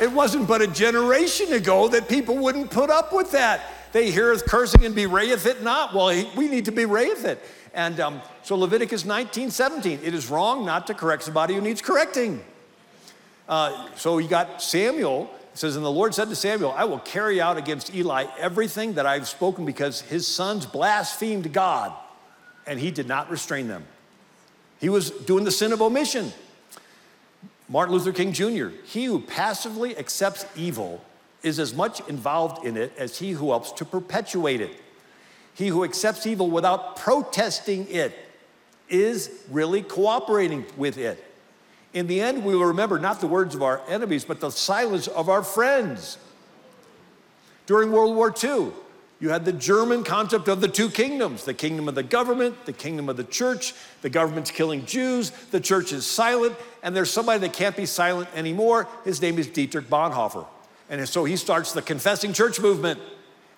[0.02, 3.62] It wasn't but a generation ago that people wouldn't put up with that.
[3.92, 5.94] They heareth cursing and bewrayeth it not.
[5.94, 7.40] Well, we need to bewrayeth it.
[7.76, 11.84] And um, so Leviticus 19, 17, it is wrong not to correct somebody who needs
[11.84, 12.44] correcting.
[13.48, 17.00] Uh, so you got Samuel, it says, And the Lord said to Samuel, I will
[17.00, 21.94] carry out against Eli everything that I've spoken because his sons blasphemed God,
[22.66, 23.86] and he did not restrain them.
[24.80, 26.34] He was doing the sin of omission.
[27.72, 31.02] Martin Luther King Jr., he who passively accepts evil
[31.42, 34.78] is as much involved in it as he who helps to perpetuate it.
[35.54, 38.14] He who accepts evil without protesting it
[38.90, 41.24] is really cooperating with it.
[41.94, 45.08] In the end, we will remember not the words of our enemies, but the silence
[45.08, 46.18] of our friends.
[47.68, 48.74] During World War II,
[49.22, 52.74] you had the German concept of the two kingdoms the kingdom of the government, the
[52.74, 53.76] kingdom of the church.
[54.02, 58.30] The government's killing Jews, the church is silent, and there's somebody that can't be silent
[58.36, 58.88] anymore.
[59.06, 60.48] His name is Dietrich Bonhoeffer.
[60.90, 63.00] And so he starts the confessing church movement.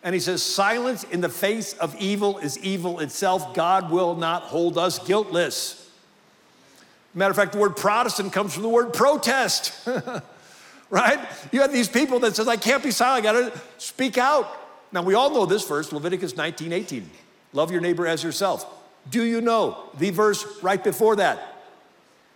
[0.04, 3.56] And he says, Silence in the face of evil is evil itself.
[3.56, 5.90] God will not hold us guiltless.
[7.14, 9.72] Matter of fact, the word Protestant comes from the word protest,
[10.90, 11.20] right?
[11.54, 14.60] You had these people that says, I can't be silent, I gotta speak out.
[14.94, 17.10] Now, we all know this verse, Leviticus 19 18.
[17.52, 18.66] Love your neighbor as yourself.
[19.10, 21.62] Do you know the verse right before that?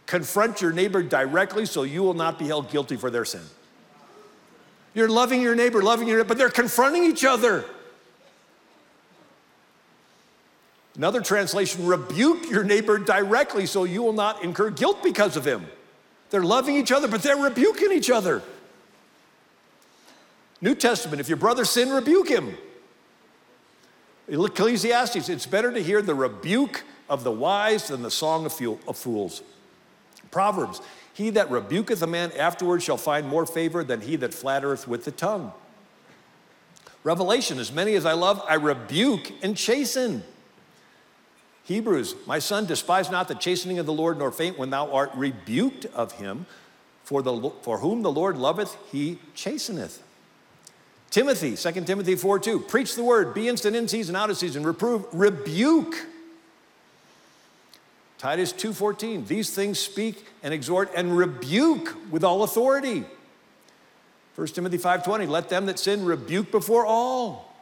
[0.07, 3.41] Confront your neighbor directly so you will not be held guilty for their sin.
[4.93, 7.65] You're loving your neighbor, loving your neighbor, but they're confronting each other.
[10.95, 15.67] Another translation, rebuke your neighbor directly so you will not incur guilt because of him.
[16.31, 18.41] They're loving each other, but they're rebuking each other.
[20.61, 22.57] New Testament, if your brother sin, rebuke him.
[24.27, 29.41] Ecclesiastes, it's better to hear the rebuke of the wise than the song of fools.
[30.31, 30.81] Proverbs,
[31.13, 35.05] he that rebuketh a man afterward shall find more favor than he that flattereth with
[35.05, 35.53] the tongue.
[37.03, 40.23] Revelation, as many as I love, I rebuke and chasten.
[41.63, 45.11] Hebrews, my son, despise not the chastening of the Lord, nor faint when thou art
[45.15, 46.45] rebuked of him.
[47.03, 49.99] For, the, for whom the Lord loveth, he chasteneth.
[51.09, 54.63] Timothy, 2 Timothy 4 2, preach the word, be instant in season, out of season,
[54.63, 55.95] reprove, rebuke.
[58.17, 63.05] Titus 2:14, these things speak and exhort and rebuke with all authority.
[64.35, 67.55] 1 Timothy 5:20, let them that sin rebuke before all.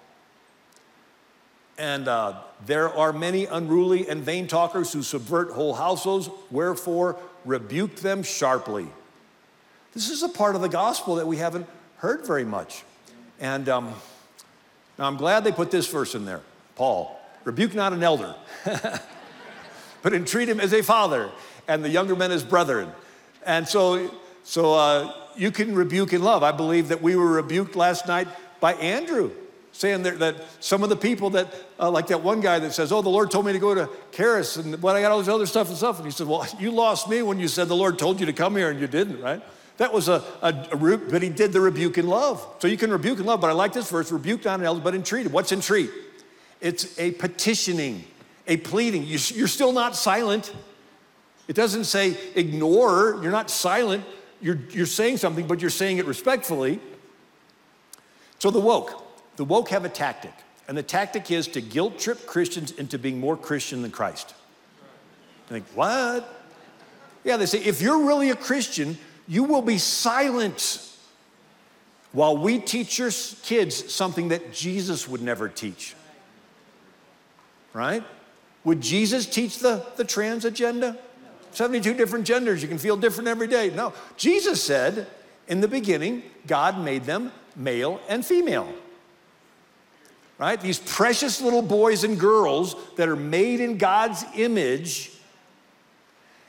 [1.78, 2.36] And uh,
[2.66, 8.88] there are many unruly and vain talkers who subvert whole households, wherefore rebuke them sharply.
[9.94, 11.68] This is a part of the gospel that we haven't
[11.98, 12.84] heard very much.
[13.40, 13.94] And um,
[14.98, 16.42] now I'm glad they put this verse in there
[16.76, 18.36] Paul, rebuke not an elder,
[20.02, 21.30] but entreat him as a father,
[21.68, 22.92] and the younger men as brethren.
[23.46, 24.12] And so,
[24.44, 26.44] so uh, you can rebuke in love.
[26.44, 28.28] I believe that we were rebuked last night
[28.60, 29.32] by Andrew.
[29.72, 33.02] saying that, some of the people that, uh, like that one guy that says, Oh,
[33.02, 35.46] the Lord told me to go to Charis, and what I got all this other
[35.46, 35.98] stuff and stuff.
[35.98, 38.34] And he said, Well, you lost me when you said the Lord told you to
[38.34, 39.42] come here and you didn't, right?
[39.78, 42.46] That was a, a, a but he did the rebuke in love.
[42.60, 44.84] So you can rebuke in love, but I like this verse rebuke not in elders,
[44.84, 45.28] but entreat.
[45.28, 45.90] What's entreat?
[46.62, 48.06] It's a petitioning,
[48.48, 49.04] a pleading.
[49.04, 50.54] You, you're still not silent.
[51.48, 54.06] It doesn't say ignore, you're not silent.
[54.42, 56.80] You're, you're saying something, but you're saying it respectfully.
[58.40, 59.04] So the woke,
[59.36, 60.34] the woke have a tactic,
[60.68, 64.34] and the tactic is to guilt trip Christians into being more Christian than Christ.
[65.50, 66.32] You think, what?
[67.24, 68.98] Yeah, they say, if you're really a Christian,
[69.28, 70.82] you will be silent
[72.12, 73.12] while we teach your
[73.44, 75.96] kids something that Jesus would never teach.
[77.74, 78.04] Right?
[78.64, 80.98] Would Jesus teach the, the trans agenda?
[81.52, 83.70] 72 different genders, you can feel different every day.
[83.70, 85.08] No, Jesus said,
[85.48, 88.74] in the beginning, God made them male and female
[90.38, 90.60] right?
[90.60, 95.12] These precious little boys and girls that are made in God's image,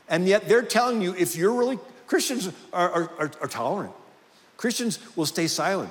[0.09, 3.93] and yet they're telling you if you're really, Christians are, are, are, are tolerant.
[4.57, 5.91] Christians will stay silent.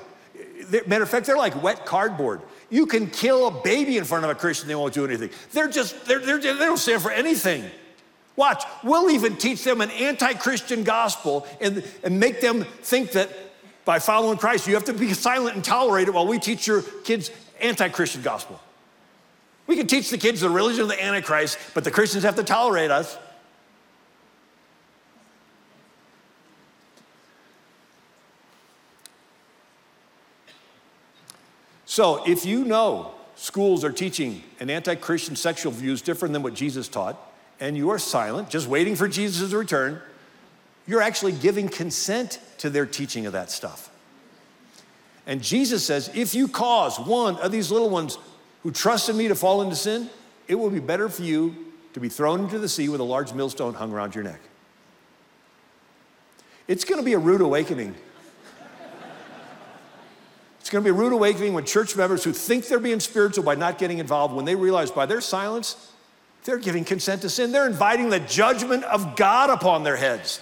[0.87, 2.41] Matter of fact, they're like wet cardboard.
[2.69, 5.29] You can kill a baby in front of a Christian, they won't do anything.
[5.51, 7.63] They're just, they're, they're, they don't stand for anything.
[8.35, 13.29] Watch, we'll even teach them an anti Christian gospel and, and make them think that
[13.85, 16.81] by following Christ, you have to be silent and tolerate it while we teach your
[17.03, 17.31] kids
[17.61, 18.59] anti Christian gospel.
[19.67, 22.43] We can teach the kids the religion of the Antichrist, but the Christians have to
[22.43, 23.17] tolerate us.
[31.95, 36.53] So, if you know schools are teaching an anti Christian sexual views different than what
[36.53, 37.17] Jesus taught,
[37.61, 40.01] and you are silent, just waiting for Jesus' return,
[40.85, 43.89] you're actually giving consent to their teaching of that stuff.
[45.25, 48.17] And Jesus says, if you cause one of these little ones
[48.63, 50.09] who trust in me to fall into sin,
[50.49, 51.55] it will be better for you
[51.93, 54.41] to be thrown into the sea with a large millstone hung around your neck.
[56.67, 57.95] It's going to be a rude awakening.
[60.65, 63.43] It's going to be a rude awakening when church members who think they're being spiritual
[63.43, 65.91] by not getting involved, when they realize by their silence,
[66.43, 67.51] they're giving consent to sin.
[67.51, 70.41] They're inviting the judgment of God upon their heads.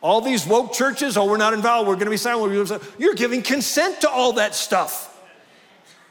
[0.00, 2.82] All these woke churches, oh, we're not involved, we're gonna be silent.
[2.96, 5.20] You're giving consent to all that stuff.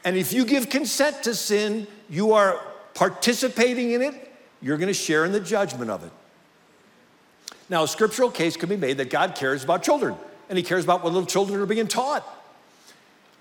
[0.04, 2.60] And if you give consent to sin, you are
[2.94, 4.32] participating in it,
[4.62, 6.12] you're gonna share in the judgment of it.
[7.68, 10.14] Now, a scriptural case can be made that God cares about children,
[10.48, 12.36] and He cares about what little children are being taught.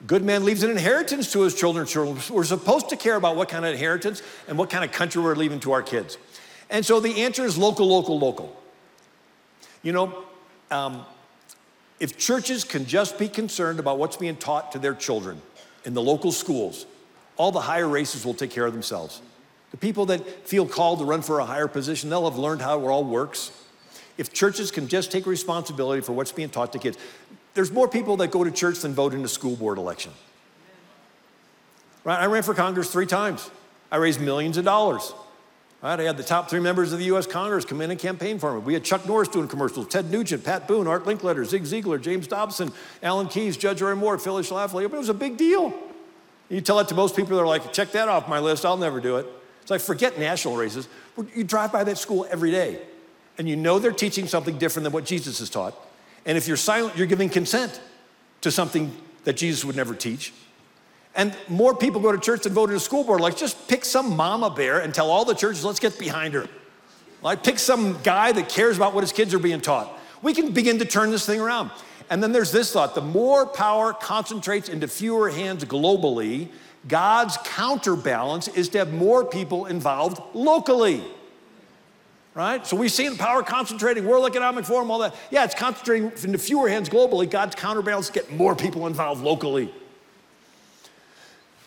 [0.05, 1.87] Good man leaves an inheritance to his children.
[2.29, 5.35] We're supposed to care about what kind of inheritance and what kind of country we're
[5.35, 6.17] leaving to our kids.
[6.69, 8.55] And so the answer is local, local, local.
[9.81, 10.23] You know,
[10.69, 11.05] um,
[11.99, 15.41] if churches can just be concerned about what's being taught to their children
[15.83, 16.85] in the local schools,
[17.37, 19.21] all the higher races will take care of themselves.
[19.71, 22.79] The people that feel called to run for a higher position, they'll have learned how
[22.79, 23.51] it all works.
[24.17, 26.97] If churches can just take responsibility for what's being taught to kids,
[27.57, 30.11] there's more people that go to church than vote in a school board election.
[32.03, 32.19] Right?
[32.19, 33.49] I ran for Congress three times.
[33.91, 35.11] I raised millions of dollars.
[35.81, 37.25] Right, I had the top three members of the U.S.
[37.25, 38.59] Congress come in and campaign for me.
[38.59, 42.27] We had Chuck Norris doing commercials, Ted Nugent, Pat Boone, Art Linkletter, Zig Ziglar, James
[42.27, 42.71] Dobson,
[43.01, 44.83] Alan Keyes, Judge Roy Moore, Phyllis Schlafly.
[44.83, 45.73] It was a big deal.
[46.49, 49.01] You tell that to most people, they're like, check that off my list, I'll never
[49.01, 49.25] do it.
[49.63, 50.87] It's like, forget national races.
[51.35, 52.79] You drive by that school every day,
[53.39, 55.73] and you know they're teaching something different than what Jesus has taught.
[56.27, 57.81] And if you're silent, you're giving consent
[58.41, 60.33] to something that Jesus would never teach.
[61.15, 63.21] And more people go to church than vote in a school board.
[63.21, 66.47] Like, just pick some mama bear and tell all the churches, let's get behind her.
[67.23, 69.91] Like, pick some guy that cares about what his kids are being taught.
[70.21, 71.71] We can begin to turn this thing around.
[72.09, 76.49] And then there's this thought the more power concentrates into fewer hands globally,
[76.87, 81.03] God's counterbalance is to have more people involved locally.
[82.37, 82.67] Right?
[82.67, 85.15] So we see the power concentrating, World Economic Forum, all that.
[85.31, 87.27] Yeah, it's concentrating into fewer hands globally.
[87.27, 89.73] God's counterbalance get more people involved locally.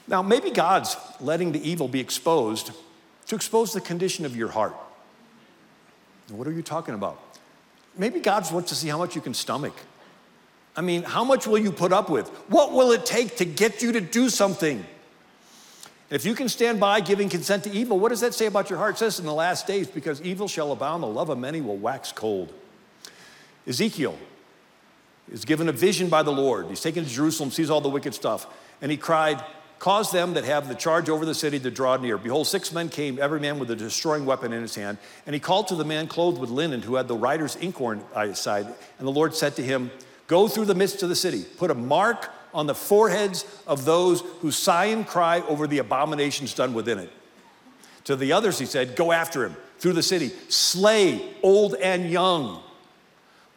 [0.06, 2.70] Now, maybe God's letting the evil be exposed
[3.26, 4.76] to expose the condition of your heart.
[6.28, 7.20] What are you talking about?
[7.98, 9.74] Maybe God wants to see how much you can stomach.
[10.76, 12.28] I mean, how much will you put up with?
[12.48, 14.86] What will it take to get you to do something?
[16.10, 18.80] If you can stand by giving consent to evil, what does that say about your
[18.80, 18.96] heart?
[18.96, 21.76] It says in the last days, because evil shall abound, the love of many will
[21.76, 22.52] wax cold.
[23.66, 24.18] Ezekiel
[25.30, 26.66] is given a vision by the Lord.
[26.66, 28.48] He's taken to Jerusalem, sees all the wicked stuff,
[28.82, 29.42] and he cried,
[29.78, 32.18] Cause them that have the charge over the city to draw near.
[32.18, 34.98] Behold, six men came, every man with a destroying weapon in his hand.
[35.24, 38.26] And he called to the man clothed with linen who had the writer's inkhorn by
[38.26, 38.66] his side.
[38.98, 39.90] And the Lord said to him,
[40.26, 44.20] Go through the midst of the city, put a mark on the foreheads of those
[44.40, 47.10] who sigh and cry over the abominations done within it.
[48.04, 52.62] To the others, he said, Go after him through the city, slay old and young,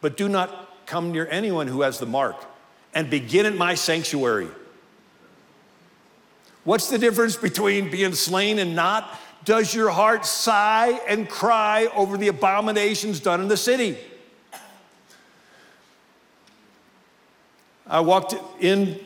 [0.00, 2.36] but do not come near anyone who has the mark,
[2.94, 4.48] and begin at my sanctuary.
[6.64, 9.18] What's the difference between being slain and not?
[9.44, 13.98] Does your heart sigh and cry over the abominations done in the city?
[17.86, 18.98] I walked in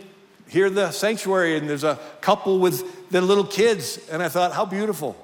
[0.48, 4.64] here the sanctuary and there's a couple with their little kids and I thought how
[4.64, 5.16] beautiful.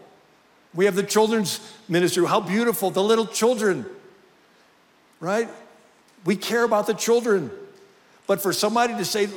[0.74, 2.26] We have the children's ministry.
[2.26, 3.86] How beautiful the little children.
[5.20, 5.48] Right?
[6.24, 7.51] We care about the children.
[8.26, 9.28] But for somebody to say,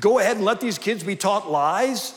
[0.00, 2.14] go ahead and let these kids be taught lies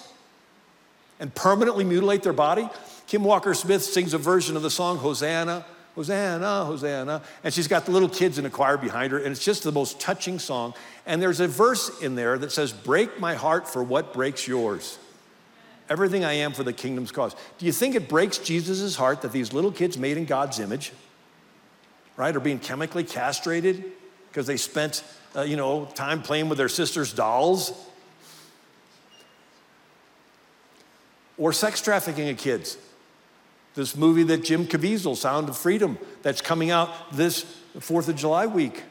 [1.19, 2.69] and permanently mutilate their body.
[3.07, 5.65] Kim Walker Smith sings a version of the song Hosanna,
[5.95, 7.21] Hosanna, Hosanna.
[7.43, 9.71] And she's got the little kids in a choir behind her, and it's just the
[9.71, 10.73] most touching song.
[11.05, 14.99] And there's a verse in there that says, Break my heart for what breaks yours.
[15.89, 17.35] Everything I am for the kingdom's cause.
[17.57, 20.91] Do you think it breaks Jesus' heart that these little kids made in God's image,
[22.17, 23.85] right, are being chemically castrated
[24.29, 25.03] because they spent,
[25.35, 27.71] uh, you know, time playing with their sister's dolls?
[31.37, 32.77] Or sex trafficking of kids.
[33.75, 37.45] This movie that Jim Caviezel, Sound of Freedom, that's coming out this
[37.77, 38.83] 4th of July week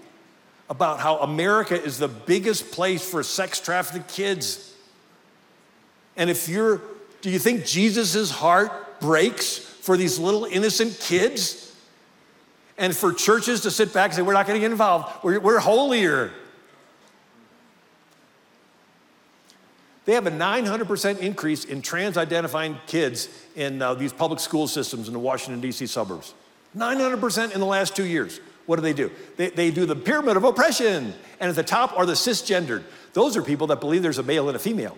[0.68, 4.74] about how America is the biggest place for sex trafficked kids.
[6.16, 6.80] And if you're,
[7.22, 11.74] do you think Jesus' heart breaks for these little innocent kids?
[12.76, 15.40] And for churches to sit back and say, we're not going to get involved, we're,
[15.40, 16.32] we're holier.
[20.04, 25.06] They have a 900% increase in trans identifying kids in uh, these public school systems
[25.06, 25.86] in the Washington, D.C.
[25.86, 26.34] suburbs.
[26.76, 28.40] 900% in the last two years.
[28.66, 29.10] What do they do?
[29.36, 31.14] They, they do the pyramid of oppression.
[31.40, 32.82] And at the top are the cisgendered.
[33.12, 34.96] Those are people that believe there's a male and a female.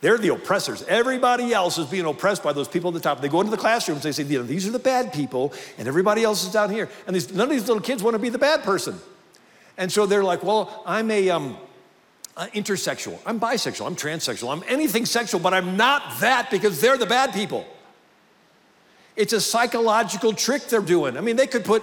[0.00, 0.82] They're the oppressors.
[0.84, 3.20] Everybody else is being oppressed by those people at the top.
[3.20, 5.86] They go into the classrooms, they say, you know, these are the bad people, and
[5.86, 6.88] everybody else is down here.
[7.06, 8.98] And these, none of these little kids want to be the bad person.
[9.78, 11.56] And so they're like, well, I'm a, um,
[12.48, 17.06] intersexual, I'm bisexual, I'm transsexual, I'm anything sexual, but I'm not that because they're the
[17.06, 17.66] bad people.
[19.16, 21.16] It's a psychological trick they're doing.
[21.16, 21.82] I mean, they could put,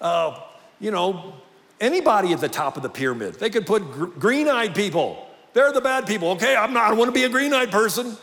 [0.00, 0.40] uh,
[0.80, 1.34] you know,
[1.80, 3.34] anybody at the top of the pyramid.
[3.34, 5.26] They could put gr- green eyed people.
[5.52, 6.30] They're the bad people.
[6.30, 8.16] Okay, I'm not, I want to be a green eyed person.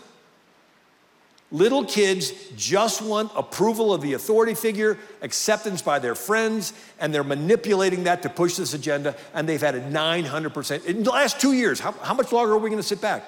[1.52, 7.24] Little kids just want approval of the authority figure, acceptance by their friends, and they're
[7.24, 10.86] manipulating that to push this agenda, and they've had a 900%.
[10.86, 13.26] In the last two years, how, how much longer are we going to sit back?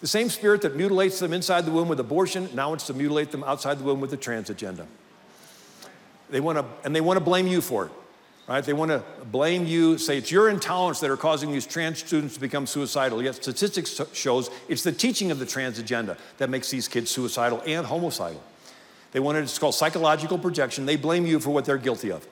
[0.00, 3.30] The same spirit that mutilates them inside the womb with abortion now wants to mutilate
[3.30, 4.86] them outside the womb with the trans agenda.
[6.30, 7.92] They want to, and they want to blame you for it
[8.46, 8.64] right?
[8.64, 12.34] They want to blame you, say it's your intolerance that are causing these trans students
[12.34, 13.22] to become suicidal.
[13.22, 17.62] Yet statistics shows it's the teaching of the trans agenda that makes these kids suicidal
[17.66, 18.42] and homicidal.
[19.12, 20.86] They want it's called psychological projection.
[20.86, 22.26] They blame you for what they're guilty of.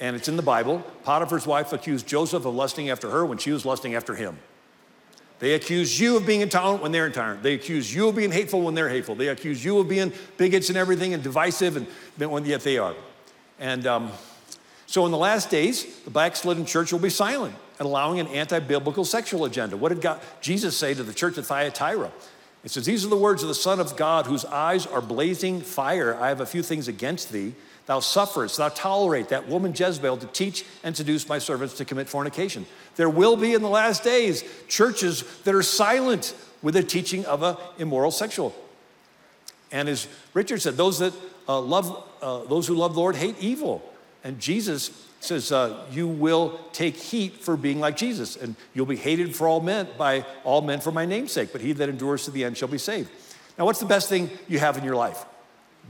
[0.00, 0.82] And it's in the Bible.
[1.04, 4.38] Potiphar's wife accused Joseph of lusting after her when she was lusting after him.
[5.38, 7.42] They accuse you of being intolerant when they're intolerant.
[7.42, 9.16] They accuse you of being hateful when they're hateful.
[9.16, 12.94] They accuse you of being bigots and everything and divisive, and yet they are.
[13.58, 14.12] And um,
[14.92, 19.06] so in the last days, the backslidden church will be silent and allowing an anti-biblical
[19.06, 19.74] sexual agenda.
[19.74, 22.12] What did God, Jesus say to the church at Thyatira?
[22.62, 25.62] It says, These are the words of the Son of God, whose eyes are blazing
[25.62, 26.14] fire.
[26.20, 27.54] I have a few things against thee.
[27.86, 32.06] Thou sufferest, thou tolerate that woman Jezebel to teach and seduce my servants to commit
[32.06, 32.66] fornication.
[32.96, 37.42] There will be in the last days churches that are silent with the teaching of
[37.42, 38.54] an immoral sexual.
[39.70, 41.14] And as Richard said, those that
[41.48, 43.88] uh, love, uh, those who love the Lord hate evil.
[44.24, 48.96] And Jesus says, uh, You will take heat for being like Jesus, and you'll be
[48.96, 52.24] hated for all men by all men for my name's sake, but he that endures
[52.24, 53.10] to the end shall be saved.
[53.58, 55.24] Now, what's the best thing you have in your life?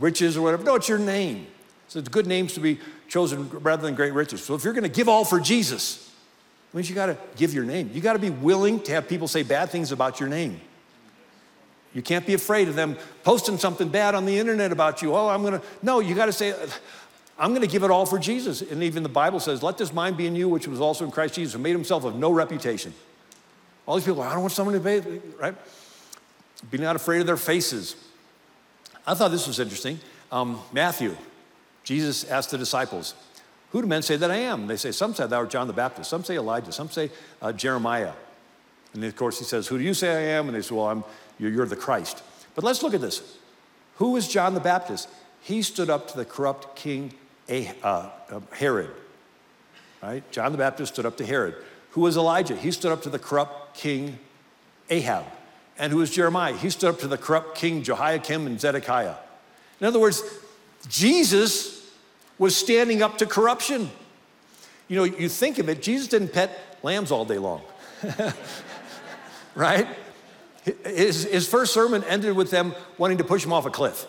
[0.00, 0.64] Riches or whatever?
[0.64, 1.46] No, it's your name.
[1.88, 2.78] So it's good names to be
[3.09, 4.42] chosen rather than great riches.
[4.42, 6.10] So if you're going to give all for Jesus,
[6.72, 7.90] it means you got to give your name.
[7.92, 10.60] You got to be willing to have people say bad things about your name.
[11.94, 15.14] You can't be afraid of them posting something bad on the internet about you.
[15.14, 15.66] Oh, I'm going to.
[15.82, 16.54] No, you got to say,
[17.43, 18.62] I'm going to give it all for Jesus.
[18.62, 21.10] And even the Bible says, let this mind be in you, which was also in
[21.10, 22.94] Christ Jesus, who made himself of no reputation.
[23.85, 25.56] All these people, I don't want someone to be, right?
[26.70, 27.97] Be not afraid of their faces.
[29.05, 29.98] I thought this was interesting.
[30.31, 31.16] Um, Matthew,
[31.82, 33.16] Jesus asked the disciples,
[33.73, 34.69] Who do men say that I am?
[34.69, 37.10] They say, Some say thou art John the Baptist, some say Elijah, some say
[37.43, 38.12] uh, Jeremiah.
[38.94, 40.47] And of course, he says, Who do you say I am?
[40.47, 41.02] And they say, Well, I'm,
[41.40, 42.23] you're, you're the Christ.
[42.55, 43.36] But let's look at this.
[43.97, 45.09] Who is John the Baptist?
[45.40, 47.14] He stood up to the corrupt king
[47.48, 48.90] uh, uh, Herod.
[50.02, 50.28] Right?
[50.32, 51.55] John the Baptist stood up to Herod.
[51.90, 52.56] Who was Elijah?
[52.56, 54.19] He stood up to the corrupt king
[54.90, 55.24] Ahab.
[55.78, 56.56] And who was Jeremiah?
[56.56, 59.14] He stood up to the corrupt king Jehoiakim and Zedekiah.
[59.81, 60.23] In other words,
[60.89, 61.90] Jesus
[62.39, 63.90] was standing up to corruption.
[64.89, 67.62] You know, you think of it, Jesus didn't pet lambs all day long,
[69.55, 69.86] right?
[70.85, 74.06] His, his first sermon ended with them wanting to push him off a cliff,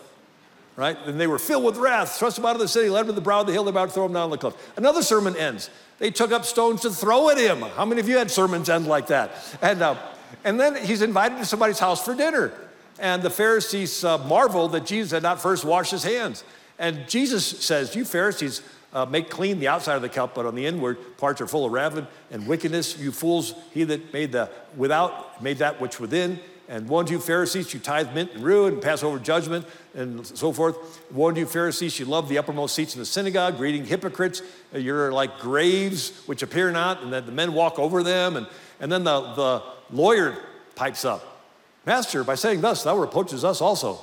[0.76, 0.96] right?
[1.06, 3.12] And they were filled with wrath, thrust him out of the city, led him to
[3.12, 4.54] the brow of the hill, they're about to throw him down on the cliff.
[4.76, 5.70] Another sermon ends.
[5.98, 7.60] They took up stones to throw at him.
[7.60, 9.32] How many of you had sermons end like that?
[9.62, 9.96] And, uh,
[10.42, 12.52] and then he's invited to somebody's house for dinner.
[12.98, 16.44] And the Pharisees uh, marveled that Jesus had not first washed his hands.
[16.78, 20.54] And Jesus says, You Pharisees uh, make clean the outside of the cup, but on
[20.54, 22.98] the inward parts are full of raven and wickedness.
[22.98, 26.38] You fools, he that made the without made that which within.
[26.68, 30.52] And one you Pharisees, you tithe mint and rue and pass over judgment and so
[30.52, 30.76] forth.
[31.10, 34.40] One you Pharisees, you love the uppermost seats in the synagogue, greeting hypocrites.
[34.74, 38.36] Uh, you're like graves which appear not, and that the men walk over them.
[38.36, 38.46] And,
[38.80, 40.36] and then the, the lawyer
[40.74, 41.42] pipes up.
[41.84, 44.02] Master, by saying thus, thou reproaches us also.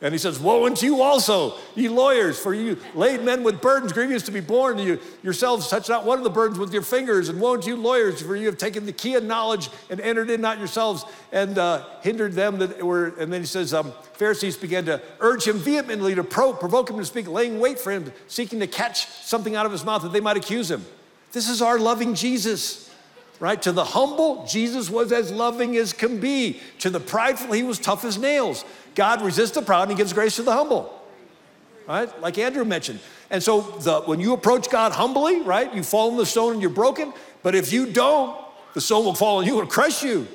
[0.00, 3.92] And he says, Woe unto you also, ye lawyers, for you laid men with burdens
[3.92, 4.78] grievous to be borne.
[4.78, 7.28] You yourselves touch not one of the burdens with your fingers.
[7.28, 10.30] And woe unto you, lawyers, for you have taken the key of knowledge and entered
[10.30, 13.08] in not yourselves and uh, hindered them that were.
[13.18, 16.98] And then he says, um, Pharisees began to urge him vehemently to pro- provoke him
[16.98, 20.12] to speak, laying wait for him, seeking to catch something out of his mouth that
[20.12, 20.84] they might accuse him.
[21.32, 22.88] This is our loving Jesus
[23.40, 23.60] right?
[23.62, 26.60] To the humble, Jesus was as loving as can be.
[26.80, 28.64] To the prideful, he was tough as nails.
[28.98, 30.92] God resists the proud and he gives grace to the humble.
[31.86, 32.20] Right?
[32.20, 32.98] Like Andrew mentioned.
[33.30, 36.60] And so the, when you approach God humbly, right, you fall on the stone and
[36.60, 37.14] you're broken.
[37.44, 38.36] But if you don't,
[38.74, 40.26] the stone will fall on you and crush you.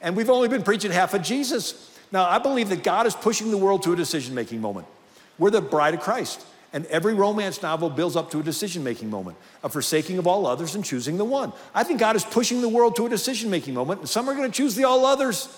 [0.00, 1.96] And we've only been preaching half of Jesus.
[2.10, 4.88] Now, I believe that God is pushing the world to a decision making moment.
[5.38, 6.44] We're the bride of Christ.
[6.72, 10.46] And every romance novel builds up to a decision making moment, a forsaking of all
[10.46, 11.52] others and choosing the one.
[11.76, 14.34] I think God is pushing the world to a decision making moment, and some are
[14.34, 15.48] going to choose the all others.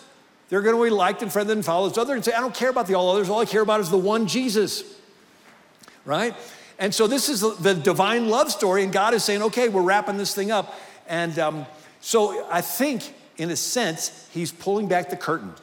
[0.50, 2.54] They're going to be liked and friended and follow this other and say, I don't
[2.54, 3.30] care about the all others.
[3.30, 4.84] All I care about is the one Jesus.
[6.04, 6.34] Right?
[6.78, 10.16] And so this is the divine love story, and God is saying, okay, we're wrapping
[10.16, 10.78] this thing up.
[11.08, 11.66] And um,
[12.00, 15.54] so I think, in a sense, He's pulling back the curtain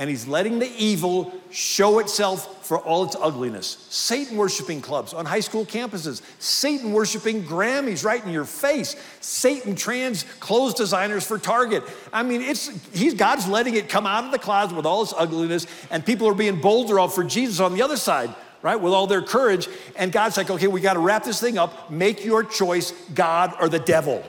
[0.00, 3.86] and he's letting the evil show itself for all its ugliness.
[3.90, 9.76] Satan worshiping clubs on high school campuses, Satan worshiping Grammys right in your face, Satan
[9.76, 11.84] trans clothes designers for Target.
[12.14, 15.12] I mean, it's he's God's letting it come out of the closet with all its
[15.14, 18.34] ugliness, and people are being bolder off for Jesus on the other side.
[18.62, 19.70] Right, with all their courage.
[19.96, 21.90] And God's like, okay, we got to wrap this thing up.
[21.90, 24.22] Make your choice, God or the devil.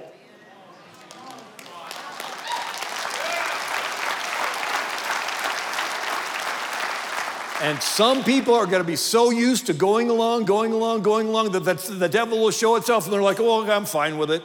[7.61, 11.27] And some people are going to be so used to going along, going along, going
[11.27, 14.41] along that the devil will show itself and they're like, oh, I'm fine with it.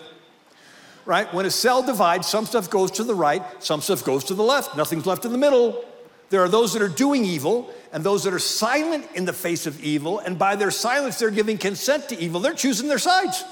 [1.07, 1.33] Right?
[1.33, 4.43] When a cell divides, some stuff goes to the right, some stuff goes to the
[4.43, 4.77] left.
[4.77, 5.83] Nothing's left in the middle.
[6.29, 9.67] There are those that are doing evil and those that are silent in the face
[9.67, 10.19] of evil.
[10.19, 12.41] And by their silence, they're giving consent to evil.
[12.41, 13.45] They're choosing their sides.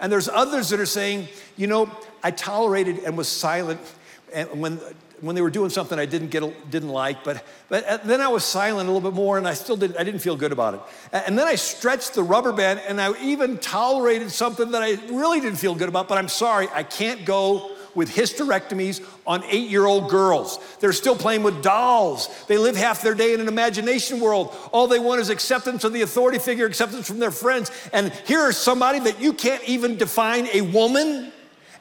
[0.00, 1.28] And there's others that are saying,
[1.58, 1.90] you know,
[2.22, 3.80] I tolerated and was silent
[4.32, 4.80] and when
[5.20, 8.28] when they were doing something I didn't get didn't like, but but uh, then I
[8.28, 10.74] was silent a little bit more, and I still didn't I didn't feel good about
[10.74, 10.80] it.
[11.12, 15.40] And then I stretched the rubber band, and I even tolerated something that I really
[15.40, 16.08] didn't feel good about.
[16.08, 20.58] But I'm sorry, I can't go with hysterectomies on eight-year-old girls.
[20.78, 22.28] They're still playing with dolls.
[22.46, 24.54] They live half their day in an imagination world.
[24.72, 27.70] All they want is acceptance of the authority figure, acceptance from their friends.
[27.92, 31.32] And here is somebody that you can't even define a woman,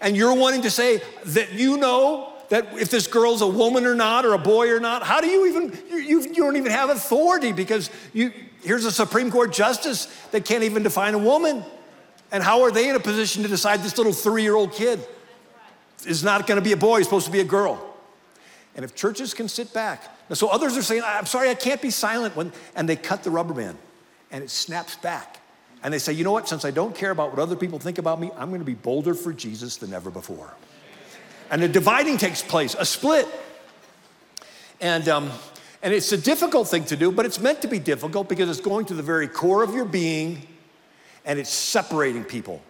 [0.01, 3.95] and you're wanting to say that you know that if this girl's a woman or
[3.95, 5.03] not, or a boy or not.
[5.03, 8.91] How do you even, you, you, you don't even have authority because you, here's a
[8.91, 11.63] Supreme Court justice that can't even define a woman.
[12.31, 14.99] And how are they in a position to decide this little three year old kid
[16.05, 17.85] is not going to be a boy, he's supposed to be a girl?
[18.76, 20.03] And if churches can sit back,
[20.34, 23.31] so others are saying, I'm sorry, I can't be silent when, and they cut the
[23.31, 23.77] rubber band
[24.31, 25.39] and it snaps back.
[25.81, 27.97] And they say, you know what, since I don't care about what other people think
[27.97, 30.53] about me, I'm going to be bolder for Jesus than ever before
[31.49, 33.27] and a dividing takes place, a split.
[34.81, 35.31] And, um,
[35.81, 38.61] and it's a difficult thing to do, but it's meant to be difficult because it's
[38.61, 40.47] going to the very core of your being
[41.26, 42.61] and it's separating people.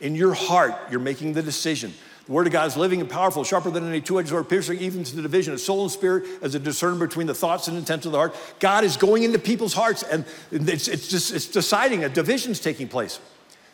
[0.00, 1.94] In your heart, you're making the decision.
[2.26, 4.78] The Word of God is living and powerful, sharper than any two edged sword, piercing
[4.80, 7.78] even to the division of soul and spirit, as a discerner between the thoughts and
[7.78, 8.34] intents of the heart.
[8.58, 12.88] God is going into people's hearts and it's, it's just it's deciding, a division's taking
[12.88, 13.20] place.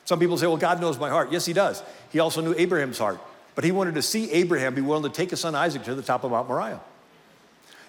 [0.04, 1.32] Some people say, well, God knows my heart.
[1.32, 1.82] Yes, He does.
[2.10, 3.18] He also knew Abraham's heart.
[3.54, 6.02] But he wanted to see Abraham be willing to take his son Isaac to the
[6.02, 6.80] top of Mount Moriah.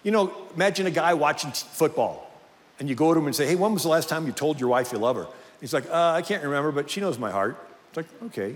[0.04, 2.30] You know, imagine a guy watching football,
[2.80, 4.60] and you go to him and say, Hey, when was the last time you told
[4.60, 5.28] your wife you love her?
[5.64, 7.56] He's like, uh, I can't remember, but she knows my heart.
[7.88, 8.54] It's like, okay.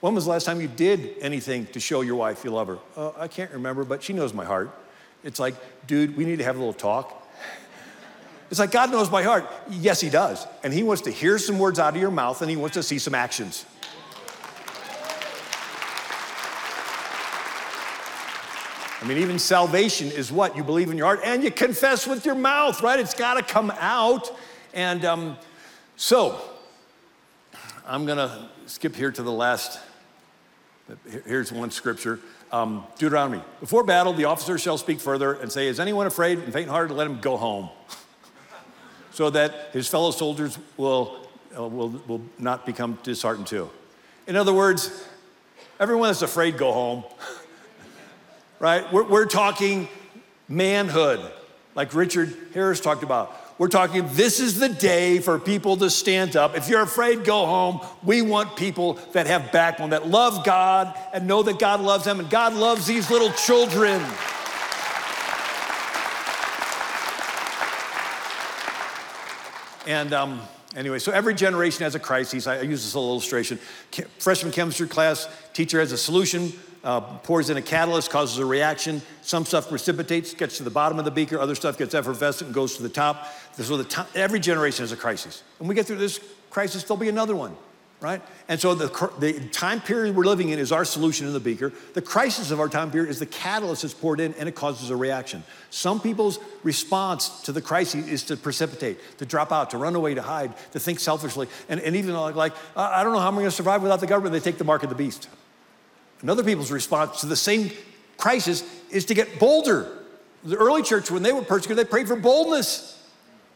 [0.00, 2.78] When was the last time you did anything to show your wife you love her?
[2.94, 4.70] Uh, I can't remember, but she knows my heart.
[5.24, 5.54] It's like,
[5.86, 7.16] dude, we need to have a little talk.
[8.50, 9.50] It's like, God knows my heart.
[9.70, 10.46] Yes, He does.
[10.62, 12.82] And He wants to hear some words out of your mouth and He wants to
[12.82, 13.64] see some actions.
[19.00, 20.56] I mean, even salvation is what?
[20.56, 23.00] You believe in your heart and you confess with your mouth, right?
[23.00, 24.30] It's got to come out.
[24.74, 25.38] And um,
[25.96, 26.40] so,
[27.86, 29.80] I'm going to skip here to the last.
[31.24, 32.20] Here's one scripture
[32.52, 33.42] um, Deuteronomy.
[33.60, 36.94] Before battle, the officer shall speak further and say, Is anyone afraid and faint hearted?
[36.94, 37.70] Let him go home.
[39.12, 43.70] so that his fellow soldiers will, uh, will, will not become disheartened too.
[44.26, 45.08] In other words,
[45.78, 47.04] everyone that's afraid, go home.
[48.60, 48.92] right?
[48.92, 49.88] We're, we're talking
[50.46, 51.20] manhood,
[51.74, 53.34] like Richard Harris talked about.
[53.58, 56.56] We're talking, this is the day for people to stand up.
[56.56, 57.80] If you're afraid, go home.
[58.02, 62.20] We want people that have backbone, that love God and know that God loves them,
[62.20, 64.00] and God loves these little children.
[69.86, 70.40] And um,
[70.74, 72.46] anyway, so every generation has a crisis.
[72.46, 73.58] I, I use this little illustration.
[74.18, 79.02] Freshman chemistry class, teacher has a solution uh, pours in a catalyst, causes a reaction.
[79.22, 81.38] Some stuff precipitates, gets to the bottom of the beaker.
[81.38, 83.26] Other stuff gets effervescent and goes to the top.
[83.54, 85.42] So the top, every generation has a crisis.
[85.58, 87.54] When we get through this crisis, there'll be another one,
[88.00, 88.22] right?
[88.48, 88.86] And so the,
[89.18, 91.72] the time period we're living in is our solution in the beaker.
[91.92, 94.88] The crisis of our time period is the catalyst that's poured in and it causes
[94.88, 95.44] a reaction.
[95.68, 100.14] Some people's response to the crisis is to precipitate, to drop out, to run away,
[100.14, 101.46] to hide, to think selfishly.
[101.68, 104.06] And, and even like, like I don't know how I'm going to survive without the
[104.06, 105.28] government, they take the mark of the beast.
[106.20, 107.70] And other people's response to the same
[108.16, 109.90] crisis is to get bolder.
[110.44, 113.02] The early church, when they were persecuted, they prayed for boldness,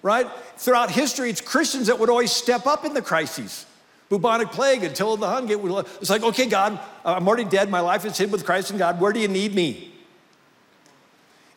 [0.03, 0.27] right?
[0.57, 3.67] Throughout history, it's Christians that would always step up in the crises.
[4.11, 7.71] Bubonic plague, until the Hun, it's like, okay, God, I'm already dead.
[7.71, 9.01] My life is hid with Christ and God.
[9.01, 9.95] Where do you need me?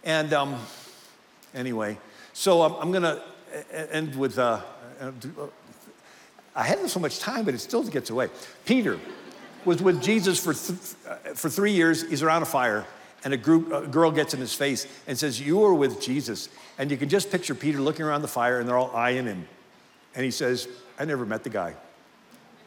[0.03, 0.57] And um,
[1.53, 1.97] anyway,
[2.31, 3.21] so um, I'm going to
[3.93, 4.61] end with, uh,
[5.01, 5.11] uh,
[6.55, 8.29] I had so much time, but it still gets away.
[8.65, 8.97] Peter
[9.67, 12.09] was with Jesus for, th- uh, for three years.
[12.09, 12.85] He's around a fire,
[13.23, 16.47] and a, group, a girl gets in his face and says, You were with Jesus.
[16.79, 19.47] And you can just picture Peter looking around the fire, and they're all eyeing him.
[20.15, 20.67] And he says,
[20.97, 21.75] I never met the guy.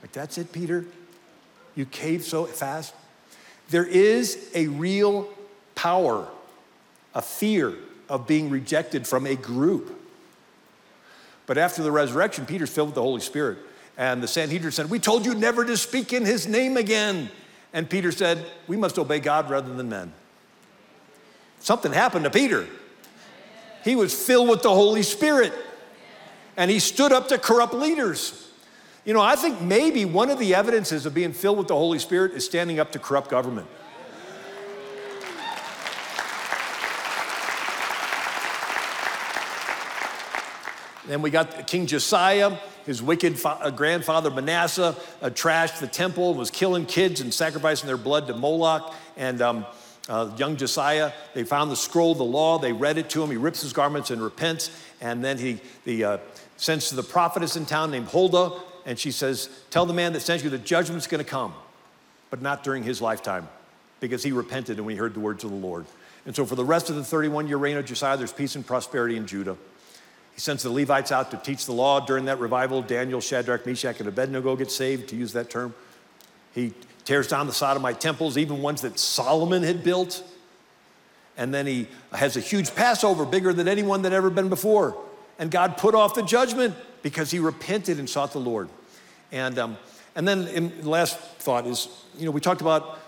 [0.03, 0.85] Like, that's it, Peter?
[1.75, 2.95] You caved so fast?
[3.71, 5.29] There is a real
[5.75, 6.29] power,
[7.15, 7.75] a fear
[8.09, 9.97] of being rejected from a group.
[11.47, 13.59] But after the resurrection, Peter's filled with the Holy Spirit.
[14.01, 17.29] And the Sanhedrin said, We told you never to speak in his name again.
[17.75, 20.15] And Peter said, We must obey God rather than men.
[21.59, 22.67] Something happened to Peter.
[23.85, 25.53] He was filled with the Holy Spirit
[26.57, 28.49] and he stood up to corrupt leaders.
[29.05, 31.99] You know, I think maybe one of the evidences of being filled with the Holy
[31.99, 33.69] Spirit is standing up to corrupt government.
[41.07, 42.57] Then we got King Josiah
[42.87, 47.87] his wicked fa- uh, grandfather Manasseh uh, trashed the temple, was killing kids and sacrificing
[47.87, 48.95] their blood to Moloch.
[49.17, 49.67] And um,
[50.09, 53.31] uh, young Josiah, they found the scroll of the law, they read it to him.
[53.31, 54.71] He rips his garments and repents.
[55.01, 56.19] And then he, uh,
[56.57, 58.53] sends to the prophetess in town named Huldah,
[58.85, 61.55] and she says, Tell the man that sent you the judgment's gonna come,
[62.29, 63.49] but not during his lifetime,
[63.99, 65.87] because he repented and we heard the words of the Lord.
[66.27, 68.67] And so for the rest of the 31 year reign of Josiah, there's peace and
[68.67, 69.57] prosperity in Judah.
[70.41, 72.81] He sends the Levites out to teach the law during that revival.
[72.81, 75.75] Daniel, Shadrach, Meshach, and Abednego get saved, to use that term.
[76.55, 76.73] He
[77.05, 80.25] tears down the Sodomite temples, even ones that Solomon had built.
[81.37, 84.97] And then he has a huge Passover, bigger than anyone that ever been before.
[85.39, 88.71] And God put off the judgment because he repented and sought the Lord.
[89.33, 89.77] And, um,
[90.17, 91.87] and then the last thought is,
[92.17, 92.99] you know, we talked about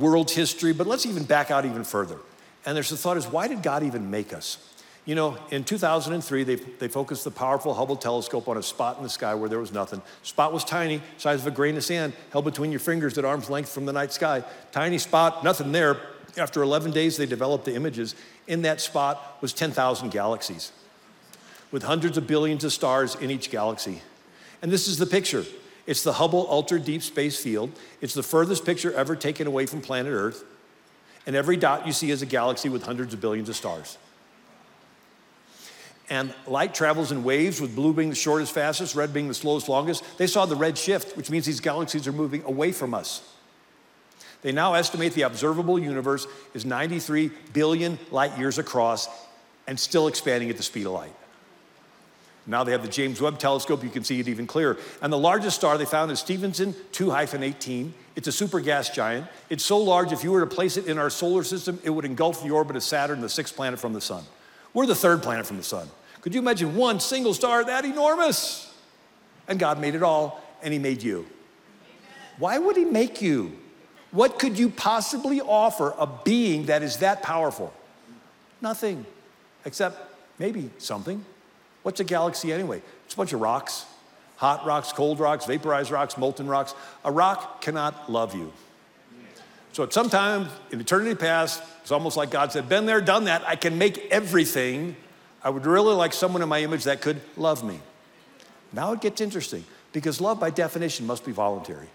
[0.00, 2.18] world history, but let's even back out even further.
[2.66, 4.71] And there's the thought is, why did God even make us?
[5.04, 9.02] You know, in 2003, they, they focused the powerful Hubble telescope on a spot in
[9.02, 10.00] the sky where there was nothing.
[10.22, 13.50] Spot was tiny, size of a grain of sand, held between your fingers at arm's
[13.50, 14.44] length from the night sky.
[14.70, 15.96] Tiny spot, nothing there.
[16.36, 18.14] After 11 days, they developed the images.
[18.46, 20.70] In that spot was 10,000 galaxies
[21.72, 24.02] with hundreds of billions of stars in each galaxy.
[24.60, 25.44] And this is the picture.
[25.84, 27.72] It's the Hubble Ultra Deep Space Field.
[28.00, 30.44] It's the furthest picture ever taken away from planet Earth.
[31.26, 33.98] And every dot you see is a galaxy with hundreds of billions of stars
[36.12, 39.66] and light travels in waves, with blue being the shortest, fastest, red being the slowest,
[39.66, 40.04] longest.
[40.18, 43.22] They saw the red shift, which means these galaxies are moving away from us.
[44.42, 49.08] They now estimate the observable universe is 93 billion light years across
[49.66, 51.14] and still expanding at the speed of light.
[52.46, 54.76] Now they have the James Webb Telescope, you can see it even clearer.
[55.00, 57.94] And the largest star they found is Stephenson 2 18.
[58.16, 59.28] It's a super gas giant.
[59.48, 62.04] It's so large, if you were to place it in our solar system, it would
[62.04, 64.24] engulf the orbit of Saturn, the sixth planet from the sun.
[64.74, 65.88] We're the third planet from the sun.
[66.22, 68.72] Could you imagine one single star that enormous?
[69.46, 71.26] And God made it all, and He made you.
[72.38, 73.58] Why would He make you?
[74.10, 77.72] What could you possibly offer a being that is that powerful?
[78.60, 79.04] Nothing,
[79.64, 79.98] except
[80.38, 81.24] maybe something.
[81.82, 82.80] What's a galaxy anyway?
[83.04, 83.86] It's a bunch of rocks
[84.42, 86.74] hot rocks, cold rocks, vaporized rocks, molten rocks.
[87.04, 88.52] A rock cannot love you.
[89.72, 93.24] So at some time in eternity past, it's almost like God said, Been there, done
[93.24, 93.46] that.
[93.46, 94.96] I can make everything.
[95.44, 97.80] I would really like someone in my image that could love me.
[98.72, 101.88] Now it gets interesting because love, by definition, must be voluntary.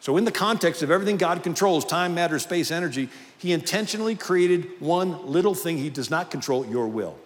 [0.00, 3.08] So, in the context of everything God controls time, matter, space, energy
[3.38, 7.16] He intentionally created one little thing He does not control your will.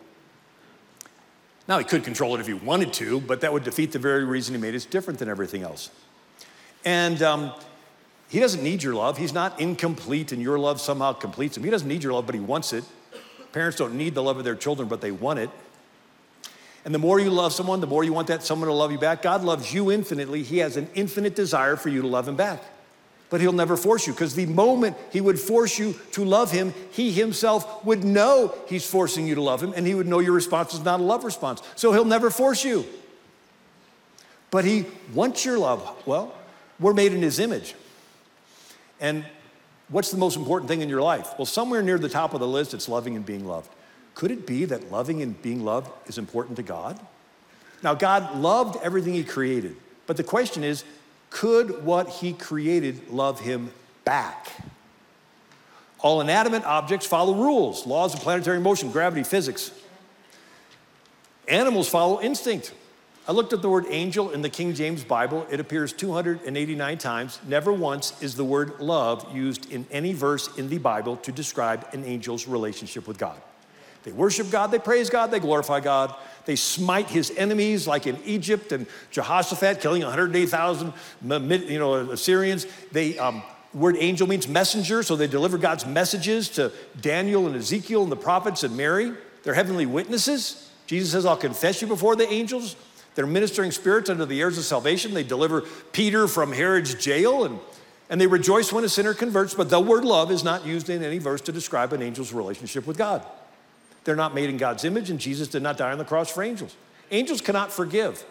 [1.68, 4.24] Now, he could control it if he wanted to, but that would defeat the very
[4.24, 5.90] reason he made it different than everything else.
[6.84, 7.52] And um,
[8.28, 9.18] he doesn't need your love.
[9.18, 11.64] He's not incomplete, and your love somehow completes him.
[11.64, 12.84] He doesn't need your love, but he wants it.
[13.56, 15.48] Parents don't need the love of their children, but they want it.
[16.84, 18.98] And the more you love someone, the more you want that someone to love you
[18.98, 19.22] back.
[19.22, 20.42] God loves you infinitely.
[20.42, 22.62] He has an infinite desire for you to love him back
[23.30, 26.72] but he'll never force you because the moment he would force you to love him,
[26.92, 30.32] he himself would know he's forcing you to love him and he would know your
[30.32, 31.62] response is not a love response.
[31.74, 32.86] So he'll never force you.
[34.50, 36.06] But he wants your love.
[36.06, 36.32] Well,
[36.78, 37.74] we're made in his image.
[39.00, 39.24] And
[39.88, 41.34] what's the most important thing in your life?
[41.38, 43.70] Well, somewhere near the top of the list, it's loving and being loved.
[44.14, 46.98] Could it be that loving and being loved is important to God?
[47.82, 49.76] Now, God loved everything he created.
[50.06, 50.84] But the question is,
[51.30, 53.70] could what he created love him
[54.04, 54.52] back?
[56.00, 59.70] All inanimate objects follow rules, laws of planetary motion, gravity, physics.
[61.48, 62.72] Animals follow instinct.
[63.28, 65.48] I looked at the word angel in the King James Bible.
[65.50, 67.40] It appears 289 times.
[67.48, 71.88] Never once is the word love used in any verse in the Bible to describe
[71.92, 73.36] an angel's relationship with God.
[74.04, 76.14] They worship God, they praise God, they glorify God.
[76.44, 80.92] They smite his enemies, like in Egypt and Jehoshaphat, killing 180,000
[81.22, 82.68] you know, Assyrians.
[82.92, 83.42] They, um,
[83.74, 86.70] word angel means messenger, so they deliver God's messages to
[87.00, 89.12] Daniel and Ezekiel and the prophets and Mary.
[89.42, 90.70] They're heavenly witnesses.
[90.86, 92.76] Jesus says, I'll confess you before the angels.
[93.16, 95.14] They're ministering spirits unto the heirs of salvation.
[95.14, 95.62] They deliver
[95.92, 97.58] Peter from Herod's jail and,
[98.10, 99.54] and they rejoice when a sinner converts.
[99.54, 102.86] But the word love is not used in any verse to describe an angel's relationship
[102.86, 103.26] with God.
[104.04, 106.42] They're not made in God's image, and Jesus did not die on the cross for
[106.44, 106.76] angels.
[107.10, 108.22] Angels cannot forgive.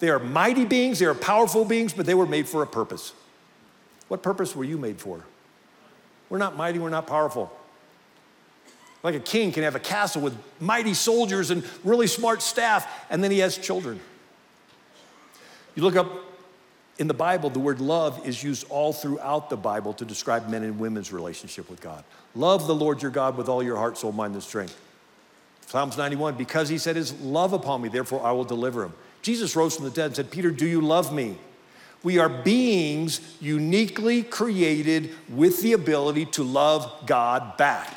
[0.00, 3.12] They are mighty beings, they are powerful beings, but they were made for a purpose.
[4.08, 5.24] What purpose were you made for?
[6.30, 7.52] We're not mighty, we're not powerful.
[9.02, 13.24] Like a king can have a castle with mighty soldiers and really smart staff, and
[13.24, 13.98] then he has children.
[15.74, 16.10] You look up
[16.98, 20.62] in the Bible, the word love is used all throughout the Bible to describe men
[20.62, 22.04] and women's relationship with God.
[22.34, 24.78] Love the Lord your God with all your heart, soul, mind, and strength.
[25.66, 28.92] Psalms 91, because he said his love upon me, therefore I will deliver him.
[29.22, 31.38] Jesus rose from the dead and said, Peter, do you love me?
[32.02, 37.96] We are beings uniquely created with the ability to love God back.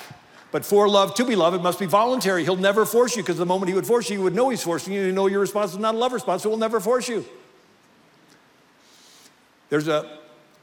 [0.53, 2.43] But for love to be loved, it must be voluntary.
[2.43, 4.61] He'll never force you because the moment he would force you, you would know he's
[4.61, 5.01] forcing you.
[5.01, 7.25] You know your response is not a love response, so he'll never force you.
[9.69, 10.19] There's a,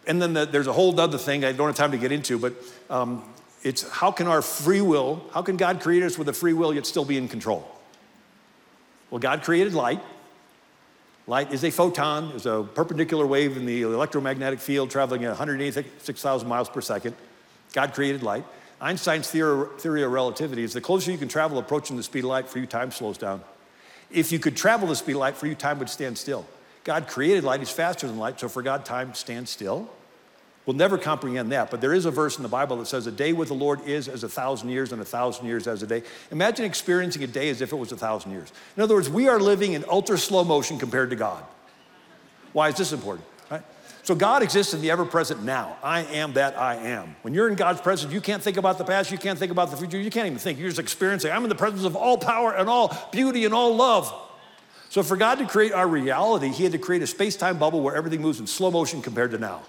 [0.07, 2.39] and then the, there's a whole other thing I don't have time to get into,
[2.39, 2.55] but
[2.89, 3.25] um,
[3.65, 6.73] it's how can our free will, how can God create us with a free will
[6.73, 7.69] yet still be in control?
[9.11, 10.01] Well, God created light.
[11.27, 16.49] Light is a photon, is a perpendicular wave in the electromagnetic field traveling at 186,000
[16.49, 17.17] miles per second.
[17.73, 18.45] God created light.
[18.81, 22.48] Einstein's theory, of relativity is the closer you can travel approaching the speed of light,
[22.48, 23.43] for you, time slows down.
[24.11, 26.47] If you could travel the speed of light, for you, time would stand still.
[26.85, 29.89] God created light, He's faster than light, so for God, time stands still.
[30.66, 33.12] We'll never comprehend that, but there is a verse in the Bible that says, A
[33.12, 35.86] day with the Lord is as a thousand years, and a thousand years as a
[35.86, 36.02] day.
[36.31, 38.52] Imagine experiencing a day as if it was a thousand years.
[38.77, 41.44] In other words, we are living in ultra slow motion compared to God.
[42.52, 43.27] Why is this important?
[44.03, 45.77] So God exists in the ever present now.
[45.83, 47.15] I am that I am.
[47.23, 49.71] When you're in God's presence, you can't think about the past, you can't think about
[49.71, 50.59] the future, you can't even think.
[50.59, 53.77] You're just experiencing, I'm in the presence of all power and all beauty and all
[53.77, 54.13] love.
[54.89, 57.81] So, for God to create our reality, He had to create a space time bubble
[57.81, 59.63] where everything moves in slow motion compared to now.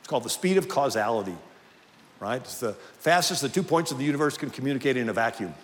[0.00, 1.36] It's called the speed of causality,
[2.20, 2.42] right?
[2.42, 5.54] It's the fastest the two points of the universe can communicate in a vacuum.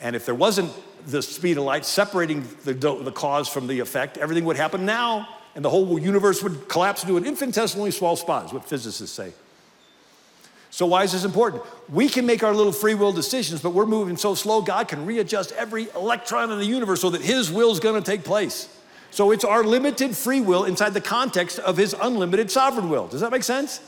[0.00, 0.72] And if there wasn't
[1.06, 5.28] the speed of light separating the, the cause from the effect, everything would happen now,
[5.54, 9.32] and the whole universe would collapse into an infinitesimally small spot, is what physicists say.
[10.70, 11.62] So, why is this important?
[11.90, 15.04] We can make our little free will decisions, but we're moving so slow, God can
[15.04, 18.74] readjust every electron in the universe so that His will is going to take place.
[19.10, 23.06] So, it's our limited free will inside the context of His unlimited sovereign will.
[23.06, 23.80] Does that make sense?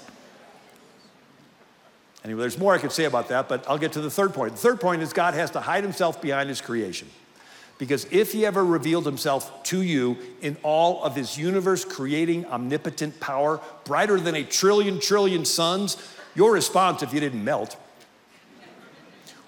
[2.22, 4.52] Anyway, there's more I could say about that, but I'll get to the third point.
[4.52, 7.08] The third point is God has to hide Himself behind His creation.
[7.78, 13.18] Because if He ever revealed Himself to you in all of His universe creating omnipotent
[13.20, 15.96] power, brighter than a trillion trillion suns,
[16.34, 17.76] your response, if you didn't melt,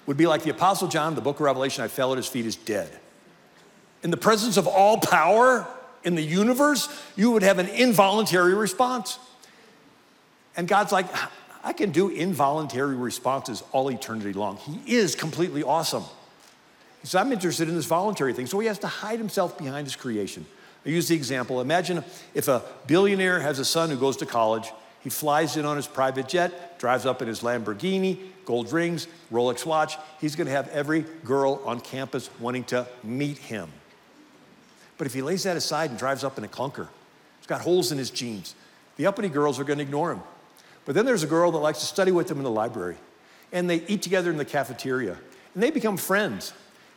[0.05, 2.45] would be like the Apostle John the book of Revelation I fell at his feet
[2.45, 2.89] is dead.
[4.03, 5.67] In the presence of all power
[6.03, 9.19] in the universe, you would have an involuntary response.
[10.55, 11.07] And God's like,
[11.63, 14.57] I can do involuntary responses all eternity long.
[14.57, 16.05] He is completely awesome.
[17.01, 18.47] He says, I'm interested in this voluntary thing.
[18.47, 20.45] So he has to hide himself behind his creation.
[20.85, 22.03] I use the example imagine
[22.33, 24.71] if a billionaire has a son who goes to college
[25.07, 29.65] he flies in on his private jet, drives up in his Lamborghini, gold rings, Rolex
[29.65, 29.95] watch.
[30.19, 33.69] He's going to have every girl on campus wanting to meet him.
[34.97, 36.89] But if he lays that aside and drives up in a clunker,
[37.39, 38.53] he's got holes in his jeans,
[38.97, 40.21] the uppity girls are going to ignore him.
[40.83, 42.97] But then there's a girl that likes to study with him in the library,
[43.53, 45.17] and they eat together in the cafeteria,
[45.53, 46.51] and they become friends.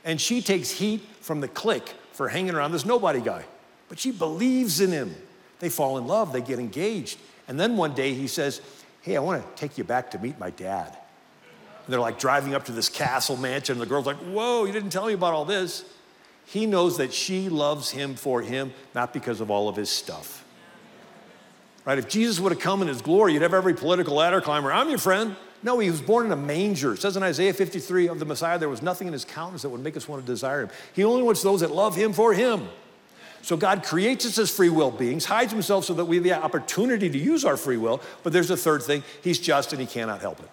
[0.04, 3.44] And she takes heat from the clique for hanging around this nobody guy,
[3.88, 5.14] but she believes in him.
[5.58, 7.18] They fall in love, they get engaged.
[7.48, 8.60] And then one day he says,
[9.02, 10.96] Hey, I want to take you back to meet my dad.
[11.84, 14.72] And they're like driving up to this castle mansion, and the girl's like, Whoa, you
[14.72, 15.84] didn't tell me about all this.
[16.46, 20.44] He knows that she loves him for him, not because of all of his stuff.
[21.90, 21.98] Right?
[21.98, 24.90] If Jesus would have come in his glory, you'd have every political ladder climber, I'm
[24.90, 25.34] your friend.
[25.64, 26.92] No, he was born in a manger.
[26.92, 29.70] It says in Isaiah 53 of the Messiah, there was nothing in his countenance that
[29.70, 30.70] would make us want to desire him.
[30.92, 32.68] He only wants those that love him for him.
[33.42, 36.32] So God creates us as free will beings, hides himself so that we have the
[36.32, 38.00] opportunity to use our free will.
[38.22, 40.48] But there's a third thing He's just and He cannot help it,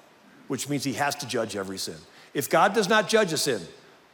[0.47, 1.97] which means He has to judge every sin.
[2.34, 3.61] If God does not judge a sin,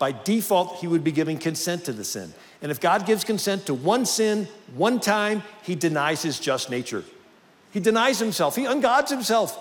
[0.03, 2.33] by default, He would be giving consent to the sin.
[2.61, 7.05] And if God gives consent to one sin one time, He denies His just nature.
[7.71, 9.57] He denies Himself, He ungods Himself.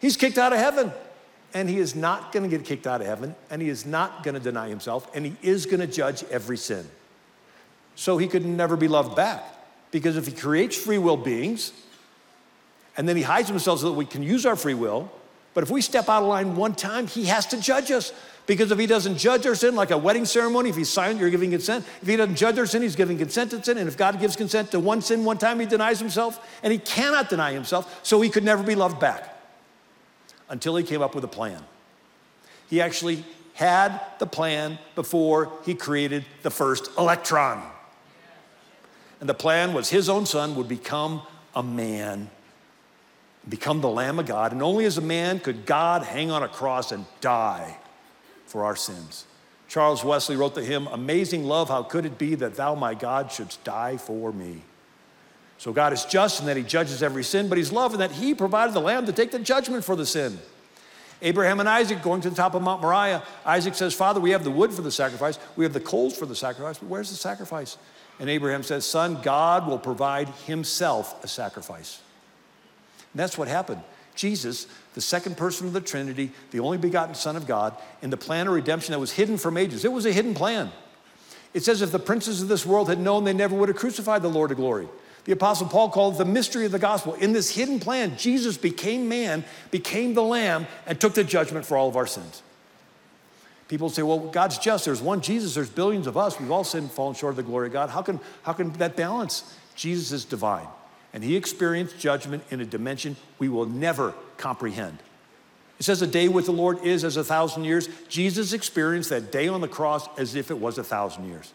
[0.00, 0.92] He's kicked out of heaven.
[1.52, 4.40] And he is not gonna get kicked out of heaven, and he is not gonna
[4.40, 6.88] deny himself, and he is gonna judge every sin
[7.94, 9.42] so he could never be loved back.
[9.90, 11.72] Because if he creates free will beings
[12.96, 15.10] and then he hides himself so that we can use our free will,
[15.54, 18.12] but if we step out of line one time, he has to judge us.
[18.46, 21.30] Because if he doesn't judge our sin, like a wedding ceremony, if he's silent, you're
[21.30, 21.84] giving consent.
[22.00, 23.78] If he doesn't judge our sin, he's giving consent to sin.
[23.78, 26.44] And if God gives consent to one sin one time, he denies himself.
[26.62, 29.28] And he cannot deny himself, so he could never be loved back
[30.48, 31.62] until he came up with a plan.
[32.68, 33.24] He actually
[33.54, 37.62] had the plan before he created the first electron.
[39.20, 41.22] And the plan was his own son would become
[41.54, 42.28] a man,
[43.48, 44.50] become the Lamb of God.
[44.50, 47.78] And only as a man could God hang on a cross and die
[48.52, 49.24] for our sins.
[49.66, 53.32] Charles Wesley wrote the hymn, Amazing Love, how could it be that thou, my God,
[53.32, 54.60] shouldst die for me?
[55.56, 58.10] So God is just in that he judges every sin, but he's love in that
[58.10, 60.38] he provided the lamb to take the judgment for the sin.
[61.22, 64.44] Abraham and Isaac going to the top of Mount Moriah, Isaac says, Father, we have
[64.44, 67.16] the wood for the sacrifice, we have the coals for the sacrifice, but where's the
[67.16, 67.78] sacrifice?
[68.18, 72.00] And Abraham says, Son, God will provide himself a sacrifice.
[73.12, 73.82] And that's what happened.
[74.14, 78.16] Jesus, the second person of the Trinity, the only begotten Son of God, in the
[78.16, 79.84] plan of redemption that was hidden from ages.
[79.84, 80.70] It was a hidden plan.
[81.54, 84.22] It says, if the princes of this world had known, they never would have crucified
[84.22, 84.88] the Lord of glory.
[85.24, 87.14] The Apostle Paul called it the mystery of the gospel.
[87.14, 91.76] In this hidden plan, Jesus became man, became the Lamb, and took the judgment for
[91.76, 92.42] all of our sins.
[93.68, 94.84] People say, well, God's just.
[94.84, 96.40] There's one Jesus, there's billions of us.
[96.40, 97.90] We've all sinned and fallen short of the glory of God.
[97.90, 99.56] How can, how can that balance?
[99.76, 100.66] Jesus is divine,
[101.14, 104.12] and he experienced judgment in a dimension we will never
[104.42, 104.98] comprehend.
[105.78, 107.88] It says a day with the Lord is as a thousand years.
[108.08, 111.52] Jesus experienced that day on the cross as if it was a thousand years.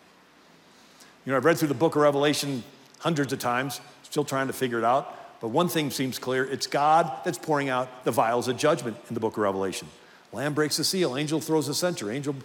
[1.25, 2.63] You know, I've read through the book of Revelation
[2.99, 5.13] hundreds of times, still trying to figure it out.
[5.39, 9.13] But one thing seems clear it's God that's pouring out the vials of judgment in
[9.13, 9.87] the book of Revelation.
[10.31, 11.15] Lamb breaks the seal.
[11.15, 12.11] Angel throws the censer.
[12.11, 12.35] Angel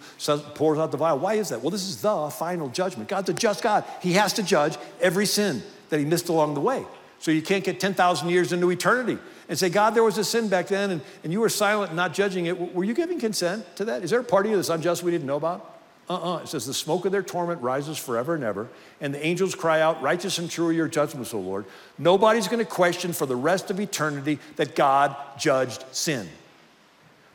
[0.55, 1.19] pours out the vial.
[1.19, 1.61] Why is that?
[1.61, 3.09] Well, this is the final judgment.
[3.09, 3.83] God's a just God.
[4.01, 6.85] He has to judge every sin that he missed along the way.
[7.19, 9.17] So you can't get 10,000 years into eternity
[9.49, 11.97] and say, God, there was a sin back then and, and you were silent and
[11.97, 12.73] not judging it.
[12.73, 14.03] Were you giving consent to that?
[14.03, 15.69] Is there a part of you that's unjust we didn't know about?
[16.09, 18.67] Uh uh It says, the smoke of their torment rises forever and ever,
[18.99, 21.65] and the angels cry out, Righteous and true are your judgments, O Lord.
[21.97, 26.27] Nobody's going to question for the rest of eternity that God judged sin.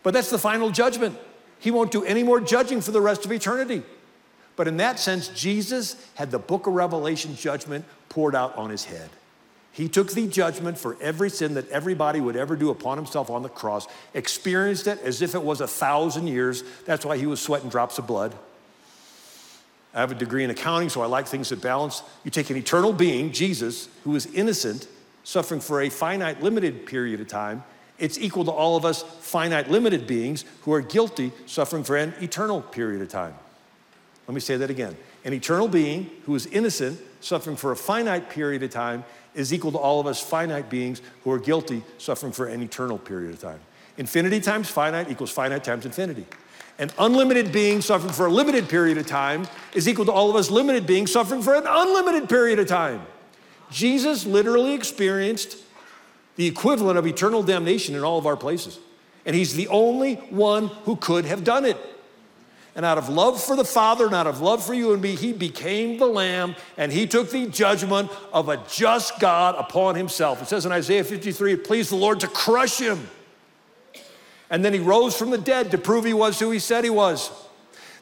[0.02, 1.16] But that's the final judgment.
[1.59, 3.82] He won't do any more judging for the rest of eternity.
[4.55, 8.85] But in that sense, Jesus had the book of Revelation judgment poured out on his
[8.85, 9.09] head.
[9.78, 13.44] He took the judgment for every sin that everybody would ever do upon himself on
[13.44, 16.64] the cross, experienced it as if it was a thousand years.
[16.84, 18.34] That's why he was sweating drops of blood.
[19.94, 22.02] I have a degree in accounting, so I like things that balance.
[22.24, 24.88] You take an eternal being, Jesus, who is innocent,
[25.22, 27.62] suffering for a finite, limited period of time.
[28.00, 32.14] It's equal to all of us finite, limited beings who are guilty, suffering for an
[32.20, 33.34] eternal period of time.
[34.26, 34.96] Let me say that again.
[35.24, 39.05] An eternal being who is innocent, suffering for a finite period of time,
[39.39, 42.98] is equal to all of us finite beings who are guilty, suffering for an eternal
[42.98, 43.60] period of time.
[43.97, 46.27] Infinity times finite equals finite times infinity.
[46.78, 50.36] An unlimited being suffering for a limited period of time is equal to all of
[50.36, 53.06] us limited beings suffering for an unlimited period of time.
[53.70, 55.59] Jesus literally experienced
[56.36, 58.78] the equivalent of eternal damnation in all of our places.
[59.27, 61.77] And he's the only one who could have done it.
[62.78, 65.16] And out of love for the Father and out of love for you and me,
[65.16, 70.40] he became the Lamb and he took the judgment of a just God upon himself.
[70.40, 73.09] It says in Isaiah 53, it pleased the Lord to crush him.
[74.48, 76.90] And then he rose from the dead to prove he was who he said he
[76.90, 77.32] was.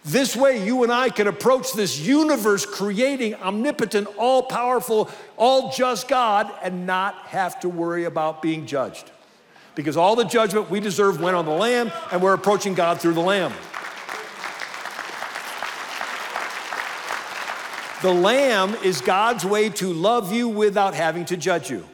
[0.04, 6.06] This way, you and I can approach this universe creating, omnipotent, all powerful, all just
[6.06, 9.10] God and not have to worry about being judged.
[9.74, 13.14] Because all the judgment we deserve went on the Lamb, and we're approaching God through
[13.14, 13.54] the Lamb.
[18.02, 21.84] The Lamb is God's way to love you without having to judge you.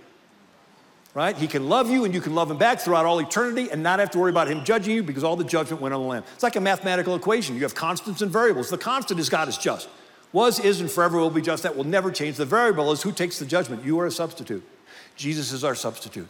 [1.15, 1.37] Right?
[1.37, 3.99] He can love you and you can love him back throughout all eternity and not
[3.99, 6.25] have to worry about him judging you because all the judgment went on the Lamb.
[6.35, 7.55] It's like a mathematical equation.
[7.55, 8.71] You have constants and variables.
[8.71, 9.89] The constant is God is just.
[10.33, 11.63] Was, is, and forever will be just.
[11.63, 12.37] That will never change.
[12.37, 13.85] The variable is who takes the judgment.
[13.85, 14.67] You are a substitute.
[15.15, 16.29] Jesus is our substitute.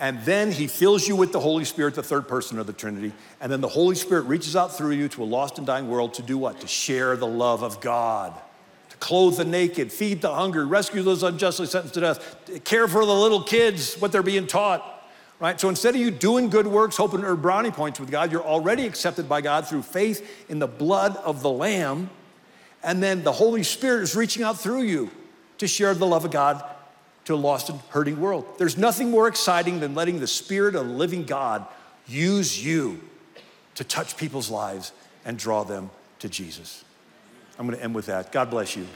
[0.00, 3.12] And then he fills you with the Holy Spirit, the third person of the Trinity.
[3.38, 6.14] And then the Holy Spirit reaches out through you to a lost and dying world
[6.14, 6.58] to do what?
[6.62, 8.32] To share the love of God,
[8.88, 13.04] to clothe the naked, feed the hungry, rescue those unjustly sentenced to death, care for
[13.04, 14.82] the little kids, what they're being taught.
[15.38, 15.60] Right?
[15.60, 18.42] So instead of you doing good works, hoping to earn brownie points with God, you're
[18.42, 22.08] already accepted by God through faith in the blood of the Lamb.
[22.82, 25.10] And then the Holy Spirit is reaching out through you
[25.58, 26.64] to share the love of God
[27.30, 28.44] to a lost and hurting world.
[28.58, 31.64] There's nothing more exciting than letting the Spirit of the living God
[32.06, 33.00] use you
[33.76, 34.92] to touch people's lives
[35.24, 36.84] and draw them to Jesus.
[37.58, 38.32] I'm going to end with that.
[38.32, 38.86] God bless you.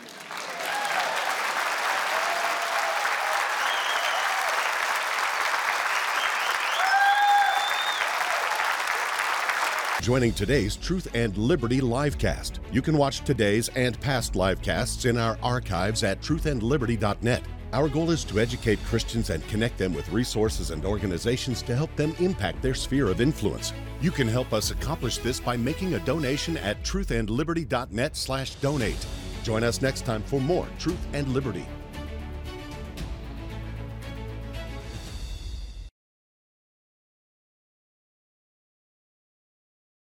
[10.01, 12.59] joining today's Truth and Liberty livecast.
[12.71, 17.43] You can watch today's and past livecasts in our archives at truthandliberty.net.
[17.75, 21.91] Our goal is to educate Christians and connect them with resources and organizations to help
[21.97, 23.73] them impact their sphere of influence.
[24.01, 29.07] You can help us accomplish this by making a donation at truthandliberty.net/donate.
[29.43, 31.67] Join us next time for more Truth and Liberty.